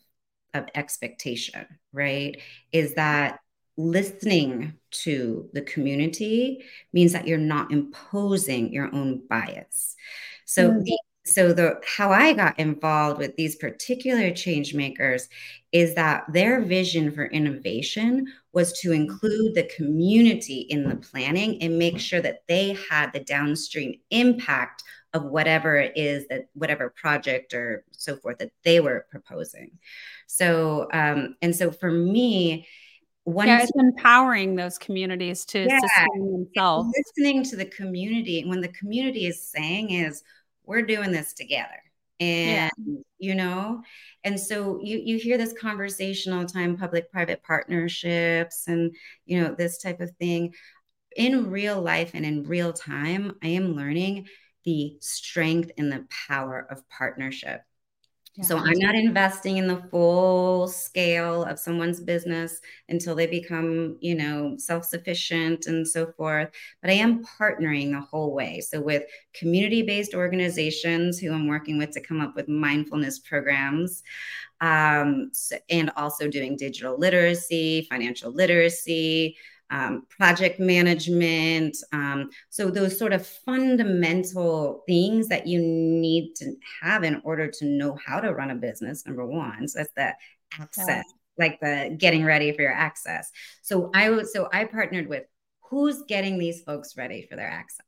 of 0.54 0.66
expectation 0.76 1.66
right? 1.94 2.42
Is 2.72 2.96
that 2.96 3.40
listening 3.78 4.74
to 4.92 5.50
the 5.54 5.62
community 5.62 6.64
means 6.92 7.14
that 7.14 7.28
you're 7.28 7.38
not 7.38 7.72
imposing 7.72 8.72
your 8.72 8.94
own 8.94 9.22
bias 9.28 9.96
so 10.46 10.70
mm-hmm. 10.70 10.84
the, 10.84 11.00
so 11.26 11.54
the 11.54 11.80
how 11.86 12.12
i 12.12 12.34
got 12.34 12.58
involved 12.60 13.18
with 13.18 13.36
these 13.36 13.56
particular 13.56 14.30
change 14.32 14.76
makers 14.76 15.28
is 15.72 15.96
that 15.96 16.24
their 16.32 16.62
vision 16.62 17.12
for 17.12 17.26
innovation 17.26 18.28
was 18.52 18.80
to 18.80 18.92
include 18.92 19.56
the 19.56 19.70
community 19.76 20.68
in 20.70 20.88
the 20.88 20.96
planning 20.98 21.62
and 21.64 21.80
make 21.80 22.00
sure 22.00 22.22
that 22.22 22.44
they 22.48 22.78
had 22.90 23.12
the 23.12 23.20
downstream 23.22 23.96
impact 24.12 24.84
of 25.14 25.24
whatever 25.24 25.78
it 25.78 25.94
is 25.96 26.28
that 26.28 26.48
whatever 26.54 26.90
project 26.90 27.54
or 27.54 27.84
so 27.92 28.16
forth 28.18 28.38
that 28.38 28.52
they 28.64 28.80
were 28.80 29.06
proposing 29.10 29.72
so 30.28 30.88
um 30.94 31.36
and 31.42 31.56
so 31.56 31.72
for 31.72 31.92
me 31.92 32.68
one 33.26 33.48
yeah, 33.48 33.62
it's 33.62 33.72
empowering 33.76 34.56
those 34.56 34.78
communities 34.78 35.46
to 35.46 35.60
yeah, 35.60 35.80
sustain 35.80 36.32
themselves 36.32 36.92
listening 36.98 37.44
to 37.44 37.56
the 37.56 37.66
community 37.66 38.42
and 38.42 38.50
when 38.50 38.62
the 38.62 38.68
community 38.70 39.26
is 39.26 39.48
saying 39.48 39.92
is 39.92 40.24
we're 40.66 40.82
doing 40.82 41.12
this 41.12 41.34
together 41.34 41.82
and 42.20 42.72
yeah. 42.78 42.96
you 43.20 43.36
know 43.36 43.82
and 44.24 44.40
so 44.40 44.80
you 44.82 45.02
you 45.04 45.18
hear 45.18 45.38
this 45.38 45.54
conversation 45.54 46.34
all 46.34 46.42
the 46.42 46.48
time 46.48 46.78
public 46.78 47.12
private 47.12 47.42
partnerships 47.44 48.68
and 48.68 48.96
you 49.26 49.42
know 49.42 49.56
this 49.58 49.78
type 49.78 50.02
of 50.02 50.12
thing 50.18 50.54
in 51.16 51.50
real 51.50 51.82
life 51.82 52.12
and 52.14 52.26
in 52.26 52.44
real 52.44 52.74
time 52.74 53.34
i 53.42 53.48
am 53.48 53.76
learning 53.76 54.28
the 54.64 54.98
strength 55.02 55.72
and 55.78 55.92
the 55.92 56.06
power 56.28 56.66
of 56.70 56.88
partnership. 56.90 57.62
So 58.42 58.58
I'm 58.58 58.80
not 58.80 58.96
investing 58.96 59.58
in 59.58 59.68
the 59.68 59.84
full 59.92 60.68
scale 60.68 61.44
of 61.44 61.60
someone's 61.60 62.00
business 62.02 62.62
until 62.90 63.14
they 63.14 63.28
become, 63.28 63.96
you 64.02 64.16
know, 64.16 64.56
self-sufficient 64.58 65.68
and 65.68 65.88
so 65.88 66.12
forth, 66.14 66.50
but 66.82 66.90
I 66.90 66.96
am 66.96 67.24
partnering 67.24 67.92
the 67.92 68.02
whole 68.02 68.34
way. 68.34 68.60
So 68.60 68.82
with 68.82 69.04
community-based 69.36 70.16
organizations 70.16 71.20
who 71.20 71.32
I'm 71.32 71.48
working 71.48 71.78
with 71.78 71.92
to 71.92 72.02
come 72.02 72.22
up 72.22 72.36
with 72.36 72.50
mindfulness 72.50 73.20
programs, 73.20 74.02
um, 74.62 75.32
and 75.70 75.92
also 75.96 76.28
doing 76.28 76.56
digital 76.56 76.98
literacy, 76.98 77.86
financial 77.90 78.32
literacy, 78.32 79.38
um, 79.70 80.06
project 80.10 80.60
management. 80.60 81.78
Um, 81.92 82.30
so, 82.50 82.70
those 82.70 82.98
sort 82.98 83.14
of 83.14 83.26
fundamental 83.26 84.84
things 84.88 85.28
that 85.30 85.48
you 85.48 85.60
need 85.62 86.36
to 86.36 86.56
have 86.82 87.04
in 87.04 87.22
order 87.24 87.48
to 87.48 87.66
know 87.66 87.98
how 88.06 88.20
to 88.20 88.34
run 88.34 88.52
a 88.52 88.56
business, 88.56 89.06
number 89.06 89.26
one. 89.26 89.68
So, 89.68 89.80
that's 89.80 89.94
the 89.96 90.14
access, 90.62 90.88
yeah. 90.88 91.04
like 91.38 91.60
the 91.60 91.96
getting 91.98 92.24
ready 92.24 92.52
for 92.52 92.62
your 92.62 92.74
access. 92.74 93.32
So, 93.62 93.92
I 93.94 94.10
was, 94.10 94.32
so 94.34 94.50
I 94.52 94.66
partnered 94.66 95.08
with 95.08 95.24
who's 95.70 96.04
getting 96.08 96.38
these 96.38 96.62
folks 96.62 96.96
ready 96.96 97.26
for 97.30 97.36
their 97.36 97.50
access. 97.50 97.86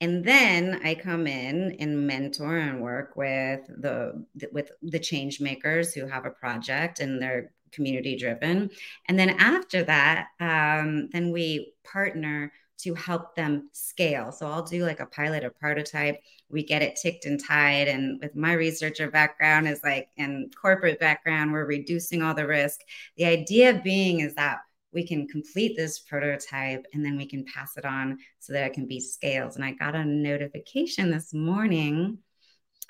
And 0.00 0.24
then 0.24 0.80
I 0.84 0.96
come 0.96 1.26
in 1.26 1.76
and 1.78 2.06
mentor 2.06 2.58
and 2.58 2.82
work 2.82 3.16
with 3.16 3.60
the 3.68 4.26
with 4.52 4.70
the 4.82 4.98
change 4.98 5.40
makers 5.40 5.94
who 5.94 6.06
have 6.06 6.26
a 6.26 6.30
project 6.30 7.00
and 7.00 7.22
they're 7.22 7.52
community 7.74 8.16
driven. 8.16 8.70
And 9.08 9.18
then 9.18 9.30
after 9.30 9.82
that, 9.84 10.28
um, 10.40 11.08
then 11.12 11.32
we 11.32 11.74
partner 11.84 12.52
to 12.76 12.94
help 12.94 13.34
them 13.34 13.70
scale. 13.72 14.32
So 14.32 14.46
I'll 14.46 14.62
do 14.62 14.84
like 14.84 15.00
a 15.00 15.06
pilot 15.06 15.44
or 15.44 15.50
prototype. 15.50 16.20
We 16.50 16.64
get 16.64 16.82
it 16.82 16.96
ticked 16.96 17.24
and 17.24 17.42
tied. 17.42 17.88
And 17.88 18.20
with 18.20 18.34
my 18.34 18.52
researcher 18.52 19.10
background 19.10 19.68
is 19.68 19.82
like 19.82 20.08
in 20.16 20.50
corporate 20.60 21.00
background, 21.00 21.52
we're 21.52 21.66
reducing 21.66 22.22
all 22.22 22.34
the 22.34 22.46
risk. 22.46 22.80
The 23.16 23.26
idea 23.26 23.80
being 23.82 24.20
is 24.20 24.34
that 24.34 24.58
we 24.92 25.06
can 25.06 25.26
complete 25.26 25.76
this 25.76 25.98
prototype 25.98 26.86
and 26.92 27.04
then 27.04 27.16
we 27.16 27.26
can 27.26 27.44
pass 27.44 27.76
it 27.76 27.84
on 27.84 28.18
so 28.38 28.52
that 28.52 28.66
it 28.66 28.74
can 28.74 28.86
be 28.86 29.00
scaled. 29.00 29.56
And 29.56 29.64
I 29.64 29.72
got 29.72 29.94
a 29.94 30.04
notification 30.04 31.10
this 31.10 31.34
morning 31.34 32.18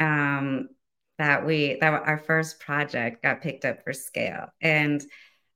um, 0.00 0.68
that 1.18 1.46
we 1.46 1.78
that 1.80 1.92
our 1.92 2.18
first 2.18 2.60
project 2.60 3.22
got 3.22 3.42
picked 3.42 3.64
up 3.64 3.82
for 3.84 3.92
scale 3.92 4.48
and 4.60 5.04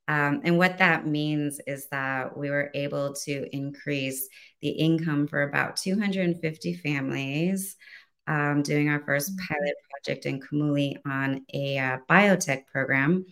um, 0.08 0.40
and 0.42 0.56
what 0.56 0.78
that 0.78 1.06
means 1.06 1.60
is 1.66 1.86
that 1.90 2.34
we 2.34 2.48
were 2.48 2.70
able 2.72 3.12
to 3.26 3.54
increase 3.54 4.26
the 4.62 4.70
income 4.70 5.26
for 5.26 5.42
about 5.42 5.76
250 5.76 6.74
families 6.76 7.76
um, 8.26 8.62
doing 8.62 8.88
our 8.88 9.00
first 9.00 9.36
mm-hmm. 9.36 9.54
pilot 9.54 9.74
project 9.90 10.26
in 10.26 10.40
Kamuli 10.40 10.96
on 11.06 11.44
a 11.52 11.78
uh, 11.78 11.98
biotech 12.08 12.66
program. 12.66 13.26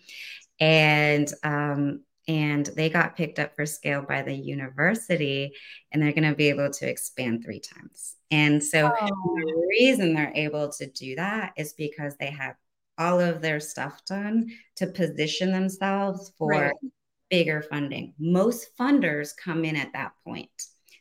And 0.59 1.31
um, 1.43 2.03
and 2.29 2.66
they 2.66 2.91
got 2.91 3.16
picked 3.16 3.39
up 3.39 3.55
for 3.55 3.66
scale 3.66 4.03
by 4.03 4.22
the 4.22 4.35
university 4.35 5.53
and 5.93 6.03
they're 6.03 6.12
going 6.12 6.29
to 6.29 6.35
be 6.35 6.49
able 6.49 6.70
to 6.70 6.89
expand 6.89 7.43
three 7.45 7.61
times 7.61 8.16
and 8.31 8.62
so 8.62 8.93
oh. 9.01 9.07
the 9.37 9.66
reason 9.68 10.14
they're 10.14 10.33
able 10.35 10.68
to 10.68 10.87
do 10.91 11.16
that 11.16 11.53
is 11.57 11.72
because 11.74 12.16
they 12.16 12.31
have 12.31 12.55
all 12.99 13.20
of 13.20 13.43
their 13.43 13.61
stuff 13.61 14.05
done 14.07 14.49
to 14.74 14.87
position 14.87 15.53
themselves 15.53 16.33
for 16.39 16.51
right. 16.51 16.74
bigger 17.31 17.62
funding 17.62 18.14
most 18.18 18.77
funders 18.79 19.31
come 19.37 19.64
in 19.64 19.77
at 19.77 19.93
that 19.93 20.12
point 20.24 20.51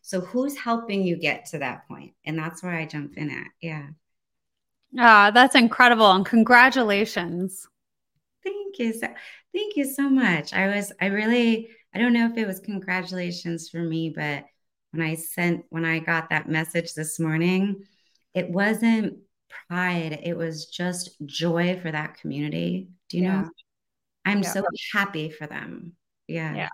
so 0.02 0.22
who's 0.22 0.56
helping 0.56 1.02
you 1.04 1.18
get 1.18 1.46
to 1.48 1.58
that 1.58 1.88
point? 1.88 2.00
point 2.02 2.14
and 2.26 2.38
that's 2.38 2.62
where 2.62 2.76
i 2.76 2.86
jump 2.86 3.18
in 3.18 3.30
at 3.30 3.48
yeah 3.62 3.88
Ah, 4.98 5.30
that's 5.30 5.56
incredible 5.56 6.10
and 6.12 6.26
congratulations 6.26 7.68
thank 8.78 8.80
you 8.80 8.94
so 9.00 9.08
Thank 9.56 9.78
you 9.78 9.86
so 9.86 10.10
much. 10.10 10.54
I 10.54 10.76
was, 10.76 10.92
I 11.00 11.06
really, 11.06 11.70
I 11.94 12.00
don't 12.00 12.12
know 12.12 12.30
if 12.30 12.38
it 12.38 12.46
was 12.46 12.60
congratulations 12.60 13.70
for 13.70 13.78
me, 13.78 14.10
but 14.10 14.44
when 14.92 15.02
I 15.02 15.16
sent, 15.16 15.64
when 15.70 15.86
I 15.86 16.00
got 16.00 16.30
that 16.30 16.50
message 16.50 16.94
this 16.94 17.22
morning, 17.22 17.86
it 18.34 18.50
wasn't 18.50 19.20
pride, 19.70 20.20
it 20.24 20.36
was 20.36 20.66
just 20.66 21.12
joy 21.26 21.80
for 21.82 21.90
that 21.90 22.18
community. 22.18 22.90
Do 23.08 23.18
you 23.18 23.24
yeah. 23.24 23.42
know? 23.44 23.50
I'm 24.26 24.44
yeah. 24.44 24.50
so 24.50 24.64
happy 24.92 25.30
for 25.30 25.48
them. 25.48 25.94
Yeah. 26.28 26.54
Yeah. 26.54 26.70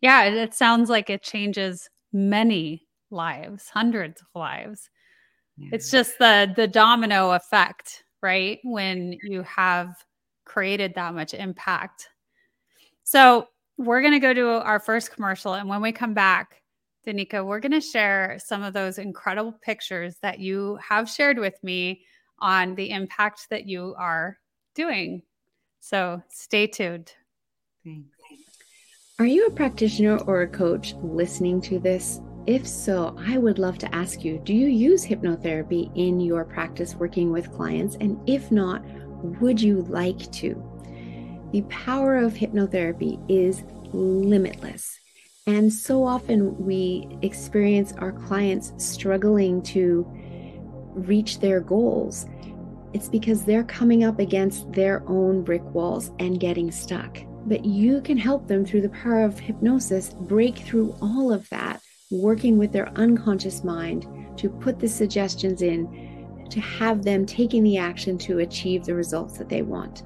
Yeah. 0.00 0.24
It 0.26 0.54
sounds 0.54 0.88
like 0.88 1.10
it 1.10 1.24
changes 1.24 1.88
many 2.12 2.86
lives, 3.10 3.70
hundreds 3.70 4.20
of 4.20 4.28
lives. 4.36 4.88
Yeah. 5.56 5.70
It's 5.72 5.90
just 5.90 6.16
the 6.20 6.52
the 6.54 6.68
domino 6.68 7.32
effect, 7.32 8.04
right? 8.22 8.60
When 8.62 9.16
you 9.24 9.42
have 9.42 9.96
created 10.44 10.94
that 10.94 11.14
much 11.14 11.34
impact. 11.34 12.08
So 13.04 13.48
we're 13.76 14.00
going 14.00 14.12
to 14.12 14.20
go 14.20 14.34
to 14.34 14.48
our 14.64 14.80
first 14.80 15.12
commercial. 15.12 15.54
And 15.54 15.68
when 15.68 15.82
we 15.82 15.92
come 15.92 16.14
back, 16.14 16.62
Danika, 17.06 17.44
we're 17.44 17.60
going 17.60 17.72
to 17.72 17.80
share 17.80 18.38
some 18.42 18.62
of 18.62 18.72
those 18.72 18.98
incredible 18.98 19.52
pictures 19.52 20.16
that 20.22 20.38
you 20.38 20.78
have 20.86 21.08
shared 21.08 21.38
with 21.38 21.62
me 21.62 22.04
on 22.38 22.74
the 22.74 22.90
impact 22.90 23.48
that 23.50 23.66
you 23.66 23.94
are 23.98 24.38
doing. 24.74 25.22
So 25.80 26.22
stay 26.30 26.66
tuned. 26.66 27.12
Thanks. 27.84 28.08
Are 29.20 29.26
you 29.26 29.46
a 29.46 29.50
practitioner 29.50 30.18
or 30.18 30.42
a 30.42 30.48
coach 30.48 30.94
listening 31.00 31.60
to 31.62 31.78
this? 31.78 32.20
If 32.46 32.66
so, 32.66 33.16
I 33.20 33.38
would 33.38 33.60
love 33.60 33.78
to 33.78 33.94
ask 33.94 34.24
you 34.24 34.38
do 34.38 34.52
you 34.52 34.66
use 34.66 35.06
hypnotherapy 35.06 35.90
in 35.94 36.18
your 36.18 36.44
practice 36.44 36.96
working 36.96 37.30
with 37.30 37.52
clients? 37.52 37.96
And 38.00 38.18
if 38.28 38.50
not, 38.50 38.82
would 39.40 39.60
you 39.60 39.82
like 39.82 40.30
to? 40.32 40.54
The 41.52 41.62
power 41.62 42.16
of 42.16 42.34
hypnotherapy 42.34 43.18
is 43.28 43.64
limitless. 43.92 44.98
And 45.46 45.72
so 45.72 46.04
often 46.04 46.56
we 46.58 47.18
experience 47.22 47.92
our 47.98 48.12
clients 48.12 48.72
struggling 48.78 49.62
to 49.62 50.06
reach 50.94 51.40
their 51.40 51.60
goals. 51.60 52.26
It's 52.92 53.08
because 53.08 53.44
they're 53.44 53.64
coming 53.64 54.04
up 54.04 54.18
against 54.18 54.72
their 54.72 55.02
own 55.08 55.42
brick 55.42 55.64
walls 55.74 56.12
and 56.18 56.38
getting 56.38 56.70
stuck 56.70 57.18
but 57.46 57.64
you 57.64 58.00
can 58.00 58.16
help 58.16 58.46
them 58.46 58.64
through 58.64 58.80
the 58.82 58.88
power 58.90 59.22
of 59.22 59.38
hypnosis 59.38 60.10
break 60.10 60.58
through 60.58 60.96
all 61.00 61.32
of 61.32 61.48
that, 61.50 61.80
working 62.10 62.58
with 62.58 62.72
their 62.72 62.88
unconscious 62.90 63.62
mind 63.64 64.06
to 64.38 64.48
put 64.48 64.78
the 64.78 64.88
suggestions 64.88 65.62
in 65.62 66.13
to 66.50 66.60
have 66.60 67.02
them 67.02 67.26
taking 67.26 67.62
the 67.62 67.78
action 67.78 68.18
to 68.18 68.40
achieve 68.40 68.84
the 68.84 68.94
results 68.94 69.38
that 69.38 69.48
they 69.48 69.62
want. 69.62 70.02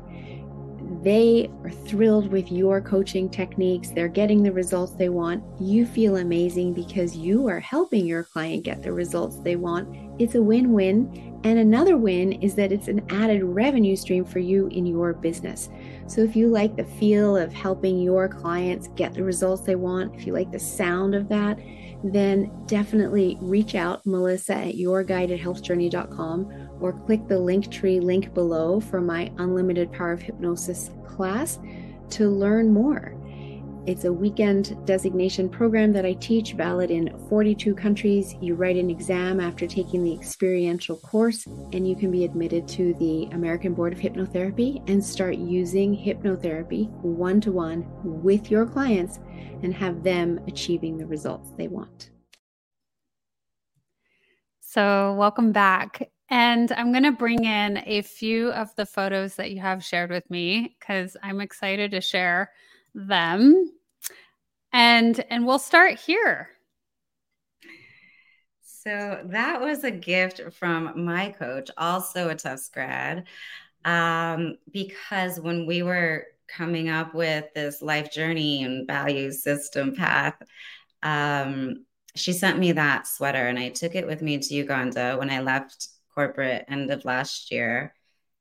They 1.03 1.49
are 1.62 1.70
thrilled 1.70 2.32
with 2.32 2.51
your 2.51 2.80
coaching 2.80 3.28
techniques. 3.28 3.91
They're 3.91 4.09
getting 4.09 4.43
the 4.43 4.53
results 4.53 4.95
they 4.95 5.09
want. 5.09 5.45
You 5.61 5.86
feel 5.86 6.16
amazing 6.16 6.74
because 6.74 7.16
you 7.16 7.47
are 7.47 7.61
helping 7.61 8.05
your 8.05 8.24
client 8.24 8.64
get 8.64 8.82
the 8.82 8.93
results 8.93 9.39
they 9.41 9.57
want. 9.57 9.89
It's 10.20 10.34
a 10.34 10.43
win 10.43 10.72
win. 10.72 11.41
And 11.45 11.59
another 11.59 11.97
win 11.97 12.32
is 12.32 12.57
that 12.57 12.72
it's 12.72 12.89
an 12.89 13.07
added 13.11 13.45
revenue 13.45 13.95
stream 13.95 14.24
for 14.24 14.41
you 14.41 14.66
in 14.68 14.86
your 14.86 15.12
business. 15.12 15.68
So 16.09 16.23
if 16.23 16.35
you 16.35 16.49
like 16.49 16.75
the 16.75 16.85
feel 16.85 17.37
of 17.37 17.53
helping 17.53 18.01
your 18.01 18.29
clients 18.29 18.89
get 18.97 19.13
the 19.13 19.23
results 19.23 19.63
they 19.63 19.75
want, 19.75 20.15
if 20.15 20.27
you 20.27 20.33
like 20.33 20.51
the 20.51 20.59
sound 20.59 21.15
of 21.15 21.29
that, 21.29 21.59
then 22.03 22.51
definitely 22.67 23.37
reach 23.41 23.75
out, 23.75 24.07
Melissa 24.07 24.55
at 24.55 24.75
yourguidedhealthjourney.com, 24.77 26.69
or 26.81 26.93
click 26.93 27.29
the 27.29 27.39
link 27.39 27.71
tree 27.71 28.01
link 28.01 28.33
below 28.33 28.81
for 28.81 29.03
my 29.03 29.31
Unlimited 29.37 29.93
Power 29.93 30.13
of 30.13 30.23
Hypnosis 30.23 30.91
class 31.07 31.59
to 32.11 32.31
learn 32.31 32.73
more. 32.73 33.18
It's 33.89 34.05
a 34.05 34.12
weekend 34.12 34.76
designation 34.86 35.49
program 35.49 35.95
that 35.95 36.05
I 36.05 36.12
teach, 36.12 36.53
valid 36.53 36.91
in 36.91 37.18
42 37.30 37.74
countries. 37.74 38.34
You 38.39 38.55
write 38.55 38.76
an 38.76 38.91
exam 38.91 39.41
after 39.41 39.66
taking 39.66 40.05
the 40.05 40.12
experiential 40.12 40.97
course, 40.97 41.47
and 41.47 41.89
you 41.89 41.97
can 41.97 42.11
be 42.11 42.26
admitted 42.26 42.68
to 42.68 42.93
the 42.99 43.30
American 43.32 43.72
Board 43.72 43.95
of 43.95 43.99
Hypnotherapy 43.99 44.86
and 44.91 45.03
start 45.03 45.36
using 45.36 45.97
hypnotherapy 45.97 46.91
one 47.01 47.41
to 47.41 47.51
one 47.51 47.86
with 48.05 48.51
your 48.51 48.66
clients 48.66 49.20
and 49.62 49.72
have 49.72 50.03
them 50.03 50.39
achieving 50.47 50.99
the 50.99 51.07
results 51.07 51.53
they 51.57 51.68
want. 51.68 52.11
So, 54.61 55.14
welcome 55.14 55.51
back. 55.51 56.11
And 56.28 56.70
I'm 56.72 56.93
going 56.93 57.05
to 57.05 57.12
bring 57.12 57.45
in 57.45 57.82
a 57.86 58.03
few 58.03 58.51
of 58.51 58.68
the 58.76 58.84
photos 58.84 59.36
that 59.36 59.51
you 59.51 59.62
have 59.62 59.82
shared 59.82 60.11
with 60.11 60.28
me 60.28 60.76
because 60.78 61.16
I'm 61.22 61.41
excited 61.41 61.93
to 61.93 62.03
share 62.03 62.51
them 62.95 63.72
and 64.73 65.25
and 65.31 65.47
we'll 65.47 65.59
start 65.59 65.99
here. 65.99 66.51
So 68.62 69.23
that 69.27 69.61
was 69.61 69.85
a 69.85 69.91
gift 69.91 70.41
from 70.53 71.05
my 71.05 71.31
coach 71.31 71.71
also 71.77 72.29
a 72.31 72.35
tufts 72.35 72.71
grad 72.71 73.27
um, 73.85 74.57
because 74.71 75.39
when 75.39 75.66
we 75.66 75.83
were 75.83 76.27
coming 76.49 76.89
up 76.89 77.14
with 77.14 77.45
this 77.55 77.83
life 77.83 78.11
journey 78.11 78.62
and 78.62 78.87
value 78.87 79.31
system 79.31 79.95
path 79.95 80.35
um, 81.03 81.85
she 82.14 82.33
sent 82.33 82.59
me 82.59 82.73
that 82.73 83.07
sweater 83.07 83.47
and 83.47 83.59
i 83.59 83.69
took 83.69 83.95
it 83.95 84.07
with 84.07 84.23
me 84.23 84.39
to 84.39 84.55
uganda 84.55 85.16
when 85.19 85.29
i 85.29 85.41
left 85.41 85.89
corporate 86.19 86.64
end 86.66 86.91
of 86.91 87.05
last 87.05 87.53
year. 87.53 87.95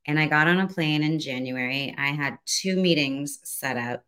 And 0.07 0.19
i 0.19 0.25
got 0.25 0.47
on 0.47 0.59
a 0.59 0.67
plane 0.67 1.03
in 1.03 1.19
january. 1.19 1.93
I 1.95 2.07
had 2.07 2.39
two 2.45 2.75
meetings 2.75 3.39
set 3.43 3.77
up 3.77 4.03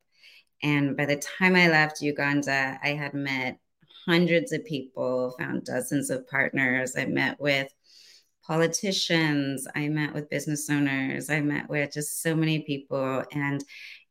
and 0.61 0.97
by 0.97 1.05
the 1.05 1.15
time 1.17 1.55
I 1.55 1.69
left 1.69 2.01
Uganda, 2.01 2.79
I 2.83 2.89
had 2.89 3.13
met 3.13 3.59
hundreds 4.05 4.51
of 4.51 4.65
people, 4.65 5.35
found 5.37 5.65
dozens 5.65 6.09
of 6.09 6.27
partners. 6.27 6.95
I 6.97 7.05
met 7.05 7.39
with 7.39 7.71
politicians, 8.43 9.67
I 9.75 9.87
met 9.89 10.13
with 10.13 10.29
business 10.29 10.69
owners, 10.69 11.29
I 11.29 11.41
met 11.41 11.69
with 11.69 11.93
just 11.93 12.23
so 12.23 12.35
many 12.35 12.61
people. 12.61 13.23
And 13.31 13.63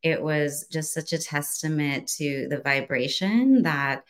it 0.03 0.23
was 0.23 0.67
just 0.71 0.95
such 0.95 1.13
a 1.13 1.19
testament 1.19 2.09
to 2.17 2.47
the 2.49 2.61
vibration 2.61 3.63
that 3.63 4.05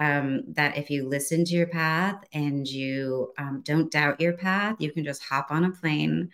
um, 0.00 0.42
that 0.54 0.76
if 0.76 0.90
you 0.90 1.08
listen 1.08 1.44
to 1.44 1.54
your 1.54 1.68
path 1.68 2.24
and 2.32 2.66
you 2.66 3.32
um, 3.38 3.62
don't 3.64 3.92
doubt 3.92 4.20
your 4.20 4.32
path, 4.32 4.74
you 4.80 4.90
can 4.90 5.04
just 5.04 5.22
hop 5.22 5.52
on 5.52 5.64
a 5.64 5.70
plane 5.70 6.30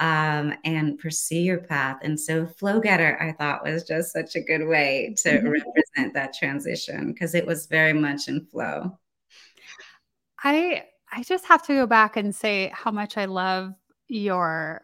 um, 0.00 0.54
and 0.64 0.98
pursue 0.98 1.36
your 1.36 1.58
path. 1.58 1.98
And 2.02 2.18
so, 2.18 2.46
Flow 2.46 2.80
Getter, 2.80 3.20
I 3.20 3.32
thought 3.32 3.64
was 3.64 3.84
just 3.84 4.12
such 4.12 4.34
a 4.34 4.40
good 4.40 4.66
way 4.66 5.14
to 5.22 5.28
mm-hmm. 5.28 5.48
represent 5.48 6.14
that 6.14 6.34
transition 6.34 7.12
because 7.12 7.34
it 7.34 7.46
was 7.46 7.66
very 7.66 7.92
much 7.92 8.26
in 8.26 8.44
flow. 8.46 8.98
I 10.42 10.84
I 11.12 11.22
just 11.22 11.44
have 11.46 11.62
to 11.66 11.74
go 11.74 11.86
back 11.86 12.16
and 12.16 12.34
say 12.34 12.72
how 12.74 12.90
much 12.90 13.16
I 13.16 13.26
love 13.26 13.74
your 14.08 14.82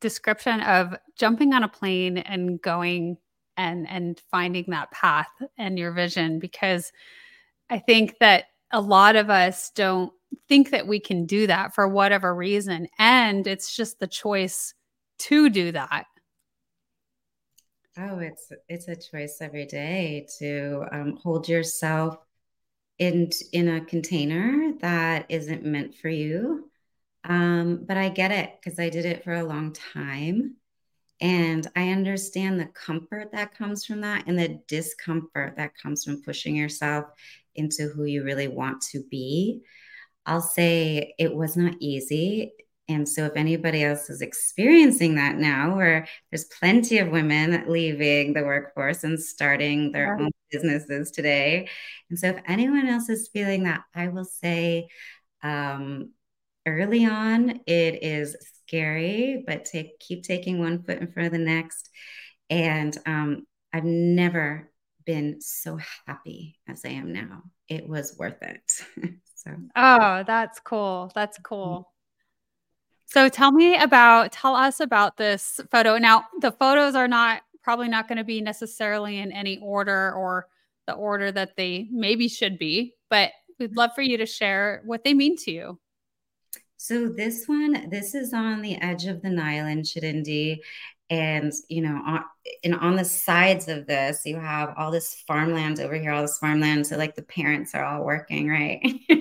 description 0.00 0.60
of 0.60 0.94
jumping 1.16 1.52
on 1.52 1.64
a 1.64 1.68
plane 1.68 2.18
and 2.18 2.62
going 2.62 3.18
and 3.56 3.88
and 3.88 4.20
finding 4.30 4.66
that 4.68 4.92
path 4.92 5.30
and 5.58 5.78
your 5.78 5.90
vision 5.90 6.38
because 6.38 6.92
I 7.68 7.80
think 7.80 8.18
that 8.20 8.46
a 8.70 8.80
lot 8.80 9.16
of 9.16 9.30
us 9.30 9.70
don't 9.70 10.12
think 10.48 10.70
that 10.70 10.86
we 10.86 11.00
can 11.00 11.26
do 11.26 11.46
that 11.46 11.74
for 11.74 11.88
whatever 11.88 12.34
reason. 12.34 12.88
And 12.98 13.46
it's 13.46 13.74
just 13.74 14.00
the 14.00 14.06
choice 14.06 14.74
to 15.20 15.50
do 15.50 15.72
that. 15.72 16.06
Oh, 17.98 18.18
it's 18.18 18.52
it's 18.68 18.88
a 18.88 18.96
choice 18.96 19.38
every 19.40 19.66
day 19.66 20.26
to 20.38 20.86
um, 20.92 21.18
hold 21.22 21.48
yourself 21.48 22.16
in 22.98 23.30
in 23.52 23.68
a 23.68 23.84
container 23.84 24.74
that 24.80 25.26
isn't 25.28 25.64
meant 25.64 25.96
for 25.96 26.08
you. 26.08 26.70
Um, 27.24 27.84
but 27.86 27.96
I 27.96 28.08
get 28.08 28.30
it 28.30 28.52
because 28.62 28.78
I 28.78 28.88
did 28.88 29.04
it 29.04 29.24
for 29.24 29.34
a 29.34 29.44
long 29.44 29.72
time, 29.72 30.56
and 31.20 31.66
I 31.76 31.90
understand 31.90 32.58
the 32.60 32.66
comfort 32.66 33.32
that 33.32 33.56
comes 33.56 33.84
from 33.84 34.02
that 34.02 34.26
and 34.26 34.38
the 34.38 34.60
discomfort 34.68 35.56
that 35.56 35.76
comes 35.76 36.04
from 36.04 36.22
pushing 36.22 36.56
yourself 36.56 37.06
into 37.54 37.88
who 37.88 38.04
you 38.04 38.24
really 38.24 38.48
want 38.48 38.82
to 38.92 39.02
be. 39.10 39.62
I'll 40.26 40.40
say 40.40 41.14
it 41.18 41.34
was 41.34 41.56
not 41.56 41.74
easy. 41.80 42.52
And 42.88 43.08
so, 43.08 43.26
if 43.26 43.36
anybody 43.36 43.84
else 43.84 44.10
is 44.10 44.20
experiencing 44.20 45.14
that 45.14 45.36
now, 45.36 45.76
where 45.76 46.08
there's 46.30 46.44
plenty 46.58 46.98
of 46.98 47.08
women 47.10 47.64
leaving 47.68 48.32
the 48.32 48.42
workforce 48.42 49.04
and 49.04 49.20
starting 49.20 49.92
their 49.92 50.16
own 50.18 50.30
businesses 50.50 51.12
today. 51.12 51.68
And 52.10 52.18
so, 52.18 52.28
if 52.28 52.42
anyone 52.48 52.88
else 52.88 53.08
is 53.08 53.30
feeling 53.32 53.64
that, 53.64 53.82
I 53.94 54.08
will 54.08 54.24
say 54.24 54.88
um, 55.42 56.10
early 56.66 57.06
on, 57.06 57.60
it 57.66 58.02
is 58.02 58.36
scary, 58.64 59.44
but 59.46 59.64
take 59.64 60.00
keep 60.00 60.24
taking 60.24 60.58
one 60.58 60.82
foot 60.82 60.98
in 60.98 61.12
front 61.12 61.26
of 61.26 61.32
the 61.32 61.38
next. 61.38 61.90
And 62.48 62.96
um, 63.06 63.46
I've 63.72 63.84
never 63.84 64.70
been 65.06 65.40
so 65.40 65.78
happy 66.06 66.58
as 66.68 66.84
I 66.84 66.90
am 66.90 67.12
now. 67.12 67.42
It 67.68 67.88
was 67.88 68.16
worth 68.18 68.42
it. 68.42 68.62
So, 69.44 69.56
oh, 69.74 70.24
that's 70.26 70.60
cool. 70.60 71.10
That's 71.14 71.38
mm-hmm. 71.38 71.54
cool. 71.54 71.92
So, 73.06 73.28
tell 73.28 73.50
me 73.50 73.76
about, 73.76 74.32
tell 74.32 74.54
us 74.54 74.80
about 74.80 75.16
this 75.16 75.60
photo. 75.70 75.98
Now, 75.98 76.26
the 76.40 76.52
photos 76.52 76.94
are 76.94 77.08
not 77.08 77.42
probably 77.62 77.88
not 77.88 78.08
going 78.08 78.18
to 78.18 78.24
be 78.24 78.40
necessarily 78.40 79.18
in 79.18 79.32
any 79.32 79.58
order 79.58 80.12
or 80.12 80.46
the 80.86 80.92
order 80.94 81.30
that 81.32 81.56
they 81.56 81.88
maybe 81.90 82.28
should 82.28 82.58
be, 82.58 82.94
but 83.08 83.32
we'd 83.58 83.76
love 83.76 83.90
for 83.94 84.02
you 84.02 84.16
to 84.16 84.26
share 84.26 84.82
what 84.84 85.04
they 85.04 85.14
mean 85.14 85.36
to 85.36 85.50
you. 85.50 85.78
So 86.76 87.08
this 87.08 87.46
one, 87.46 87.90
this 87.90 88.14
is 88.14 88.32
on 88.32 88.62
the 88.62 88.76
edge 88.76 89.04
of 89.04 89.20
the 89.20 89.28
Nile 89.28 89.66
in 89.66 89.82
Chitindi, 89.82 90.60
and 91.10 91.52
you 91.68 91.82
know 91.82 92.00
on, 92.06 92.24
and 92.64 92.74
on 92.76 92.96
the 92.96 93.04
sides 93.04 93.68
of 93.68 93.86
this 93.86 94.22
you 94.24 94.38
have 94.38 94.72
all 94.78 94.90
this 94.90 95.22
farmland 95.26 95.80
over 95.80 95.96
here 95.96 96.12
all 96.12 96.22
this 96.22 96.38
farmland. 96.38 96.86
So 96.86 96.96
like 96.96 97.16
the 97.16 97.22
parents 97.22 97.74
are 97.74 97.84
all 97.84 98.04
working 98.04 98.48
right? 98.48 98.80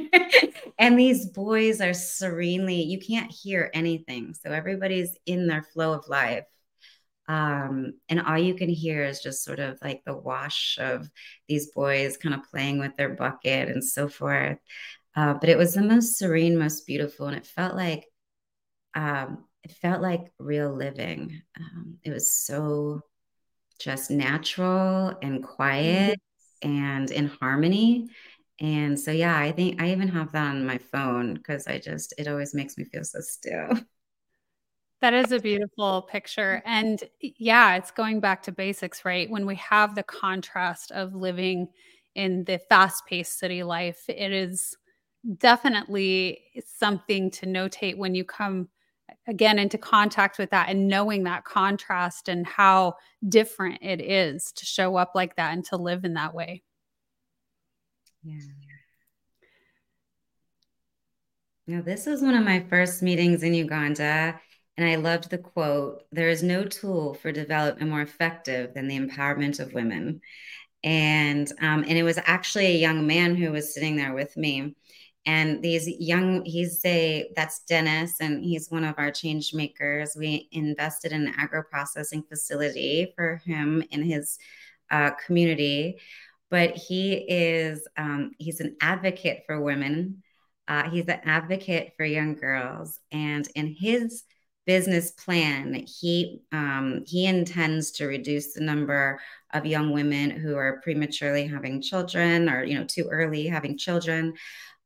And 0.80 0.98
these 0.98 1.26
boys 1.26 1.82
are 1.82 1.94
serenely 1.94 2.82
you 2.84 3.00
can't 3.00 3.30
hear 3.30 3.70
anything. 3.74 4.34
So 4.34 4.50
everybody's 4.50 5.16
in 5.26 5.46
their 5.46 5.62
flow 5.62 5.92
of 5.94 6.08
life. 6.08 6.46
Um, 7.28 7.96
and 8.08 8.22
all 8.22 8.38
you 8.38 8.56
can 8.56 8.70
hear 8.70 9.04
is 9.04 9.20
just 9.20 9.44
sort 9.44 9.60
of 9.60 9.78
like 9.84 10.02
the 10.06 10.16
wash 10.16 10.80
of 10.80 11.08
these 11.50 11.72
boys 11.72 12.18
kind 12.18 12.34
of 12.34 12.50
playing 12.50 12.80
with 12.80 12.96
their 12.96 13.10
bucket 13.10 13.68
and 13.68 13.84
so 13.84 14.08
forth. 14.08 14.58
Uh, 15.18 15.34
but 15.34 15.50
it 15.50 15.58
was 15.58 15.74
the 15.74 15.82
most 15.82 16.18
serene 16.18 16.58
most 16.58 16.88
beautiful. 16.88 17.28
And 17.28 17.36
it 17.36 17.46
felt 17.46 17.76
like 17.76 18.06
um, 18.96 19.44
it 19.70 19.76
felt 19.76 20.02
like 20.02 20.32
real 20.40 20.74
living. 20.74 21.42
Um, 21.60 22.00
it 22.04 22.12
was 22.12 22.32
so 22.32 23.02
just 23.80 24.10
natural 24.10 25.14
and 25.22 25.44
quiet 25.44 26.20
and 26.62 27.12
in 27.12 27.28
harmony. 27.28 28.10
And 28.60 29.00
so, 29.00 29.12
yeah, 29.12 29.38
I 29.38 29.52
think 29.52 29.82
I 29.82 29.92
even 29.92 30.08
have 30.10 30.32
that 30.32 30.50
on 30.50 30.66
my 30.66 30.80
phone 30.80 31.36
because 31.36 31.68
I 31.68 31.80
just, 31.80 32.14
it 32.18 32.28
always 32.28 32.54
makes 32.54 32.78
me 32.78 32.84
feel 32.84 33.04
so 33.04 33.20
still. 33.22 33.70
That 35.02 35.14
is 35.14 35.32
a 35.32 35.40
beautiful 35.40 36.02
picture. 36.02 36.62
And 36.66 37.02
yeah, 37.22 37.76
it's 37.76 37.92
going 37.92 38.20
back 38.20 38.44
to 38.44 38.52
basics, 38.52 39.06
right? 39.06 39.30
When 39.30 39.46
we 39.46 39.56
have 39.56 39.96
the 39.96 40.04
contrast 40.04 40.92
of 40.92 41.16
living 41.16 41.70
in 42.16 42.44
the 42.44 42.60
fast 42.68 43.06
paced 43.06 43.40
city 43.40 43.64
life, 43.64 44.04
it 44.10 44.34
is 44.34 44.76
definitely 45.38 46.40
something 46.66 47.32
to 47.32 47.46
notate 47.46 47.98
when 47.98 48.14
you 48.14 48.26
come 48.26 48.68
again 49.30 49.60
into 49.60 49.78
contact 49.78 50.38
with 50.38 50.50
that 50.50 50.70
and 50.70 50.88
knowing 50.88 51.24
that 51.24 51.46
contrast 51.46 52.28
and 52.28 52.46
how 52.46 52.96
different 53.28 53.78
it 53.82 54.02
is 54.02 54.52
to 54.54 54.66
show 54.66 54.96
up 54.96 55.12
like 55.16 55.36
that 55.36 55.54
and 55.54 55.64
to 55.66 55.78
live 55.78 56.04
in 56.04 56.16
that 56.16 56.34
way. 56.34 56.64
Yeah. 58.24 58.40
Now, 61.68 61.82
this 61.84 62.08
was 62.08 62.24
one 62.24 62.34
of 62.34 62.44
my 62.44 62.66
first 62.68 63.04
meetings 63.04 63.44
in 63.44 63.54
Uganda, 63.54 64.40
and 64.76 64.90
I 64.90 64.96
loved 64.96 65.30
the 65.30 65.38
quote 65.38 66.04
There 66.12 66.30
is 66.30 66.42
no 66.42 66.64
tool 66.64 67.14
for 67.14 67.32
development 67.32 67.92
more 67.92 68.02
effective 68.02 68.74
than 68.74 68.88
the 68.88 69.00
empowerment 69.00 69.60
of 69.60 69.74
women. 69.74 70.22
And, 70.84 71.48
um, 71.62 71.84
and 71.88 71.98
it 71.98 72.04
was 72.04 72.18
actually 72.26 72.68
a 72.68 72.80
young 72.80 73.06
man 73.06 73.36
who 73.36 73.52
was 73.52 73.74
sitting 73.74 73.98
there 73.98 74.14
with 74.14 74.36
me. 74.36 74.76
And 75.26 75.62
these 75.62 75.88
young, 75.88 76.44
he's 76.46 76.82
a, 76.86 77.32
that's 77.36 77.60
Dennis, 77.66 78.16
and 78.20 78.44
he's 78.44 78.72
one 78.72 78.84
of 78.84 78.96
our 78.98 79.12
change 79.12 79.54
makers. 79.54 80.16
We 80.18 80.48
invested 80.52 81.12
in 81.12 81.28
an 81.28 81.34
agro 81.38 81.64
processing 81.64 82.24
facility 82.24 83.14
for 83.16 83.42
him 83.46 83.84
in 83.92 84.04
his 84.04 84.40
uh, 84.90 85.12
community. 85.26 86.00
But 86.50 86.76
he 86.76 87.14
is 87.14 87.88
um, 87.96 88.32
he's 88.40 88.60
an 88.60 88.76
advocate 88.82 89.44
for 89.46 89.62
women. 89.62 90.24
Uh, 90.68 90.90
he's 90.90 91.08
an 91.08 91.20
advocate 91.24 91.94
for 91.96 92.06
young 92.06 92.36
girls. 92.36 93.00
And 93.12 93.48
in 93.56 93.68
his 93.68 94.24
business 94.70 95.10
plan 95.10 95.74
he 95.74 96.44
um, 96.52 97.04
he 97.08 97.26
intends 97.26 97.90
to 97.90 98.06
reduce 98.06 98.54
the 98.54 98.62
number 98.62 99.20
of 99.52 99.66
young 99.66 99.92
women 99.92 100.30
who 100.30 100.56
are 100.56 100.80
prematurely 100.84 101.48
having 101.48 101.82
children 101.82 102.48
or 102.48 102.64
you 102.64 102.78
know 102.78 102.86
too 102.86 103.08
early 103.12 103.48
having 103.48 103.76
children 103.80 104.32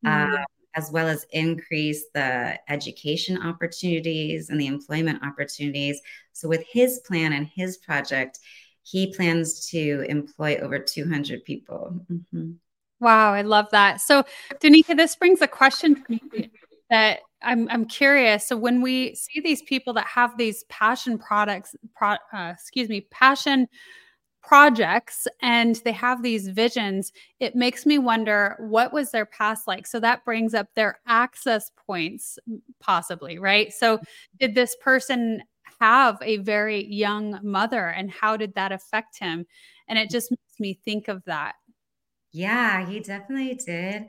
mm-hmm. 0.06 0.36
uh, 0.36 0.44
as 0.76 0.92
well 0.92 1.08
as 1.08 1.26
increase 1.32 2.06
the 2.14 2.60
education 2.68 3.42
opportunities 3.42 4.50
and 4.50 4.60
the 4.60 4.68
employment 4.68 5.24
opportunities 5.24 6.02
so 6.32 6.48
with 6.48 6.64
his 6.72 7.00
plan 7.06 7.34
and 7.34 7.48
his 7.48 7.78
project 7.78 8.40
he 8.84 9.14
plans 9.14 9.68
to 9.70 10.06
employ 10.10 10.58
over 10.58 10.78
200 10.78 11.44
people. 11.44 12.00
Mm-hmm. 12.12 12.52
Wow, 13.00 13.34
I 13.34 13.42
love 13.42 13.68
that. 13.72 14.02
So, 14.02 14.24
Danika, 14.62 14.96
this 14.96 15.16
brings 15.16 15.42
a 15.42 15.48
question 15.48 15.96
to 15.96 16.02
me 16.10 16.52
that 16.90 17.20
I'm, 17.42 17.68
I'm 17.70 17.86
curious. 17.86 18.48
So, 18.48 18.56
when 18.56 18.82
we 18.82 19.16
see 19.16 19.40
these 19.42 19.62
people 19.62 19.94
that 19.94 20.06
have 20.06 20.38
these 20.38 20.64
passion 20.66 21.18
products, 21.18 21.76
pro, 21.96 22.16
uh, 22.34 22.52
excuse 22.54 22.90
me, 22.90 23.02
passion 23.10 23.68
projects 24.44 25.28
and 25.42 25.78
they 25.86 25.92
have 25.94 26.22
these 26.22 26.50
visions 26.50 27.12
it 27.40 27.56
makes 27.56 27.86
me 27.86 27.98
wonder 27.98 28.56
what 28.60 28.92
was 28.94 29.12
their 29.12 29.26
past 29.26 29.68
like? 29.68 29.88
So 29.88 30.00
that 30.02 30.26
brings 30.26 30.54
up 30.54 30.68
their 30.76 31.00
access 31.08 31.72
points 31.88 32.38
possibly 32.80 33.40
right? 33.40 33.72
So 33.74 34.00
did 34.40 34.56
this 34.56 34.76
person 34.82 35.44
have 35.80 36.18
a 36.22 36.38
very 36.38 36.86
young 36.86 37.40
mother 37.44 37.88
and 37.88 38.12
how 38.12 38.38
did 38.38 38.54
that 38.56 38.72
affect 38.72 39.18
him? 39.20 39.46
And 39.88 39.98
it 40.00 40.10
just 40.10 40.32
makes 40.32 40.60
me 40.60 40.80
think 40.86 41.08
of 41.08 41.24
that. 41.26 41.56
Yeah 42.32 42.86
he 42.88 43.00
definitely 43.00 43.56
did. 43.56 44.06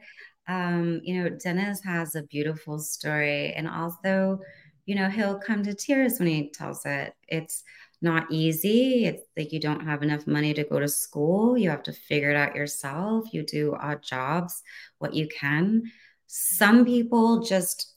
Um 0.49 1.01
you 1.05 1.23
know 1.23 1.31
dennis 1.31 1.83
has 1.85 2.15
a 2.15 2.23
beautiful 2.25 2.79
story 2.79 3.53
and 3.55 3.69
also 3.69 4.41
you 4.87 4.95
know 4.95 5.09
he'll 5.09 5.39
come 5.39 5.63
to 5.65 5.75
tears 5.75 6.19
when 6.19 6.29
he 6.29 6.51
tells 6.51 6.85
it. 6.85 7.15
It's 7.29 7.63
not 8.05 8.31
easy. 8.31 9.07
It's 9.07 9.23
like 9.37 9.53
you 9.53 9.59
don't 9.59 9.85
have 9.85 10.03
enough 10.03 10.27
money 10.27 10.55
to 10.55 10.63
go 10.63 10.79
to 10.79 10.87
school. 10.87 11.59
You 11.59 11.71
have 11.71 11.83
to 11.85 11.93
figure 11.93 12.31
it 12.31 12.37
out 12.37 12.55
yourself. 12.55 13.33
You 13.33 13.43
do 13.43 13.75
odd 13.75 14.03
jobs 14.03 14.63
what 14.99 15.15
you 15.15 15.27
can. 15.27 15.91
Some 16.27 16.85
people 16.85 17.41
just 17.41 17.93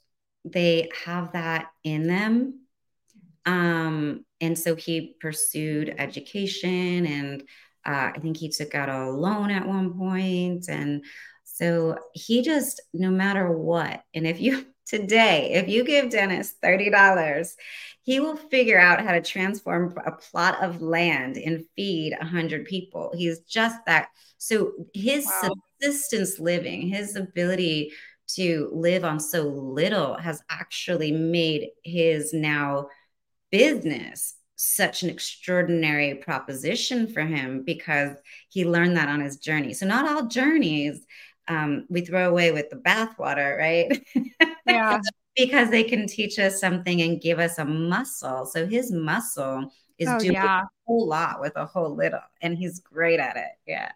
they 0.45 0.89
have 1.05 1.33
that 1.33 1.67
in 1.83 2.07
them. 2.07 2.61
Um, 3.45 4.25
and 4.41 4.57
so 4.57 4.75
he 4.75 5.15
pursued 5.19 5.93
education 5.97 7.05
and 7.05 7.43
uh, 7.85 8.11
I 8.15 8.19
think 8.19 8.37
he 8.37 8.49
took 8.49 8.75
out 8.75 8.89
a 8.89 9.09
loan 9.09 9.49
at 9.49 9.67
one 9.67 9.97
point. 9.97 10.65
And 10.69 11.05
so 11.43 11.97
he 12.13 12.41
just, 12.41 12.81
no 12.93 13.09
matter 13.09 13.49
what, 13.49 14.03
and 14.13 14.27
if 14.27 14.41
you 14.41 14.65
today, 14.85 15.53
if 15.53 15.67
you 15.67 15.83
give 15.83 16.09
Dennis 16.09 16.53
$30, 16.63 17.53
he 18.07 18.21
will 18.21 18.37
figure 18.37 18.79
out 18.79 19.03
how 19.03 19.11
to 19.11 19.21
transform 19.21 19.93
a 20.05 20.13
plot 20.13 20.63
of 20.63 20.81
land 20.81 21.35
and 21.35 21.65
feed 21.75 22.15
100 22.17 22.63
people. 22.63 23.11
He's 23.13 23.39
just 23.39 23.77
that. 23.85 24.07
So 24.37 24.71
his 24.93 25.25
wow. 25.25 25.51
subsistence 25.81 26.39
living, 26.39 26.87
his 26.87 27.17
ability 27.17 27.91
to 28.35 28.69
live 28.73 29.03
on 29.03 29.19
so 29.19 29.43
little 29.43 30.15
has 30.15 30.41
actually 30.49 31.11
made 31.11 31.71
his 31.83 32.31
now 32.31 32.87
business 33.51 34.35
such 34.55 35.03
an 35.03 35.09
extraordinary 35.09 36.15
proposition 36.15 37.07
for 37.07 37.23
him 37.23 37.63
because 37.65 38.15
he 38.47 38.65
learned 38.65 38.95
that 38.95 39.09
on 39.09 39.19
his 39.19 39.35
journey. 39.35 39.73
So, 39.73 39.85
not 39.85 40.07
all 40.07 40.27
journeys 40.27 41.05
um, 41.49 41.85
we 41.89 42.01
throw 42.01 42.29
away 42.29 42.53
with 42.53 42.69
the 42.69 42.77
bathwater, 42.77 43.57
right? 43.57 44.01
Yeah. 44.65 44.99
Because 45.37 45.69
they 45.69 45.83
can 45.83 46.07
teach 46.07 46.39
us 46.39 46.59
something 46.59 47.01
and 47.01 47.21
give 47.21 47.39
us 47.39 47.59
a 47.59 47.65
muscle. 47.65 48.45
So, 48.45 48.65
his 48.65 48.91
muscle 48.91 49.71
is 49.97 50.07
oh, 50.09 50.19
doing 50.19 50.33
yeah. 50.33 50.61
a 50.61 50.65
whole 50.85 51.07
lot 51.07 51.39
with 51.39 51.55
a 51.55 51.65
whole 51.65 51.95
little, 51.95 52.21
and 52.41 52.57
he's 52.57 52.79
great 52.79 53.19
at 53.19 53.37
it. 53.37 53.51
Yeah. 53.65 53.91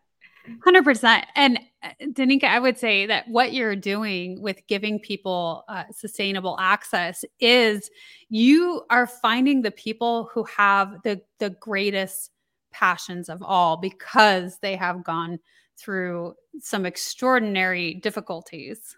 100%. 0.66 1.24
And 1.36 1.60
uh, 1.84 1.90
Danika, 2.02 2.46
I 2.46 2.60
would 2.60 2.78
say 2.78 3.06
that 3.06 3.28
what 3.28 3.54
you're 3.54 3.76
doing 3.76 4.42
with 4.42 4.66
giving 4.68 5.00
people 5.00 5.64
uh, 5.68 5.84
sustainable 5.92 6.58
access 6.60 7.24
is 7.40 7.90
you 8.30 8.84
are 8.90 9.08
finding 9.08 9.62
the 9.62 9.72
people 9.72 10.30
who 10.34 10.44
have 10.46 11.02
the, 11.04 11.22
the 11.40 11.52
greatest 11.52 12.32
passions 12.72 13.30
of 13.30 13.44
all 13.44 13.78
because 13.78 14.58
they 14.60 14.76
have 14.76 15.04
gone 15.04 15.40
through 15.78 16.36
some 16.60 16.86
extraordinary 16.86 17.96
difficulties. 17.96 18.96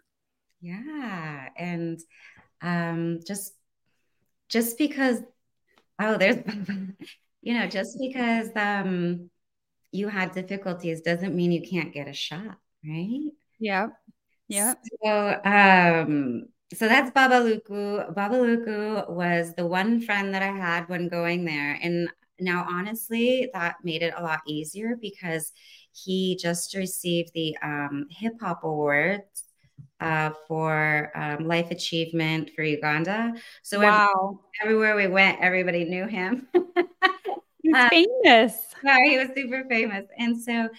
Yeah. 0.62 1.50
And 1.58 2.00
um, 2.64 3.20
just, 3.26 3.53
just 4.49 4.78
because, 4.78 5.20
oh, 5.99 6.18
there's, 6.18 6.38
you 7.41 7.53
know, 7.53 7.68
just 7.68 7.97
because, 7.99 8.49
um, 8.55 9.30
you 9.93 10.09
had 10.09 10.32
difficulties 10.34 11.01
doesn't 11.01 11.36
mean 11.36 11.51
you 11.51 11.61
can't 11.61 11.93
get 11.93 12.07
a 12.07 12.14
shot, 12.14 12.57
right? 12.86 13.32
Yeah. 13.59 13.88
Yeah. 14.47 14.74
So 15.03 15.41
um 15.45 16.45
so 16.74 16.88
that's 16.88 17.11
Babaluku. 17.11 18.14
Baba 18.16 18.36
Luku 18.36 19.09
was 19.09 19.53
the 19.53 19.66
one 19.66 20.01
friend 20.01 20.34
that 20.34 20.41
I 20.41 20.51
had 20.51 20.89
when 20.89 21.07
going 21.07 21.45
there. 21.45 21.78
And 21.82 22.09
now 22.39 22.66
honestly, 22.68 23.49
that 23.53 23.76
made 23.84 24.01
it 24.01 24.16
a 24.18 24.24
lot 24.24 24.39
easier 24.47 24.97
because 24.99 25.51
he 25.91 26.36
just 26.41 26.74
received 26.74 27.32
the 27.36 27.55
um, 27.61 28.07
hip 28.09 28.34
hop 28.41 28.64
awards 28.64 29.43
uh, 29.99 30.32
for 30.47 31.11
um, 31.15 31.47
life 31.47 31.71
achievement 31.71 32.51
for 32.55 32.63
Uganda. 32.63 33.34
So 33.61 33.80
wow. 33.80 34.39
everywhere 34.61 34.95
we 34.95 35.07
went, 35.07 35.39
everybody 35.41 35.86
knew 35.86 36.07
him. 36.07 36.47
He's 37.63 37.74
uh, 37.74 37.89
famous. 37.89 38.67
Yeah, 38.84 38.97
he 39.05 39.17
was 39.17 39.30
super 39.36 39.63
famous. 39.69 40.05
And 40.17 40.41
so 40.41 40.69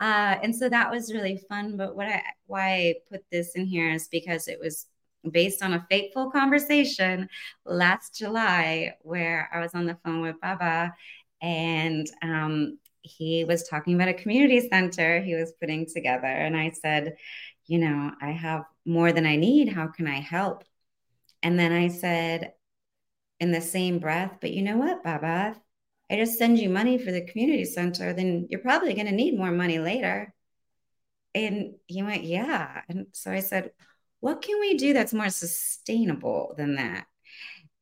uh, 0.00 0.36
and 0.42 0.54
so 0.54 0.68
that 0.68 0.90
was 0.90 1.14
really 1.14 1.40
fun. 1.48 1.76
But 1.76 1.94
what 1.94 2.08
I 2.08 2.22
why 2.46 2.70
I 2.70 2.94
put 3.08 3.24
this 3.30 3.54
in 3.54 3.66
here 3.66 3.90
is 3.90 4.08
because 4.08 4.48
it 4.48 4.58
was 4.58 4.86
based 5.30 5.62
on 5.62 5.74
a 5.74 5.86
fateful 5.88 6.32
conversation 6.32 7.28
last 7.64 8.16
July 8.16 8.94
where 9.02 9.48
I 9.54 9.60
was 9.60 9.74
on 9.74 9.86
the 9.86 9.96
phone 10.04 10.20
with 10.20 10.40
Baba 10.40 10.92
and 11.40 12.10
um, 12.20 12.78
he 13.02 13.44
was 13.44 13.68
talking 13.68 13.94
about 13.94 14.08
a 14.08 14.14
community 14.14 14.66
center 14.68 15.20
he 15.20 15.34
was 15.34 15.52
putting 15.60 15.86
together. 15.86 16.26
And 16.26 16.56
I 16.56 16.70
said, 16.70 17.16
you 17.66 17.78
know, 17.78 18.12
I 18.20 18.30
have 18.30 18.64
more 18.84 19.12
than 19.12 19.26
I 19.26 19.36
need. 19.36 19.68
How 19.68 19.88
can 19.88 20.06
I 20.06 20.20
help? 20.20 20.64
And 21.42 21.58
then 21.58 21.72
I 21.72 21.88
said, 21.88 22.52
in 23.42 23.50
the 23.50 23.60
same 23.60 23.98
breath, 23.98 24.38
but 24.40 24.52
you 24.52 24.62
know 24.62 24.76
what, 24.76 25.02
Baba? 25.02 25.56
I 26.08 26.16
just 26.16 26.38
send 26.38 26.60
you 26.60 26.68
money 26.68 26.96
for 26.96 27.10
the 27.10 27.26
community 27.26 27.64
center, 27.64 28.12
then 28.12 28.46
you're 28.48 28.60
probably 28.60 28.94
going 28.94 29.06
to 29.06 29.12
need 29.12 29.36
more 29.36 29.50
money 29.50 29.80
later. 29.80 30.32
And 31.34 31.74
he 31.86 32.04
went, 32.04 32.22
Yeah. 32.22 32.82
And 32.88 33.06
so 33.12 33.32
I 33.32 33.40
said, 33.40 33.72
What 34.20 34.42
can 34.42 34.60
we 34.60 34.74
do 34.74 34.92
that's 34.92 35.12
more 35.12 35.30
sustainable 35.30 36.54
than 36.56 36.76
that? 36.76 37.06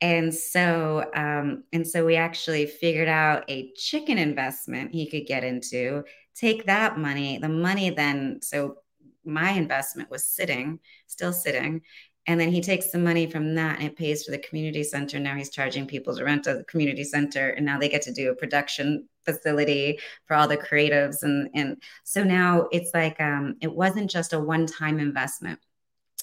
And 0.00 0.34
so 0.34 1.10
um, 1.14 1.64
and 1.72 1.86
so 1.86 2.04
we 2.04 2.16
actually 2.16 2.66
figured 2.66 3.08
out 3.08 3.44
a 3.48 3.70
chicken 3.72 4.18
investment 4.18 4.92
he 4.92 5.08
could 5.08 5.26
get 5.26 5.44
into 5.44 6.04
take 6.34 6.66
that 6.66 6.98
money 6.98 7.38
the 7.38 7.48
money 7.48 7.90
then 7.90 8.38
so 8.42 8.76
my 9.24 9.50
investment 9.50 10.10
was 10.10 10.24
sitting 10.24 10.78
still 11.06 11.32
sitting 11.32 11.82
and 12.26 12.38
then 12.38 12.52
he 12.52 12.60
takes 12.60 12.90
the 12.90 12.98
money 12.98 13.28
from 13.28 13.54
that 13.54 13.78
and 13.78 13.88
it 13.88 13.96
pays 13.96 14.24
for 14.24 14.30
the 14.30 14.38
community 14.38 14.84
center. 14.84 15.18
Now 15.18 15.34
he's 15.34 15.50
charging 15.50 15.86
people 15.86 16.14
to 16.14 16.22
rent 16.22 16.46
a 16.46 16.64
community 16.68 17.02
center 17.02 17.48
and 17.48 17.64
now 17.64 17.78
they 17.78 17.88
get 17.88 18.02
to 18.02 18.12
do 18.12 18.30
a 18.30 18.36
production 18.36 19.08
facility 19.24 19.98
for 20.26 20.36
all 20.36 20.46
the 20.46 20.56
creatives 20.56 21.22
and 21.22 21.50
and 21.54 21.82
so 22.04 22.22
now 22.22 22.68
it's 22.72 22.92
like 22.94 23.20
um, 23.20 23.56
it 23.60 23.72
wasn't 23.72 24.10
just 24.10 24.32
a 24.32 24.40
one 24.40 24.66
time 24.66 24.98
investment 24.98 25.58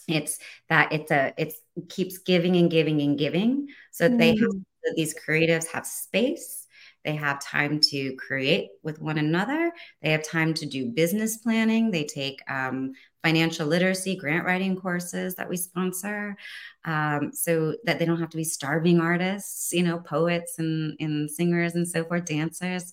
it's 0.08 0.40
that 0.70 0.92
it's 0.92 1.12
a 1.12 1.34
it's 1.38 1.60
it 1.76 1.90
keeps 1.90 2.18
giving 2.20 2.56
and 2.56 2.72
giving 2.72 3.02
and 3.02 3.18
giving. 3.18 3.68
So 3.92 4.08
mm-hmm. 4.08 4.18
they 4.18 4.30
have 4.30 4.38
mm-hmm. 4.38 4.94
these 4.96 5.16
creatives 5.16 5.68
have 5.68 5.86
space. 5.86 6.66
They 7.04 7.16
have 7.16 7.42
time 7.42 7.80
to 7.92 8.16
create 8.18 8.70
with 8.84 9.00
one 9.02 9.18
another. 9.18 9.72
They 10.02 10.12
have 10.12 10.24
time 10.24 10.54
to 10.56 10.66
do 10.66 10.88
business 10.88 11.38
planning. 11.38 11.90
They 11.90 12.04
take 12.04 12.42
um, 12.52 12.94
financial 13.24 13.66
literacy 13.66 14.18
grant 14.18 14.46
writing 14.46 14.76
courses 14.76 15.36
that 15.36 15.48
we 15.48 15.56
sponsor. 15.56 16.36
Um, 16.84 17.32
so 17.34 17.76
that 17.86 18.00
they 18.00 18.06
don't 18.06 18.20
have 18.20 18.30
to 18.30 18.38
be 18.38 18.46
starving 18.46 19.02
artists 19.02 19.74
you 19.74 19.84
know 19.84 20.00
poets 20.00 20.56
and, 20.58 20.96
and 21.02 21.30
singers 21.30 21.76
and 21.76 21.88
so 21.88 22.04
forth 22.04 22.26
dancers. 22.26 22.92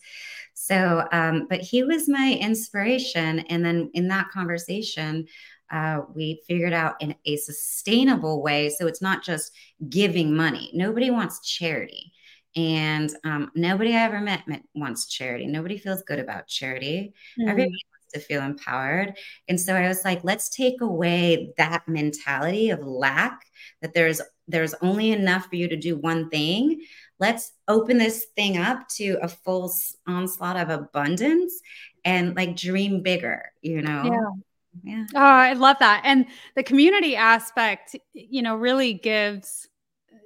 So 0.55 1.07
um, 1.11 1.47
but 1.49 1.61
he 1.61 1.83
was 1.83 2.09
my 2.09 2.39
inspiration. 2.41 3.41
And 3.41 3.65
then 3.65 3.91
in 3.95 4.09
that 4.09 4.31
conversation 4.31 5.27
uh, 5.71 6.03
we 6.15 6.43
figured 6.47 6.73
out 6.73 6.95
in 7.01 7.15
a 7.25 7.37
sustainable 7.37 8.43
way. 8.43 8.69
So 8.69 8.87
it's 8.87 9.03
not 9.03 9.23
just 9.23 9.53
giving 9.89 10.37
money. 10.37 10.71
Nobody 10.75 11.11
wants 11.11 11.41
charity. 11.41 12.13
And 12.57 13.13
um, 13.25 13.51
nobody 13.55 13.95
I 13.95 14.03
ever 14.03 14.21
met, 14.21 14.47
met, 14.47 14.63
wants 14.75 15.07
charity. 15.07 15.47
Nobody 15.47 15.77
feels 15.77 16.03
good 16.03 16.21
about 16.21 16.47
charity. 16.47 17.15
Mm. 17.41 17.49
Everybody 17.49 17.83
wants 17.91 18.13
to 18.13 18.21
feel 18.21 18.43
empowered. 18.43 19.17
And 19.49 19.61
so 19.61 19.75
I 19.75 19.89
was 19.89 20.05
like, 20.05 20.23
let's 20.23 20.49
take 20.49 20.81
away 20.81 21.53
that 21.57 21.89
mentality 21.89 22.71
of 22.71 22.87
lack 22.87 23.47
that 23.83 23.95
there's 23.95 24.21
there's 24.47 24.75
only 24.83 25.11
enough 25.11 25.47
for 25.47 25.57
you 25.57 25.69
to 25.69 25.77
do 25.77 25.97
one 25.97 26.29
thing. 26.29 26.83
Let's 27.19 27.53
open 27.67 27.97
this 27.97 28.27
thing 28.37 28.59
up 28.59 28.87
to 28.97 29.19
a 29.23 29.29
full 29.29 29.75
onslaught 30.07 30.59
of 30.59 30.69
abundance 30.69 31.61
and 32.05 32.37
like 32.37 32.55
dream 32.55 33.03
bigger, 33.03 33.51
you 33.63 33.81
know? 33.81 34.05
Yeah 34.05 34.43
yeah. 34.83 35.05
Oh, 35.15 35.21
I 35.21 35.53
love 35.53 35.77
that. 35.81 36.03
And 36.05 36.27
the 36.57 36.63
community 36.63 37.17
aspect, 37.17 37.97
you 38.13 38.43
know, 38.43 38.57
really 38.57 38.95
gives 38.95 39.69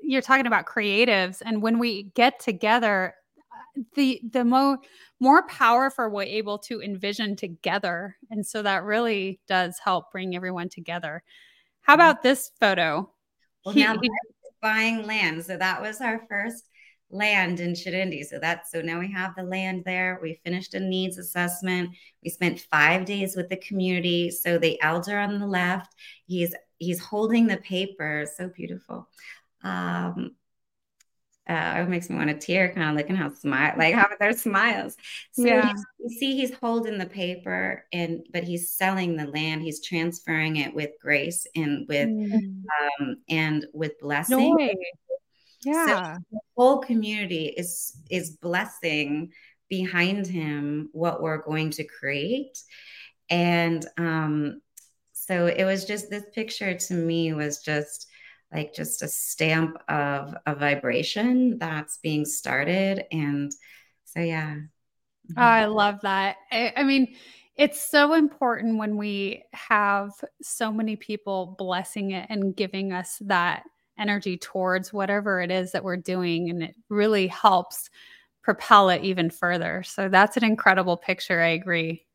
you're 0.03 0.23
talking 0.23 0.47
about 0.47 0.65
creatives 0.65 1.43
and 1.45 1.61
when 1.61 1.79
we 1.79 2.05
get 2.15 2.41
together 2.41 3.15
the 3.95 4.21
the 4.33 4.45
more 4.45 4.79
more 5.21 5.47
powerful 5.47 6.09
we're 6.09 6.23
able 6.23 6.59
to 6.59 6.81
envision 6.81 7.37
together. 7.37 8.17
And 8.31 8.47
so 8.47 8.63
that 8.63 8.85
really 8.85 9.41
does 9.49 9.79
help 9.83 10.11
bring 10.13 10.35
everyone 10.35 10.69
together. 10.69 11.23
How 11.83 11.95
mm-hmm. 11.95 12.01
about 12.01 12.23
this 12.23 12.51
photo? 12.61 13.11
Well 13.65 13.75
he, 13.75 13.83
now 13.83 13.97
buying 14.63 15.07
land. 15.07 15.45
So 15.45 15.57
that 15.57 15.81
was 15.81 16.01
our 16.01 16.23
first 16.29 16.68
land 17.11 17.61
in 17.61 17.73
Chirindi. 17.73 18.25
So 18.25 18.39
that's 18.39 18.71
so 18.71 18.81
now 18.81 19.01
we 19.01 19.11
have 19.13 19.35
the 19.35 19.43
land 19.43 19.83
there. 19.85 20.19
We 20.23 20.41
finished 20.45 20.75
a 20.75 20.81
needs 20.81 21.19
assessment. 21.19 21.91
We 22.23 22.31
spent 22.31 22.61
five 22.61 23.05
days 23.05 23.37
with 23.37 23.49
the 23.49 23.57
community. 23.57 24.31
So 24.31 24.59
the 24.59 24.81
elder 24.83 25.19
on 25.19 25.39
the 25.39 25.47
left, 25.47 25.95
he's 26.27 26.55
he's 26.79 27.01
holding 27.01 27.47
the 27.47 27.59
paper. 27.59 28.27
So 28.37 28.49
beautiful. 28.49 29.09
Um, 29.63 30.33
uh, 31.49 31.77
it 31.79 31.89
makes 31.89 32.11
me 32.11 32.17
want 32.17 32.29
to 32.29 32.37
tear, 32.37 32.71
kind 32.75 32.91
of 32.91 32.97
looking 32.97 33.17
how 33.17 33.33
smile, 33.33 33.73
like 33.79 33.95
how 33.95 34.07
their 34.21 34.35
smiles. 34.35 34.97
So 35.33 35.47
yeah. 35.47 35.73
you 35.99 36.11
see, 36.11 36.37
he's 36.37 36.53
holding 36.53 36.99
the 36.99 37.07
paper, 37.07 37.87
and 37.91 38.27
but 38.35 38.45
he's 38.45 38.75
selling 38.75 39.17
the 39.17 39.27
land. 39.27 39.63
He's 39.63 39.83
transferring 39.83 40.57
it 40.57 40.75
with 40.75 40.91
grace 41.01 41.47
and 41.57 41.89
with 41.89 42.09
mm. 42.09 42.63
um, 43.01 43.17
and 43.31 43.65
with 43.73 43.99
blessing. 43.99 44.57
Joy. 44.59 44.75
Yeah. 45.65 46.17
So 46.17 46.23
the 46.33 46.41
whole 46.57 46.79
community 46.79 47.47
is 47.47 47.97
is 48.11 48.31
blessing 48.31 49.33
behind 49.69 50.27
him 50.27 50.89
what 50.93 51.23
we're 51.23 51.43
going 51.43 51.71
to 51.71 51.85
create. 51.85 52.63
And 53.31 53.87
um, 53.99 54.61
so 55.13 55.47
it 55.47 55.65
was 55.65 55.85
just 55.85 56.11
this 56.11 56.25
picture 56.35 56.75
to 56.75 56.95
me 56.95 57.33
was 57.35 57.59
just 57.59 58.07
like 58.53 58.73
just 58.73 59.03
a 59.03 59.09
stamp 59.09 59.77
of 59.89 60.35
a 60.47 60.55
vibration 60.55 61.59
that's 61.59 61.99
being 61.99 62.25
started. 62.25 63.05
And 63.13 63.53
so 64.05 64.21
yeah. 64.21 64.57
Oh, 65.37 65.43
I 65.43 65.67
love 65.67 66.01
that. 66.03 66.37
I, 66.51 66.73
I 66.77 66.83
mean, 66.83 67.15
it's 67.57 67.81
so 67.81 68.15
important 68.15 68.79
when 68.79 68.97
we 68.97 69.45
have 69.53 70.13
so 70.41 70.73
many 70.73 70.97
people 70.97 71.57
blessing 71.59 72.13
it 72.13 72.27
and 72.31 72.57
giving 72.57 72.93
us 72.93 73.19
that 73.27 73.65
energy 73.99 74.37
towards 74.37 74.93
whatever 74.93 75.41
it 75.41 75.51
is 75.51 75.73
that 75.73 75.85
we're 75.85 75.97
doing. 75.97 76.51
And 76.51 76.63
it 76.63 76.75
really 76.89 77.27
helps 77.27 77.91
propel 78.43 78.89
it 78.89 79.03
even 79.03 79.31
further. 79.31 79.83
So 79.83 80.09
that's 80.09 80.37
an 80.37 80.45
incredible 80.45 80.97
picture. 80.97 81.41
I 81.41 81.49
agree. 81.49 82.07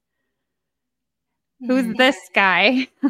Who's 1.65 1.95
this 1.95 2.17
guy? 2.33 2.87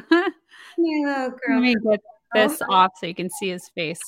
yeah, 0.77 1.29
girl. 1.29 1.59
Let 1.59 1.61
me 1.61 1.75
get 1.75 2.01
this 2.33 2.61
off 2.69 2.91
so 2.99 3.07
you 3.07 3.15
can 3.15 3.29
see 3.29 3.49
his 3.49 3.69
face. 3.69 4.01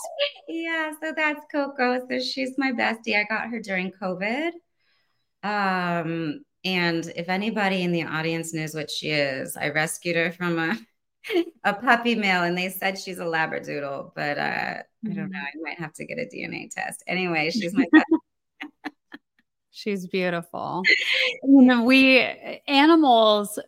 Yeah, 0.47 0.91
so 1.01 1.13
that's 1.15 1.41
Coco. 1.51 1.99
So 2.09 2.19
she's 2.19 2.51
my 2.57 2.71
bestie. 2.71 3.19
I 3.19 3.23
got 3.23 3.49
her 3.49 3.59
during 3.59 3.91
COVID. 3.91 4.51
Um, 5.43 6.41
and 6.63 7.11
if 7.15 7.29
anybody 7.29 7.83
in 7.83 7.91
the 7.91 8.03
audience 8.03 8.53
knows 8.53 8.73
what 8.73 8.89
she 8.89 9.11
is, 9.11 9.55
I 9.55 9.69
rescued 9.69 10.15
her 10.15 10.31
from 10.31 10.59
a 10.59 10.77
a 11.63 11.73
puppy 11.73 12.15
mill 12.15 12.43
and 12.43 12.57
they 12.57 12.69
said 12.69 12.97
she's 12.97 13.19
a 13.19 13.23
labradoodle 13.23 14.11
but 14.15 14.37
uh 14.37 14.41
mm-hmm. 14.41 15.11
i 15.11 15.13
don't 15.13 15.31
know 15.31 15.39
mm. 15.39 15.43
i 15.43 15.61
might 15.61 15.77
have 15.77 15.93
to 15.93 16.05
get 16.05 16.17
a 16.17 16.25
dna 16.25 16.69
test 16.69 17.03
anyway 17.07 17.49
she's 17.49 17.73
my 17.73 17.85
she's 19.71 20.07
beautiful 20.07 20.83
we 21.43 22.19
animals 22.67 23.59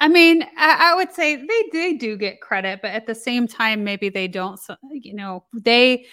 i 0.00 0.08
mean 0.08 0.42
I, 0.56 0.92
I, 0.92 0.94
would 0.94 1.12
say 1.12 1.36
they 1.36 1.64
they 1.72 1.92
do 1.94 2.16
get 2.16 2.40
credit 2.40 2.80
but 2.80 2.92
at 2.92 3.06
the 3.06 3.14
same 3.14 3.46
time 3.46 3.84
maybe 3.84 4.08
they 4.08 4.28
don't 4.28 4.60
you 4.90 5.14
know 5.14 5.44
they 5.52 6.06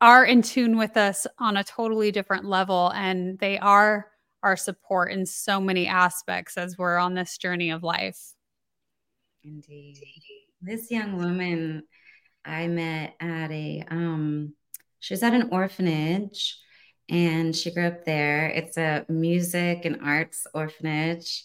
are 0.00 0.24
in 0.24 0.42
tune 0.42 0.78
with 0.78 0.96
us 0.96 1.26
on 1.38 1.56
a 1.58 1.64
totally 1.64 2.10
different 2.10 2.46
level 2.46 2.90
and 2.94 3.38
they 3.38 3.58
are 3.58 4.08
our 4.42 4.56
support 4.56 5.12
in 5.12 5.26
so 5.26 5.60
many 5.60 5.86
aspects 5.86 6.56
as 6.56 6.78
we're 6.78 6.96
on 6.96 7.14
this 7.14 7.36
journey 7.36 7.70
of 7.70 7.82
life 7.82 8.34
Indeed. 9.44 9.98
This 10.60 10.90
young 10.90 11.16
woman 11.16 11.84
I 12.44 12.66
met 12.68 13.14
at 13.20 13.50
a 13.50 13.84
um 13.90 14.54
she 14.98 15.14
was 15.14 15.22
at 15.22 15.34
an 15.34 15.48
orphanage 15.50 16.58
and 17.08 17.54
she 17.56 17.72
grew 17.72 17.86
up 17.86 18.04
there. 18.04 18.48
It's 18.48 18.76
a 18.76 19.04
music 19.08 19.84
and 19.84 19.98
arts 20.02 20.46
orphanage. 20.54 21.44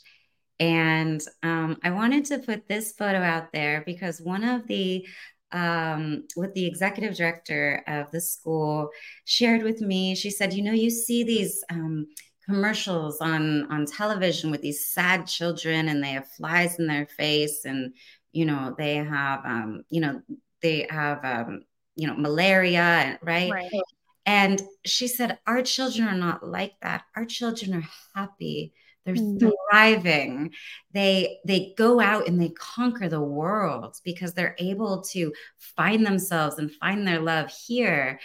And 0.59 1.21
um, 1.43 1.77
I 1.83 1.91
wanted 1.91 2.25
to 2.25 2.39
put 2.39 2.67
this 2.67 2.93
photo 2.93 3.21
out 3.21 3.51
there 3.51 3.83
because 3.85 4.21
one 4.21 4.43
of 4.43 4.67
the 4.67 5.05
um, 5.51 6.23
with 6.35 6.53
the 6.53 6.65
executive 6.65 7.15
director 7.15 7.83
of 7.87 8.11
the 8.11 8.19
school 8.19 8.89
shared 9.23 9.63
with 9.63 9.79
me, 9.79 10.15
she 10.15 10.29
said, 10.29 10.53
you 10.53 10.63
know, 10.63 10.73
you 10.73 10.89
see 10.89 11.23
these 11.23 11.63
um, 11.69 12.07
commercials 12.45 13.19
on 13.21 13.71
on 13.71 13.85
television 13.85 14.51
with 14.51 14.61
these 14.61 14.87
sad 14.87 15.25
children 15.25 15.89
and 15.89 16.03
they 16.03 16.11
have 16.11 16.27
flies 16.31 16.77
in 16.79 16.87
their 16.87 17.07
face 17.07 17.65
and 17.65 17.93
you 18.31 18.45
know 18.45 18.75
they 18.77 18.95
have 18.95 19.43
um 19.45 19.83
you 19.89 19.99
know 19.99 20.21
they 20.61 20.87
have 20.89 21.23
um 21.25 21.63
you 21.95 22.07
know 22.07 22.15
malaria 22.15 23.17
right, 23.21 23.51
right. 23.51 23.71
and 24.25 24.61
she 24.85 25.07
said 25.07 25.39
our 25.47 25.61
children 25.61 26.07
are 26.07 26.17
not 26.17 26.45
like 26.45 26.73
that. 26.81 27.03
Our 27.15 27.25
children 27.25 27.73
are 27.73 27.89
happy. 28.13 28.73
They're 29.05 29.15
mm-hmm. 29.15 29.49
thriving. 29.71 30.53
They 30.91 31.37
they 31.45 31.73
go 31.77 31.99
out 31.99 32.27
and 32.27 32.41
they 32.41 32.49
conquer 32.49 33.07
the 33.07 33.21
world 33.21 33.97
because 34.03 34.33
they're 34.33 34.55
able 34.57 35.01
to 35.13 35.31
find 35.57 36.05
themselves 36.05 36.57
and 36.57 36.71
find 36.71 37.07
their 37.07 37.19
love 37.19 37.51
here. 37.67 38.19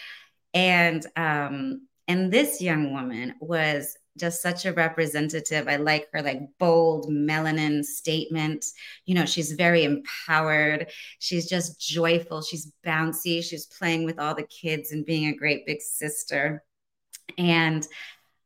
And 0.55 1.05
um 1.17 1.87
and 2.09 2.33
this 2.33 2.61
young 2.61 2.93
woman 2.93 3.35
was 3.41 3.97
just 4.21 4.43
such 4.43 4.67
a 4.67 4.73
representative. 4.73 5.67
I 5.67 5.77
like 5.77 6.09
her 6.13 6.23
like 6.23 6.41
bold 6.59 7.09
melanin 7.11 7.85
statement. 7.85 8.67
You 9.07 9.15
know, 9.15 9.25
she's 9.25 9.53
very 9.53 9.85
empowered. 9.85 10.91
She's 11.19 11.49
just 11.49 11.81
joyful. 11.81 12.43
She's 12.43 12.73
bouncy. 12.87 13.43
She's 13.43 13.67
playing 13.67 14.05
with 14.05 14.19
all 14.19 14.35
the 14.35 14.45
kids 14.45 14.93
and 14.93 15.05
being 15.05 15.27
a 15.27 15.37
great 15.37 15.67
big 15.67 15.81
sister. 15.81 16.63
And 17.39 17.87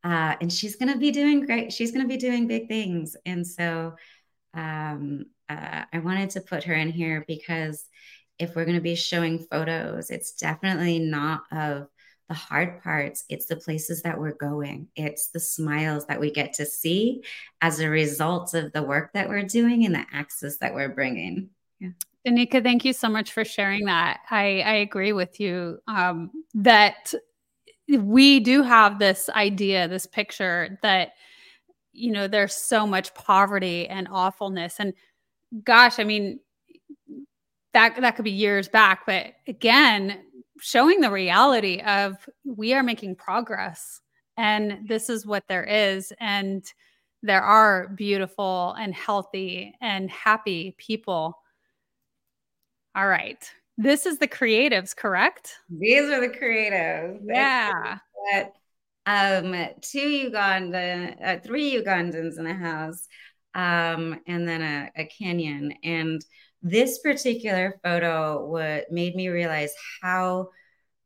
uh, 0.03 0.35
and 0.39 0.53
she's 0.53 0.75
gonna 0.75 0.97
be 0.97 1.11
doing 1.11 1.45
great. 1.45 1.73
She's 1.73 1.91
gonna 1.91 2.07
be 2.07 2.17
doing 2.17 2.47
big 2.47 2.67
things. 2.67 3.15
And 3.25 3.45
so 3.45 3.95
um, 4.53 5.25
uh, 5.49 5.83
I 5.91 5.99
wanted 5.99 6.31
to 6.31 6.41
put 6.41 6.63
her 6.63 6.73
in 6.73 6.89
here 6.89 7.25
because 7.27 7.87
if 8.39 8.55
we're 8.55 8.65
to 8.65 8.81
be 8.81 8.95
showing 8.95 9.39
photos, 9.39 10.09
it's 10.09 10.33
definitely 10.33 10.99
not 10.99 11.43
of 11.51 11.87
the 12.27 12.35
hard 12.35 12.81
parts. 12.81 13.23
It's 13.29 13.45
the 13.45 13.55
places 13.55 14.01
that 14.01 14.19
we're 14.19 14.33
going. 14.33 14.87
It's 14.95 15.27
the 15.27 15.39
smiles 15.39 16.05
that 16.07 16.19
we 16.19 16.31
get 16.31 16.53
to 16.53 16.65
see 16.65 17.23
as 17.61 17.79
a 17.79 17.89
result 17.89 18.53
of 18.53 18.71
the 18.73 18.83
work 18.83 19.13
that 19.13 19.29
we're 19.29 19.43
doing 19.43 19.85
and 19.85 19.93
the 19.93 20.05
access 20.11 20.57
that 20.57 20.73
we're 20.73 20.89
bringing. 20.89 21.49
Yeah. 21.79 21.89
Danika, 22.25 22.63
thank 22.63 22.83
you 22.83 22.93
so 22.93 23.09
much 23.09 23.31
for 23.31 23.45
sharing 23.45 23.85
that. 23.85 24.21
I, 24.31 24.61
I 24.61 24.73
agree 24.75 25.13
with 25.13 25.39
you 25.39 25.79
um, 25.87 26.31
that 26.55 27.13
we 27.87 28.39
do 28.39 28.63
have 28.63 28.97
this 28.97 29.29
idea, 29.29 29.87
this 29.87 30.07
picture 30.07 30.79
that, 30.81 31.13
you 31.93 32.11
know, 32.11 32.27
there's 32.27 32.55
so 32.55 32.87
much 32.87 33.13
poverty 33.13 33.87
and 33.87 34.07
awfulness. 34.11 34.77
And 34.79 34.93
gosh, 35.63 35.99
I 35.99 36.03
mean, 36.03 36.39
that 37.73 37.99
that 38.01 38.15
could 38.15 38.25
be 38.25 38.31
years 38.31 38.69
back, 38.69 39.05
but 39.05 39.33
again, 39.47 40.24
showing 40.59 41.01
the 41.01 41.11
reality 41.11 41.81
of 41.81 42.17
we 42.43 42.73
are 42.73 42.83
making 42.83 43.15
progress 43.15 44.01
and 44.37 44.87
this 44.87 45.09
is 45.09 45.25
what 45.25 45.47
there 45.47 45.63
is. 45.63 46.11
And 46.19 46.63
there 47.23 47.41
are 47.41 47.89
beautiful 47.89 48.75
and 48.77 48.93
healthy 48.93 49.73
and 49.81 50.09
happy 50.09 50.75
people. 50.77 51.37
All 52.95 53.07
right. 53.07 53.49
This 53.77 54.05
is 54.05 54.19
the 54.19 54.27
creatives 54.27 54.95
correct? 54.95 55.55
These 55.69 56.09
are 56.09 56.21
the 56.21 56.33
creatives. 56.33 57.19
Yeah. 57.25 57.97
but, 58.31 58.53
um 59.07 59.53
two 59.81 60.09
uganda 60.09 61.15
uh, 61.23 61.37
three 61.45 61.79
ugandans 61.79 62.39
in 62.39 62.43
the 62.43 62.55
house 62.55 63.07
um 63.53 64.19
and 64.25 64.49
then 64.49 64.63
a, 64.63 64.89
a 64.97 65.07
kenyan. 65.07 65.75
And 65.83 66.25
this 66.65 66.97
particular 66.97 67.79
photo 67.83 68.43
what 68.43 68.91
made 68.91 69.15
me 69.15 69.29
realize 69.29 69.71
how 70.01 70.49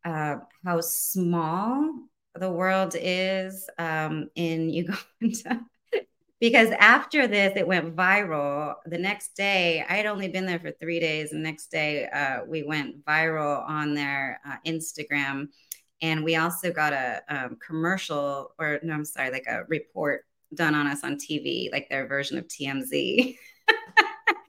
uh, 0.05 0.37
how 0.63 0.79
small 0.79 1.93
the 2.35 2.49
world 2.49 2.95
is 2.97 3.69
um, 3.77 4.29
in 4.35 4.69
Uganda. 5.21 5.65
because 6.39 6.69
after 6.79 7.27
this, 7.27 7.51
it 7.57 7.67
went 7.67 7.93
viral. 7.93 8.75
The 8.85 8.97
next 8.97 9.35
day, 9.35 9.83
I 9.87 9.95
had 9.95 10.05
only 10.05 10.29
been 10.29 10.45
there 10.45 10.59
for 10.59 10.71
three 10.71 11.01
days. 11.01 11.31
The 11.31 11.37
next 11.37 11.69
day, 11.69 12.07
uh, 12.07 12.45
we 12.47 12.63
went 12.63 13.03
viral 13.03 13.67
on 13.67 13.93
their 13.93 14.39
uh, 14.47 14.55
Instagram. 14.65 15.49
And 16.01 16.23
we 16.23 16.37
also 16.37 16.71
got 16.71 16.93
a 16.93 17.21
um, 17.27 17.57
commercial, 17.65 18.53
or 18.57 18.79
no, 18.81 18.93
I'm 18.93 19.03
sorry, 19.03 19.31
like 19.31 19.47
a 19.47 19.65
report 19.67 20.23
done 20.53 20.73
on 20.73 20.87
us 20.87 21.03
on 21.03 21.17
TV, 21.17 21.69
like 21.73 21.89
their 21.89 22.07
version 22.07 22.37
of 22.37 22.47
TMZ. 22.47 23.35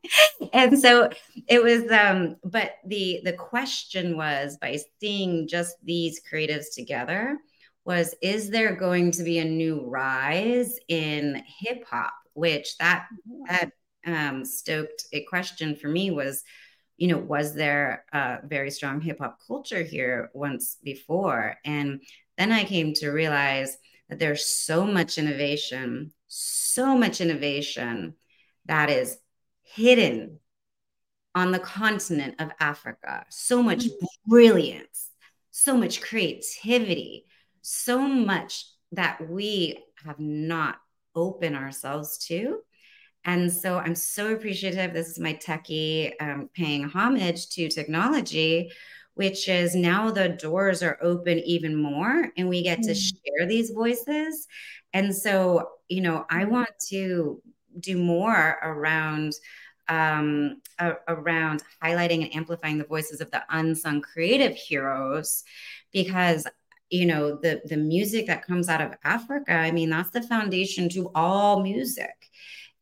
and 0.53 0.79
so 0.79 1.11
it 1.49 1.63
was 1.63 1.91
um 1.91 2.37
but 2.45 2.73
the 2.87 3.21
the 3.25 3.33
question 3.33 4.17
was 4.17 4.57
by 4.59 4.79
seeing 5.01 5.47
just 5.47 5.77
these 5.83 6.21
creatives 6.31 6.75
together 6.75 7.39
was 7.85 8.15
is 8.23 8.51
there 8.51 8.75
going 8.75 9.11
to 9.11 9.23
be 9.23 9.39
a 9.39 9.45
new 9.45 9.85
rise 9.87 10.79
in 10.89 11.43
hip 11.61 11.85
hop? 11.89 12.13
Which 12.35 12.77
that 12.79 13.07
that 13.49 13.73
um 14.07 14.45
stoked 14.45 15.07
a 15.13 15.25
question 15.25 15.77
for 15.77 15.89
me 15.89 16.11
was 16.11 16.43
you 16.97 17.09
know 17.09 17.19
was 17.19 17.55
there 17.55 18.05
a 18.13 18.39
very 18.45 18.71
strong 18.71 19.01
hip 19.01 19.19
hop 19.19 19.39
culture 19.47 19.83
here 19.83 20.31
once 20.35 20.77
before? 20.83 21.57
And 21.65 22.01
then 22.39 22.53
i 22.53 22.65
came 22.65 22.95
to 22.95 23.11
realize 23.11 23.77
that 24.09 24.19
there's 24.19 24.47
so 24.47 24.87
much 24.87 25.19
innovation 25.19 26.13
so 26.27 26.97
much 26.97 27.21
innovation 27.21 28.15
that 28.67 28.89
is 28.89 29.19
hidden 29.75 30.39
on 31.35 31.53
the 31.53 31.59
continent 31.59 32.35
of 32.39 32.51
Africa. 32.61 33.25
So 33.31 33.63
much 33.63 33.85
mm. 33.85 34.07
brilliance, 34.27 35.11
so 35.51 35.77
much 35.77 36.01
creativity, 36.01 37.27
so 37.63 38.01
much 38.01 38.67
that 38.93 39.29
we 39.31 39.79
have 40.05 40.19
not 40.19 40.77
opened 41.15 41.57
ourselves 41.57 42.19
to. 42.27 42.61
And 43.25 43.53
so 43.53 43.79
I'm 43.79 43.95
so 43.95 44.33
appreciative. 44.33 44.93
This 44.93 45.09
is 45.09 45.19
my 45.19 45.35
techie 45.35 46.13
um, 46.21 46.49
paying 46.55 46.85
homage 46.85 47.51
to 47.51 47.69
technology, 47.69 48.73
which 49.15 49.49
is 49.49 49.75
now 49.75 50.11
the 50.11 50.31
doors 50.31 50.83
are 50.83 50.99
open 51.03 51.39
even 51.41 51.77
more 51.77 52.31
and 52.37 52.49
we 52.49 52.63
get 52.63 52.81
mm. 52.81 52.87
to 52.87 52.95
share 52.95 53.47
these 53.47 53.71
voices. 53.71 54.47
And 54.93 55.15
so, 55.15 55.69
you 55.89 56.01
know, 56.01 56.25
I 56.31 56.45
mm. 56.45 56.51
want 56.51 56.71
to 56.89 57.43
do 57.79 57.97
more 57.97 58.59
around 58.63 59.35
um, 59.89 60.61
around 61.09 61.65
highlighting 61.83 62.23
and 62.23 62.35
amplifying 62.37 62.79
the 62.79 62.85
voices 62.85 63.21
of 63.21 63.31
the 63.33 63.43
unsung 63.51 64.01
creative 64.01 64.55
heroes 64.57 65.43
because 65.93 66.47
you 66.91 67.07
know 67.07 67.37
the 67.37 67.61
the 67.65 67.77
music 67.77 68.27
that 68.27 68.47
comes 68.47 68.69
out 68.69 68.81
of 68.81 68.95
africa 69.03 69.53
i 69.53 69.71
mean 69.73 69.91
that's 69.91 70.11
the 70.11 70.23
foundation 70.23 70.89
to 70.89 71.11
all 71.15 71.63
music. 71.63 72.15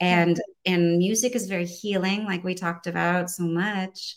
And 0.00 0.40
and 0.64 0.98
music 0.98 1.34
is 1.34 1.46
very 1.46 1.66
healing 1.66 2.24
like 2.24 2.44
we 2.44 2.54
talked 2.54 2.86
about 2.86 3.30
so 3.30 3.42
much. 3.42 4.16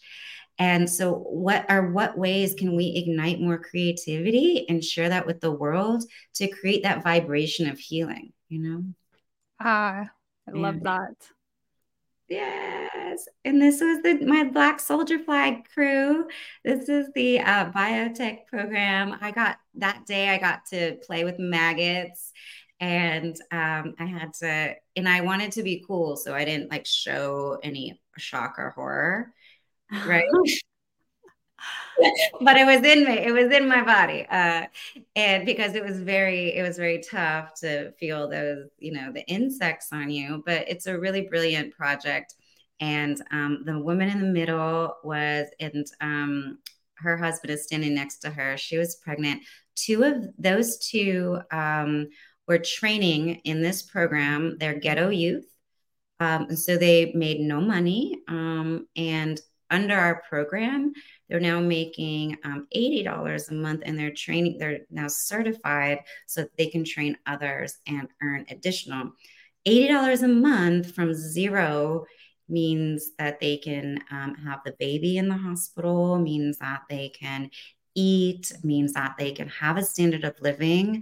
And 0.60 0.88
so 0.88 1.14
what 1.14 1.66
are 1.70 1.92
what 1.92 2.18
ways 2.18 2.54
can 2.54 2.76
we 2.76 2.94
ignite 2.96 3.40
more 3.40 3.58
creativity 3.58 4.68
and 4.70 4.84
share 4.84 5.10
that 5.10 5.26
with 5.26 5.42
the 5.42 5.52
world 5.52 6.04
to 6.36 6.48
create 6.48 6.84
that 6.84 7.04
vibration 7.04 7.68
of 7.68 7.80
healing 7.80 8.34
you 8.48 8.60
know? 8.60 8.84
Ah 9.60 10.12
i 10.48 10.52
love 10.52 10.82
that 10.82 11.16
Yes. 12.32 13.28
And 13.44 13.62
this 13.62 13.82
was 13.82 14.02
the 14.04 14.26
my 14.26 14.46
Black 14.46 14.80
Soldier 14.80 15.20
Fly 15.20 15.62
crew. 15.74 16.28
This 16.64 16.88
is 16.88 17.10
the 17.14 17.42
uh, 17.42 17.70
biotech 17.72 18.46
program. 18.48 19.18
I 19.20 19.32
got 19.32 19.58
that 19.76 20.06
day, 20.06 20.30
I 20.30 20.38
got 20.38 20.66
to 20.68 20.96
play 21.06 21.26
with 21.26 21.40
maggots 21.40 22.32
and 22.80 23.36
um, 23.52 23.96
I 24.00 24.06
had 24.06 24.34
to, 24.36 24.76
and 24.96 25.10
I 25.10 25.22
wanted 25.22 25.52
to 25.54 25.64
be 25.64 25.84
cool. 25.86 26.16
So 26.16 26.34
I 26.34 26.46
didn't 26.46 26.72
like 26.72 26.86
show 26.86 27.60
any 27.64 28.02
shock 28.18 28.56
or 28.58 28.70
horror. 28.70 29.34
Right. 29.92 30.26
but 32.42 32.58
it 32.58 32.66
was 32.66 32.78
in 32.78 33.06
me 33.06 33.20
it 33.20 33.32
was 33.32 33.52
in 33.52 33.68
my 33.68 33.84
body 33.84 34.26
uh, 34.30 34.66
and 35.16 35.46
because 35.46 35.76
it 35.76 35.84
was 35.84 36.00
very 36.00 36.56
it 36.56 36.62
was 36.62 36.78
very 36.78 37.02
tough 37.02 37.54
to 37.54 37.92
feel 37.94 38.30
those 38.30 38.68
you 38.80 38.92
know 38.92 39.12
the 39.12 39.26
insects 39.28 39.90
on 39.92 40.10
you 40.10 40.42
but 40.46 40.68
it's 40.68 40.88
a 40.88 41.00
really 41.00 41.22
brilliant 41.22 41.74
project. 41.74 42.36
And 42.80 43.22
um, 43.32 43.64
the 43.66 43.80
woman 43.80 44.10
in 44.10 44.20
the 44.20 44.28
middle 44.28 44.96
was 45.04 45.48
and 45.60 45.86
um, 46.02 46.60
her 46.96 47.18
husband 47.18 47.52
is 47.52 47.64
standing 47.64 47.94
next 47.94 48.20
to 48.20 48.30
her. 48.30 48.58
She 48.58 48.78
was 48.78 48.96
pregnant. 48.96 49.44
Two 49.76 50.04
of 50.04 50.28
those 50.38 50.78
two 50.78 51.40
um, 51.52 52.08
were 52.48 52.60
training 52.60 53.42
in 53.46 53.62
this 53.62 53.82
program 53.82 54.58
they're 54.60 54.80
ghetto 54.80 55.10
youth. 55.10 55.48
Um, 56.20 56.44
and 56.50 56.60
so 56.60 56.78
they 56.78 57.12
made 57.14 57.40
no 57.40 57.60
money 57.60 58.22
um, 58.28 58.88
and 58.96 59.42
under 59.72 59.98
our 59.98 60.24
program 60.30 60.94
they're 61.32 61.40
now 61.40 61.62
making 61.62 62.38
um, 62.44 62.68
$80 62.76 63.50
a 63.50 63.54
month 63.54 63.84
and 63.86 63.98
they're 63.98 64.12
training, 64.12 64.58
they're 64.58 64.82
now 64.92 65.08
certified 65.08 66.00
so 66.28 66.42
that 66.42 66.58
they 66.58 66.68
can 66.68 66.84
train 66.84 67.18
others 67.26 67.78
and 67.88 68.10
earn 68.22 68.46
additional. 68.50 69.14
$80 69.66 70.24
a 70.24 70.28
month 70.28 70.94
from 70.94 71.14
zero 71.14 72.06
means 72.50 73.12
that 73.18 73.40
they 73.40 73.56
can 73.56 74.04
um, 74.12 74.36
have 74.36 74.60
the 74.66 74.76
baby 74.78 75.18
in 75.18 75.30
the 75.30 75.38
hospital, 75.38 76.20
means 76.20 76.58
that 76.58 76.82
they 76.90 77.08
can 77.18 77.50
eat, 77.96 78.52
means 78.62 78.92
that 78.92 79.16
they 79.18 79.32
can 79.32 79.48
have 79.48 79.78
a 79.78 79.84
standard 79.84 80.26
of 80.26 80.36
living. 80.42 81.02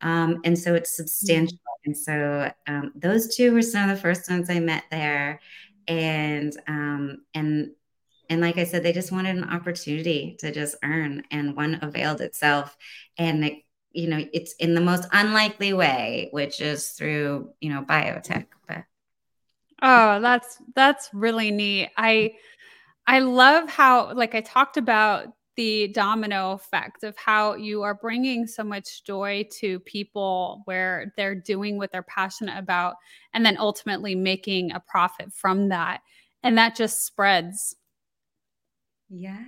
Um, 0.00 0.40
and 0.44 0.58
so 0.58 0.74
it's 0.74 0.96
substantial. 0.96 1.56
And 1.84 1.96
so 1.96 2.50
um, 2.66 2.90
those 2.96 3.36
two 3.36 3.52
were 3.52 3.62
some 3.62 3.88
of 3.88 3.94
the 3.94 4.02
first 4.02 4.28
ones 4.28 4.50
I 4.50 4.58
met 4.58 4.82
there. 4.90 5.40
And 5.86 6.52
um, 6.66 7.18
and 7.32 7.70
and 8.28 8.40
like 8.40 8.58
I 8.58 8.64
said, 8.64 8.82
they 8.82 8.92
just 8.92 9.12
wanted 9.12 9.36
an 9.36 9.44
opportunity 9.44 10.36
to 10.40 10.52
just 10.52 10.76
earn, 10.82 11.22
and 11.30 11.56
one 11.56 11.78
availed 11.82 12.20
itself. 12.20 12.76
And 13.16 13.44
it, 13.44 13.62
you 13.92 14.08
know, 14.08 14.24
it's 14.32 14.52
in 14.54 14.74
the 14.74 14.80
most 14.80 15.08
unlikely 15.12 15.72
way, 15.72 16.28
which 16.32 16.60
is 16.60 16.90
through 16.90 17.50
you 17.60 17.72
know 17.72 17.82
biotech. 17.82 18.46
But 18.66 18.84
oh, 19.82 20.20
that's 20.20 20.58
that's 20.74 21.08
really 21.12 21.50
neat. 21.50 21.90
I 21.96 22.34
I 23.06 23.20
love 23.20 23.70
how 23.70 24.12
like 24.14 24.34
I 24.34 24.42
talked 24.42 24.76
about 24.76 25.28
the 25.56 25.88
domino 25.88 26.52
effect 26.52 27.02
of 27.02 27.16
how 27.16 27.54
you 27.54 27.82
are 27.82 27.94
bringing 27.94 28.46
so 28.46 28.62
much 28.62 29.02
joy 29.02 29.44
to 29.50 29.80
people 29.80 30.62
where 30.66 31.12
they're 31.16 31.34
doing 31.34 31.78
what 31.78 31.90
they're 31.90 32.02
passionate 32.04 32.56
about 32.56 32.94
and 33.34 33.44
then 33.44 33.56
ultimately 33.58 34.14
making 34.14 34.70
a 34.70 34.78
profit 34.78 35.32
from 35.32 35.70
that 35.70 36.00
and 36.44 36.56
that 36.56 36.76
just 36.76 37.04
spreads 37.04 37.74
Yeah. 39.10 39.38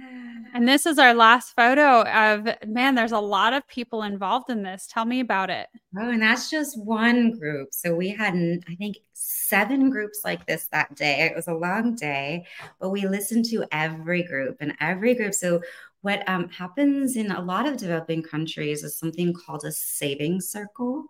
And 0.55 0.67
this 0.67 0.87
is 0.87 0.99
our 0.99 1.13
last 1.13 1.55
photo 1.55 2.03
of 2.03 2.49
man, 2.67 2.95
there's 2.95 3.13
a 3.13 3.21
lot 3.21 3.53
of 3.53 3.67
people 3.69 4.03
involved 4.03 4.49
in 4.49 4.63
this. 4.63 4.87
Tell 4.91 5.05
me 5.05 5.21
about 5.21 5.51
it. 5.51 5.69
Oh, 5.99 6.09
and 6.09 6.23
that's 6.23 6.51
just 6.51 6.83
one 6.83 7.33
group. 7.33 7.69
So 7.73 7.95
we 7.95 8.09
had, 8.09 8.35
I 8.35 8.75
think, 8.77 8.97
seven 9.13 9.91
groups 9.91 10.21
like 10.25 10.47
this 10.47 10.67
that 10.73 10.95
day. 10.95 11.27
It 11.27 11.37
was 11.37 11.49
a 11.49 11.55
long 11.55 11.95
day, 11.95 12.47
but 12.81 12.89
we 12.89 13.07
listened 13.07 13.45
to 13.47 13.67
every 13.71 14.23
group 14.23 14.57
and 14.61 14.75
every 14.81 15.15
group. 15.15 15.35
So 15.35 15.61
what 16.01 16.27
um, 16.27 16.49
happens 16.49 17.17
in 17.17 17.31
a 17.31 17.43
lot 17.43 17.67
of 17.67 17.77
developing 17.77 18.23
countries 18.23 18.83
is 18.83 18.97
something 18.97 19.35
called 19.35 19.65
a 19.65 19.73
saving 19.73 20.41
circle. 20.41 21.05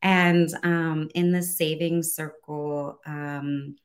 And 0.00 0.48
um, 0.62 1.10
in 1.14 1.32
the 1.32 1.42
saving 1.42 2.02
circle, 2.02 2.98
um, 3.06 3.76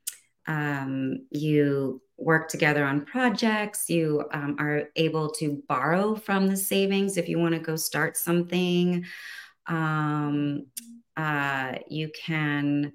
um, 0.46 1.26
you 1.30 2.00
work 2.20 2.48
together 2.48 2.84
on 2.84 3.04
projects. 3.04 3.88
You 3.88 4.24
um, 4.32 4.56
are 4.58 4.84
able 4.96 5.30
to 5.32 5.62
borrow 5.68 6.14
from 6.14 6.46
the 6.46 6.56
savings 6.56 7.16
if 7.16 7.28
you 7.28 7.38
want 7.38 7.54
to 7.54 7.60
go 7.60 7.76
start 7.76 8.16
something. 8.16 9.04
Um, 9.66 10.66
uh, 11.16 11.74
you 11.88 12.10
can 12.14 12.92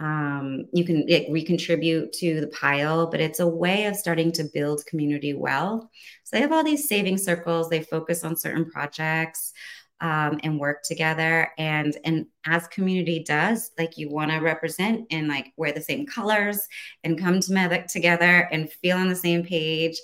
um, 0.00 0.66
you 0.72 0.84
can 0.84 1.08
it, 1.08 1.30
recontribute 1.30 2.12
to 2.14 2.40
the 2.40 2.48
pile, 2.48 3.08
but 3.08 3.20
it's 3.20 3.38
a 3.38 3.46
way 3.46 3.86
of 3.86 3.94
starting 3.94 4.32
to 4.32 4.44
build 4.52 4.84
community 4.86 5.34
wealth. 5.34 5.86
So 6.24 6.36
they 6.36 6.40
have 6.40 6.52
all 6.52 6.64
these 6.64 6.88
saving 6.88 7.18
circles. 7.18 7.70
They 7.70 7.82
focus 7.82 8.24
on 8.24 8.36
certain 8.36 8.68
projects 8.68 9.52
um, 10.04 10.38
and 10.42 10.60
work 10.60 10.82
together. 10.82 11.50
And 11.56 11.96
and 12.04 12.26
as 12.44 12.68
community 12.68 13.24
does, 13.26 13.70
like 13.78 13.96
you 13.96 14.10
want 14.10 14.30
to 14.30 14.36
represent 14.36 15.06
and 15.10 15.28
like 15.28 15.54
wear 15.56 15.72
the 15.72 15.80
same 15.80 16.04
colors 16.04 16.60
and 17.04 17.18
come 17.18 17.40
to 17.40 17.84
together 17.88 18.46
and 18.52 18.70
feel 18.70 18.98
on 18.98 19.08
the 19.08 19.16
same 19.16 19.42
page. 19.44 19.98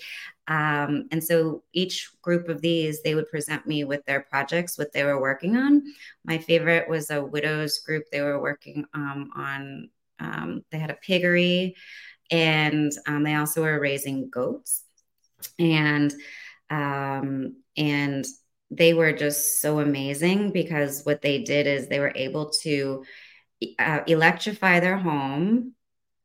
Um, 0.48 1.06
and 1.12 1.22
so 1.22 1.62
each 1.74 2.10
group 2.22 2.48
of 2.48 2.62
these, 2.62 3.02
they 3.02 3.14
would 3.14 3.28
present 3.28 3.66
me 3.66 3.84
with 3.84 4.02
their 4.06 4.22
projects, 4.22 4.78
what 4.78 4.90
they 4.92 5.04
were 5.04 5.20
working 5.20 5.58
on. 5.58 5.82
My 6.24 6.38
favorite 6.38 6.88
was 6.88 7.10
a 7.10 7.22
widows 7.22 7.78
group. 7.80 8.04
They 8.10 8.22
were 8.22 8.40
working 8.40 8.86
um, 8.94 9.30
on, 9.36 9.90
um, 10.18 10.64
they 10.72 10.78
had 10.78 10.90
a 10.90 10.94
piggery 10.94 11.76
and 12.30 12.90
um, 13.06 13.22
they 13.22 13.34
also 13.34 13.62
were 13.62 13.78
raising 13.78 14.30
goats. 14.30 14.82
And, 15.58 16.12
um, 16.70 17.56
and 17.76 18.24
they 18.70 18.94
were 18.94 19.12
just 19.12 19.60
so 19.60 19.80
amazing 19.80 20.52
because 20.52 21.02
what 21.02 21.22
they 21.22 21.42
did 21.42 21.66
is 21.66 21.88
they 21.88 22.00
were 22.00 22.12
able 22.14 22.50
to 22.62 23.04
uh, 23.78 24.00
electrify 24.06 24.80
their 24.80 24.96
home 24.96 25.74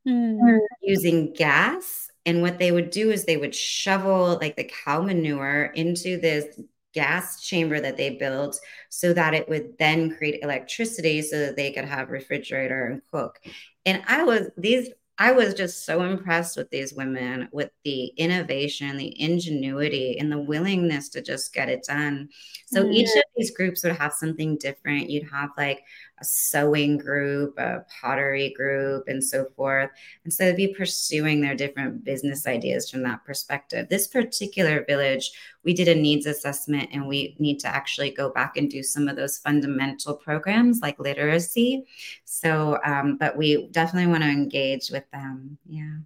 mm. 0.07 0.59
using 0.81 1.33
gas 1.33 2.05
and 2.25 2.41
what 2.41 2.57
they 2.57 2.71
would 2.71 2.89
do 2.89 3.11
is 3.11 3.25
they 3.25 3.37
would 3.37 3.53
shovel 3.53 4.37
like 4.41 4.55
the 4.55 4.69
cow 4.85 5.01
manure 5.01 5.65
into 5.75 6.17
this 6.17 6.59
gas 6.93 7.41
chamber 7.41 7.79
that 7.79 7.97
they 7.97 8.11
built 8.11 8.59
so 8.89 9.13
that 9.13 9.33
it 9.33 9.47
would 9.47 9.77
then 9.77 10.15
create 10.15 10.41
electricity 10.41 11.21
so 11.21 11.37
that 11.37 11.55
they 11.55 11.71
could 11.71 11.85
have 11.85 12.09
refrigerator 12.09 12.85
and 12.85 13.01
cook. 13.11 13.37
And 13.85 14.01
I 14.07 14.23
was 14.23 14.49
these 14.57 14.89
I 15.17 15.31
was 15.31 15.53
just 15.53 15.85
so 15.85 16.01
impressed 16.01 16.57
with 16.57 16.69
these 16.69 16.93
women 16.93 17.47
with 17.53 17.69
the 17.85 18.07
innovation, 18.17 18.97
the 18.97 19.19
ingenuity, 19.21 20.17
and 20.19 20.29
the 20.29 20.39
willingness 20.39 21.07
to 21.09 21.21
just 21.21 21.53
get 21.53 21.69
it 21.69 21.85
done. 21.87 22.29
So 22.65 22.83
mm-hmm. 22.83 22.91
each 22.91 23.09
of 23.15 23.23
these 23.37 23.55
groups 23.55 23.83
would 23.83 23.95
have 23.95 24.13
something 24.13 24.57
different. 24.57 25.09
You'd 25.09 25.29
have 25.31 25.51
like 25.57 25.83
sewing 26.25 26.97
group, 26.97 27.57
a 27.57 27.85
pottery 28.01 28.53
group, 28.55 29.07
and 29.07 29.23
so 29.23 29.45
forth. 29.55 29.89
And 30.23 30.33
so 30.33 30.45
they'd 30.45 30.55
be 30.55 30.73
pursuing 30.73 31.41
their 31.41 31.55
different 31.55 32.03
business 32.03 32.47
ideas 32.47 32.89
from 32.89 33.03
that 33.03 33.23
perspective. 33.23 33.87
This 33.89 34.07
particular 34.07 34.83
village, 34.85 35.31
we 35.63 35.73
did 35.73 35.87
a 35.87 35.95
needs 35.95 36.25
assessment, 36.25 36.89
and 36.91 37.07
we 37.07 37.35
need 37.39 37.59
to 37.59 37.67
actually 37.67 38.11
go 38.11 38.29
back 38.29 38.57
and 38.57 38.69
do 38.69 38.83
some 38.83 39.07
of 39.07 39.15
those 39.15 39.37
fundamental 39.37 40.15
programs 40.15 40.81
like 40.81 40.99
literacy. 40.99 41.85
So, 42.25 42.79
um, 42.83 43.17
but 43.17 43.37
we 43.37 43.67
definitely 43.67 44.11
want 44.11 44.23
to 44.23 44.29
engage 44.29 44.89
with 44.89 45.09
them. 45.11 45.57
Yeah. 45.65 45.97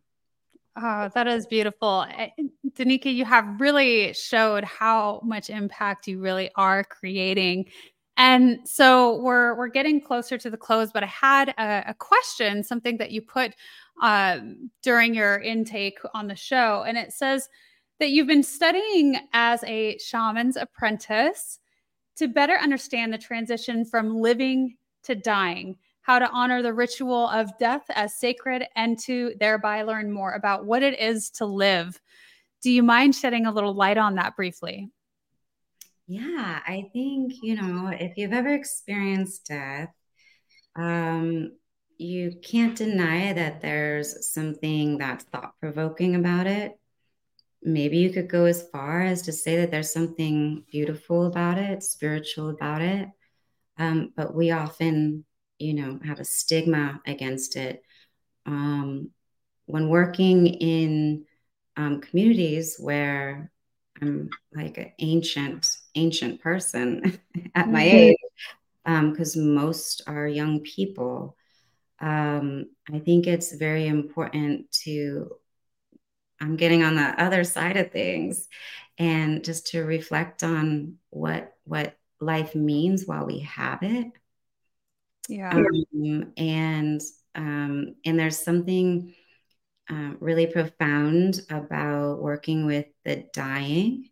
Oh, 0.82 1.10
that 1.14 1.28
is 1.28 1.46
beautiful. 1.46 2.06
Eh, 2.16 2.30
Danika, 2.72 3.14
you 3.14 3.26
have 3.26 3.60
really 3.60 4.14
showed 4.14 4.64
how 4.64 5.20
much 5.24 5.50
impact 5.50 6.08
you 6.08 6.20
really 6.20 6.52
are 6.56 6.84
creating 6.84 7.66
and 8.20 8.60
so 8.68 9.16
we're 9.22 9.56
we're 9.56 9.70
getting 9.70 10.02
closer 10.02 10.38
to 10.38 10.50
the 10.50 10.58
close, 10.58 10.92
but 10.92 11.04
I 11.04 11.08
had 11.08 11.50
a, 11.58 11.92
a 11.92 11.94
question, 11.94 12.64
something 12.64 12.98
that 12.98 13.12
you 13.12 13.22
put 13.22 13.56
um, 14.02 14.70
during 14.84 15.16
your 15.16 15.40
intake 15.40 16.00
on 16.14 16.28
the 16.28 16.36
show, 16.36 16.84
and 16.86 16.98
it 16.98 17.14
says 17.14 17.48
that 18.00 18.10
you've 18.10 18.28
been 18.28 18.44
studying 18.44 19.18
as 19.32 19.64
a 19.64 19.98
shaman's 20.00 20.58
apprentice 20.58 21.60
to 22.18 22.28
better 22.28 22.56
understand 22.56 23.14
the 23.14 23.18
transition 23.18 23.86
from 23.86 24.18
living 24.18 24.76
to 25.04 25.16
dying, 25.16 25.78
how 26.02 26.20
to 26.20 26.30
honor 26.32 26.62
the 26.62 26.74
ritual 26.74 27.30
of 27.30 27.58
death 27.58 27.86
as 27.92 28.14
sacred, 28.20 28.66
and 28.76 29.00
to 29.00 29.34
thereby 29.40 29.82
learn 29.84 30.12
more 30.12 30.34
about 30.34 30.66
what 30.66 30.84
it 30.84 31.00
is 31.00 31.30
to 31.30 31.46
live. 31.46 32.02
Do 32.62 32.70
you 32.70 32.84
mind 32.84 33.16
shedding 33.16 33.46
a 33.46 33.52
little 33.54 33.74
light 33.74 33.98
on 33.98 34.16
that 34.16 34.36
briefly? 34.36 34.92
Yeah, 36.12 36.60
I 36.66 36.90
think, 36.92 37.34
you 37.44 37.56
know, 37.56 37.90
if 37.90 38.18
you've 38.18 38.34
ever 38.34 38.50
experienced 38.50 39.46
death, 39.46 39.90
um, 40.76 41.54
you 41.98 42.34
can't 42.44 42.78
deny 42.78 43.34
that 43.34 43.62
there's 43.62 44.34
something 44.34 44.98
that's 44.98 45.26
thought 45.26 45.54
provoking 45.60 46.16
about 46.16 46.48
it. 46.48 46.74
Maybe 47.64 48.00
you 48.00 48.12
could 48.12 48.30
go 48.30 48.46
as 48.46 48.68
far 48.72 49.04
as 49.04 49.24
to 49.24 49.34
say 49.34 49.58
that 49.58 49.72
there's 49.72 49.94
something 49.94 50.66
beautiful 50.72 51.28
about 51.28 51.58
it, 51.60 51.84
spiritual 51.84 52.50
about 52.50 52.82
it. 52.82 53.10
Um, 53.78 54.14
but 54.18 54.36
we 54.36 54.52
often, 54.52 55.26
you 55.60 55.74
know, 55.76 56.00
have 56.06 56.20
a 56.20 56.26
stigma 56.26 57.02
against 57.08 57.58
it. 57.58 57.84
Um, 58.46 59.12
when 59.68 59.90
working 59.90 60.48
in 60.48 61.26
um, 61.78 62.02
communities 62.02 62.78
where 62.80 63.52
I'm 64.02 64.30
like 64.56 64.78
an 64.80 64.94
ancient 65.00 65.79
ancient 65.96 66.42
person 66.42 67.20
at 67.56 67.70
my 67.70 67.86
mm-hmm. 67.86 67.98
age 67.98 69.12
because 69.12 69.36
um, 69.36 69.54
most 69.54 70.02
are 70.08 70.28
young 70.28 70.62
people. 70.62 71.36
Um, 72.00 72.66
I 72.92 73.00
think 73.00 73.28
it's 73.28 73.54
very 73.54 73.88
important 73.88 74.72
to, 74.84 75.32
I'm 76.40 76.56
getting 76.56 76.84
on 76.84 76.96
the 76.96 77.22
other 77.22 77.44
side 77.44 77.78
of 77.78 77.92
things 77.92 78.48
and 78.98 79.44
just 79.44 79.68
to 79.68 79.84
reflect 79.84 80.44
on 80.44 80.96
what, 81.10 81.54
what 81.66 81.98
life 82.20 82.56
means 82.56 83.06
while 83.06 83.26
we 83.26 83.40
have 83.40 83.80
it. 83.84 84.08
Yeah. 85.28 85.54
Um, 85.54 86.34
and, 86.38 87.02
um, 87.36 87.96
and 88.06 88.18
there's 88.18 88.40
something 88.40 89.14
uh, 89.90 90.14
really 90.20 90.48
profound 90.48 91.42
about 91.50 92.22
working 92.22 92.66
with 92.66 92.86
the 93.04 93.26
dying 93.34 94.10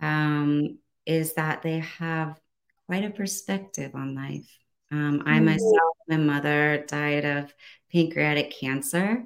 um, 0.00 0.78
is 1.08 1.32
that 1.32 1.62
they 1.62 1.78
have 1.78 2.38
quite 2.86 3.04
a 3.04 3.10
perspective 3.10 3.94
on 3.94 4.14
life. 4.14 4.48
Um, 4.92 5.22
I 5.26 5.36
mm-hmm. 5.36 5.46
myself, 5.46 5.96
my 6.06 6.18
mother 6.18 6.84
died 6.86 7.24
of 7.24 7.52
pancreatic 7.90 8.54
cancer. 8.60 9.24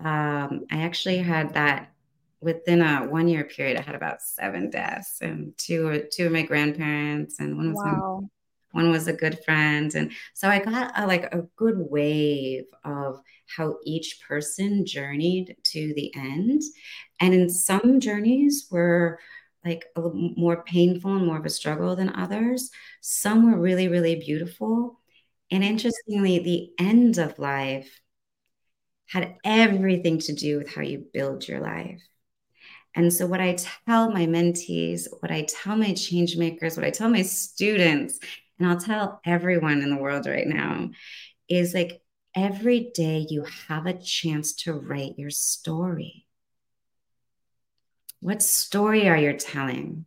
Um, 0.00 0.64
I 0.70 0.82
actually 0.82 1.18
had 1.18 1.54
that 1.54 1.92
within 2.40 2.82
a 2.82 3.06
one 3.06 3.28
year 3.28 3.44
period. 3.44 3.76
I 3.76 3.82
had 3.82 3.94
about 3.94 4.22
seven 4.22 4.70
deaths, 4.70 5.18
and 5.20 5.56
two 5.56 5.86
or 5.86 5.98
two 5.98 6.26
of 6.26 6.32
my 6.32 6.42
grandparents, 6.42 7.38
and 7.38 7.56
one 7.56 7.72
was 7.72 7.82
wow. 7.84 8.20
my, 8.72 8.82
one 8.82 8.90
was 8.90 9.06
a 9.06 9.12
good 9.12 9.38
friend, 9.44 9.94
and 9.94 10.10
so 10.32 10.48
I 10.48 10.58
got 10.58 10.98
a, 10.98 11.06
like 11.06 11.32
a 11.32 11.46
good 11.56 11.76
wave 11.78 12.64
of 12.84 13.20
how 13.46 13.76
each 13.84 14.20
person 14.26 14.84
journeyed 14.84 15.56
to 15.64 15.94
the 15.94 16.14
end, 16.16 16.62
and 17.20 17.34
in 17.34 17.48
some 17.48 18.00
journeys 18.00 18.66
were 18.70 19.18
like 19.64 19.86
a 19.96 20.00
little 20.00 20.32
more 20.36 20.62
painful 20.64 21.16
and 21.16 21.26
more 21.26 21.38
of 21.38 21.46
a 21.46 21.50
struggle 21.50 21.96
than 21.96 22.14
others. 22.14 22.70
Some 23.00 23.50
were 23.50 23.58
really, 23.58 23.88
really 23.88 24.16
beautiful. 24.16 25.00
And 25.50 25.64
interestingly, 25.64 26.38
the 26.38 26.70
end 26.78 27.18
of 27.18 27.38
life 27.38 28.00
had 29.06 29.36
everything 29.44 30.18
to 30.18 30.32
do 30.32 30.58
with 30.58 30.74
how 30.74 30.82
you 30.82 31.06
build 31.12 31.46
your 31.46 31.60
life. 31.60 32.02
And 32.94 33.12
so, 33.12 33.26
what 33.26 33.40
I 33.40 33.56
tell 33.86 34.10
my 34.10 34.26
mentees, 34.26 35.08
what 35.20 35.30
I 35.30 35.42
tell 35.42 35.76
my 35.76 35.94
change 35.94 36.36
makers, 36.36 36.76
what 36.76 36.86
I 36.86 36.90
tell 36.90 37.08
my 37.08 37.22
students, 37.22 38.20
and 38.58 38.68
I'll 38.68 38.78
tell 38.78 39.20
everyone 39.24 39.82
in 39.82 39.90
the 39.90 39.96
world 39.96 40.26
right 40.26 40.46
now 40.46 40.90
is 41.48 41.74
like 41.74 42.02
every 42.36 42.90
day 42.94 43.26
you 43.28 43.44
have 43.68 43.86
a 43.86 43.98
chance 44.00 44.54
to 44.54 44.74
write 44.74 45.18
your 45.18 45.30
story. 45.30 46.26
What 48.24 48.42
story 48.42 49.08
are 49.08 49.16
you 49.16 49.34
telling? 49.34 50.06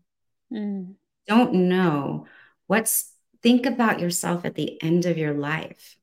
Mm. 0.51 0.95
Don't 1.28 1.53
know. 1.53 2.26
What's 2.65 3.13
think 3.43 3.65
about 3.65 3.99
yourself 3.99 4.43
at 4.43 4.55
the 4.55 4.82
end 4.82 5.05
of 5.05 5.18
your 5.18 5.34
life. 5.34 5.97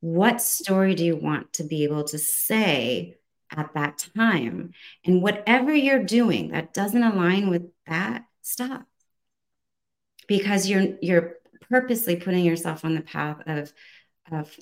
What 0.00 0.40
story 0.40 0.94
do 0.94 1.04
you 1.04 1.16
want 1.16 1.52
to 1.54 1.64
be 1.64 1.84
able 1.84 2.04
to 2.04 2.18
say 2.18 3.18
at 3.56 3.74
that 3.74 4.06
time. 4.16 4.72
And 5.04 5.22
whatever 5.22 5.74
you're 5.74 6.04
doing 6.04 6.50
that 6.50 6.72
doesn't 6.72 7.02
align 7.02 7.50
with 7.50 7.70
that, 7.86 8.24
stop. 8.42 8.86
Because 10.28 10.68
you're 10.68 10.96
you're 11.02 11.34
purposely 11.68 12.16
putting 12.16 12.44
yourself 12.44 12.84
on 12.84 12.94
the 12.94 13.00
path 13.00 13.42
of 13.46 13.72
of 14.30 14.56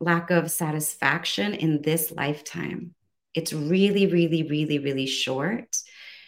lack 0.00 0.30
of 0.30 0.50
satisfaction 0.50 1.54
in 1.54 1.82
this 1.82 2.10
lifetime. 2.10 2.94
It's 3.34 3.52
really, 3.52 4.06
really, 4.06 4.42
really, 4.42 4.78
really 4.78 5.06
short. 5.06 5.76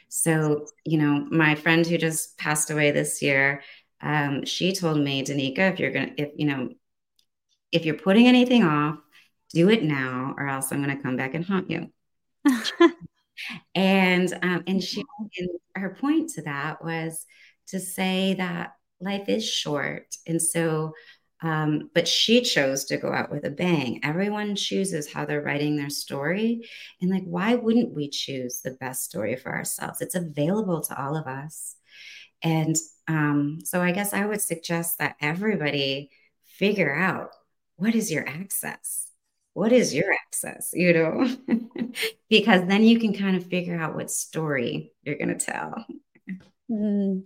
So, 0.08 0.66
you 0.84 0.98
know, 0.98 1.26
my 1.30 1.54
friend 1.54 1.86
who 1.86 1.98
just 1.98 2.38
passed 2.38 2.70
away 2.70 2.90
this 2.90 3.22
year, 3.22 3.62
um, 4.00 4.44
she 4.44 4.72
told 4.74 4.98
me, 4.98 5.24
Danika, 5.24 5.72
if 5.72 5.80
you're 5.80 5.92
gonna, 5.92 6.12
if 6.16 6.30
you 6.36 6.46
know, 6.46 6.70
if 7.72 7.84
you're 7.84 7.96
putting 7.96 8.26
anything 8.28 8.64
off, 8.64 8.98
do 9.52 9.68
it 9.70 9.82
now, 9.82 10.34
or 10.36 10.48
else 10.48 10.70
I'm 10.72 10.80
gonna 10.80 11.00
come 11.02 11.16
back 11.16 11.34
and 11.34 11.44
haunt 11.44 11.70
you. 11.70 11.90
and 13.74 14.32
um, 14.42 14.64
and 14.66 14.82
she 14.82 15.04
and 15.38 15.50
her 15.74 15.90
point 16.00 16.30
to 16.30 16.42
that 16.42 16.82
was 16.84 17.24
to 17.68 17.80
say 17.80 18.34
that 18.34 18.72
life 19.00 19.28
is 19.28 19.48
short, 19.48 20.06
and 20.26 20.40
so 20.40 20.92
um, 21.42 21.90
but 21.94 22.08
she 22.08 22.40
chose 22.40 22.84
to 22.86 22.96
go 22.96 23.12
out 23.12 23.30
with 23.30 23.44
a 23.44 23.50
bang. 23.50 24.00
Everyone 24.02 24.56
chooses 24.56 25.12
how 25.12 25.24
they're 25.26 25.42
writing 25.42 25.76
their 25.76 25.90
story. 25.90 26.68
And 27.00 27.10
like, 27.10 27.24
why 27.24 27.54
wouldn't 27.54 27.94
we 27.94 28.08
choose 28.08 28.60
the 28.60 28.70
best 28.72 29.04
story 29.04 29.36
for 29.36 29.54
ourselves? 29.54 30.00
It's 30.00 30.14
available 30.14 30.80
to 30.82 31.00
all 31.00 31.16
of 31.16 31.26
us. 31.26 31.76
And 32.42 32.76
um, 33.08 33.58
so 33.64 33.80
I 33.82 33.92
guess 33.92 34.14
I 34.14 34.24
would 34.24 34.40
suggest 34.40 34.98
that 34.98 35.16
everybody 35.20 36.10
figure 36.44 36.94
out 36.94 37.30
what 37.76 37.94
is 37.94 38.10
your 38.10 38.26
access? 38.26 39.10
What 39.52 39.72
is 39.72 39.94
your 39.94 40.12
access? 40.12 40.70
You 40.72 40.92
know, 40.92 41.36
because 42.30 42.66
then 42.66 42.82
you 42.82 42.98
can 42.98 43.14
kind 43.14 43.36
of 43.36 43.46
figure 43.46 43.78
out 43.78 43.94
what 43.94 44.10
story 44.10 44.92
you're 45.02 45.18
going 45.18 45.36
to 45.36 45.44
tell. 45.44 45.84
Mm. 46.70 47.24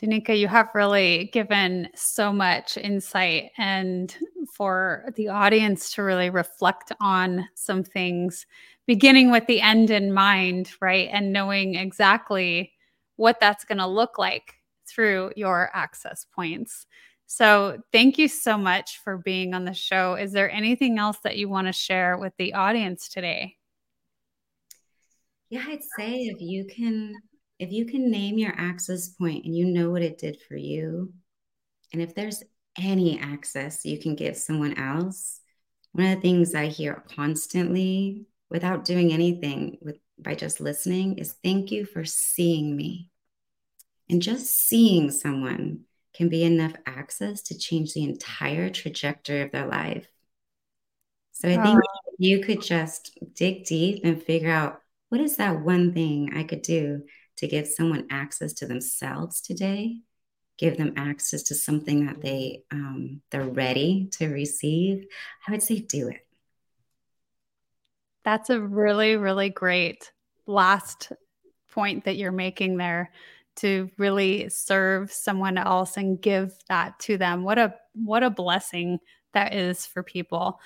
Danika, 0.00 0.38
you 0.38 0.46
have 0.46 0.68
really 0.74 1.28
given 1.32 1.88
so 1.94 2.32
much 2.32 2.76
insight 2.76 3.50
and 3.58 4.16
for 4.54 5.12
the 5.16 5.28
audience 5.28 5.92
to 5.94 6.04
really 6.04 6.30
reflect 6.30 6.92
on 7.00 7.48
some 7.54 7.82
things, 7.82 8.46
beginning 8.86 9.32
with 9.32 9.46
the 9.46 9.60
end 9.60 9.90
in 9.90 10.12
mind, 10.12 10.70
right? 10.80 11.08
And 11.12 11.32
knowing 11.32 11.74
exactly 11.74 12.72
what 13.16 13.40
that's 13.40 13.64
going 13.64 13.78
to 13.78 13.86
look 13.88 14.18
like 14.18 14.54
through 14.86 15.32
your 15.34 15.70
access 15.74 16.26
points. 16.32 16.86
So, 17.26 17.78
thank 17.92 18.18
you 18.18 18.28
so 18.28 18.56
much 18.56 19.00
for 19.02 19.18
being 19.18 19.52
on 19.52 19.64
the 19.64 19.74
show. 19.74 20.14
Is 20.14 20.32
there 20.32 20.50
anything 20.50 20.98
else 20.98 21.18
that 21.24 21.36
you 21.36 21.48
want 21.48 21.66
to 21.66 21.72
share 21.72 22.16
with 22.16 22.32
the 22.38 22.54
audience 22.54 23.08
today? 23.08 23.56
Yeah, 25.50 25.64
I'd 25.66 25.82
say 25.98 26.12
if 26.26 26.40
you 26.40 26.64
can 26.64 27.14
if 27.58 27.72
you 27.72 27.86
can 27.86 28.10
name 28.10 28.38
your 28.38 28.54
access 28.56 29.08
point 29.08 29.44
and 29.44 29.54
you 29.54 29.66
know 29.66 29.90
what 29.90 30.02
it 30.02 30.18
did 30.18 30.40
for 30.40 30.56
you, 30.56 31.12
and 31.92 32.00
if 32.00 32.14
there's 32.14 32.42
any 32.78 33.18
access 33.18 33.84
you 33.84 33.98
can 33.98 34.14
give 34.14 34.36
someone 34.36 34.78
else, 34.78 35.40
one 35.92 36.06
of 36.06 36.16
the 36.16 36.20
things 36.20 36.54
I 36.54 36.66
hear 36.66 37.02
constantly 37.16 38.26
without 38.50 38.84
doing 38.84 39.12
anything 39.12 39.78
with 39.80 39.98
by 40.18 40.34
just 40.34 40.60
listening 40.60 41.18
is 41.18 41.36
thank 41.44 41.70
you 41.70 41.84
for 41.84 42.04
seeing 42.04 42.76
me. 42.76 43.10
And 44.10 44.22
just 44.22 44.46
seeing 44.46 45.10
someone 45.10 45.80
can 46.14 46.28
be 46.28 46.42
enough 46.42 46.72
access 46.86 47.42
to 47.42 47.58
change 47.58 47.92
the 47.92 48.04
entire 48.04 48.70
trajectory 48.70 49.42
of 49.42 49.52
their 49.52 49.66
life. 49.66 50.06
So 51.32 51.48
I 51.48 51.62
think 51.62 51.78
oh. 51.78 52.10
you 52.18 52.40
could 52.40 52.62
just 52.62 53.16
dig 53.34 53.64
deep 53.64 54.00
and 54.04 54.20
figure 54.20 54.50
out 54.50 54.80
what 55.08 55.20
is 55.20 55.36
that 55.36 55.60
one 55.60 55.92
thing 55.92 56.32
I 56.34 56.42
could 56.42 56.62
do 56.62 57.02
to 57.38 57.48
give 57.48 57.66
someone 57.66 58.06
access 58.10 58.52
to 58.54 58.66
themselves 58.66 59.40
today, 59.40 60.00
give 60.58 60.76
them 60.76 60.92
access 60.96 61.42
to 61.44 61.54
something 61.54 62.06
that 62.06 62.20
they 62.20 62.62
um, 62.70 63.22
they're 63.30 63.44
ready 63.44 64.08
to 64.12 64.28
receive, 64.28 65.06
I 65.46 65.52
would 65.52 65.62
say 65.62 65.78
do 65.78 66.08
it. 66.08 66.26
That's 68.24 68.50
a 68.50 68.60
really, 68.60 69.16
really 69.16 69.48
great 69.48 70.12
last 70.46 71.12
point 71.70 72.04
that 72.04 72.16
you're 72.16 72.32
making 72.32 72.76
there 72.76 73.10
to 73.56 73.90
really 73.98 74.48
serve 74.48 75.12
someone 75.12 75.58
else 75.58 75.96
and 75.96 76.20
give 76.20 76.52
that 76.68 76.98
to 77.00 77.18
them. 77.18 77.42
What 77.42 77.58
a 77.58 77.74
what 77.94 78.22
a 78.22 78.30
blessing 78.30 78.98
that 79.38 79.54
is 79.54 79.86
for 79.86 80.02
people. 80.02 80.58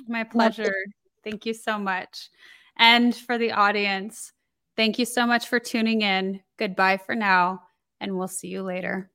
My 0.08 0.24
pleasure. 0.24 0.76
Thank 1.24 1.48
you 1.48 1.56
so 1.56 1.80
much. 1.80 2.30
And 2.78 3.16
for 3.16 3.40
the 3.40 3.54
audience, 3.54 4.32
thank 4.76 5.00
you 5.00 5.06
so 5.06 5.26
much 5.26 5.48
for 5.48 5.60
tuning 5.60 6.04
in. 6.04 6.42
Goodbye 6.60 6.98
for 6.98 7.16
now, 7.16 7.64
and 8.00 8.16
we'll 8.16 8.28
see 8.28 8.50
you 8.50 8.62
later. 8.62 9.10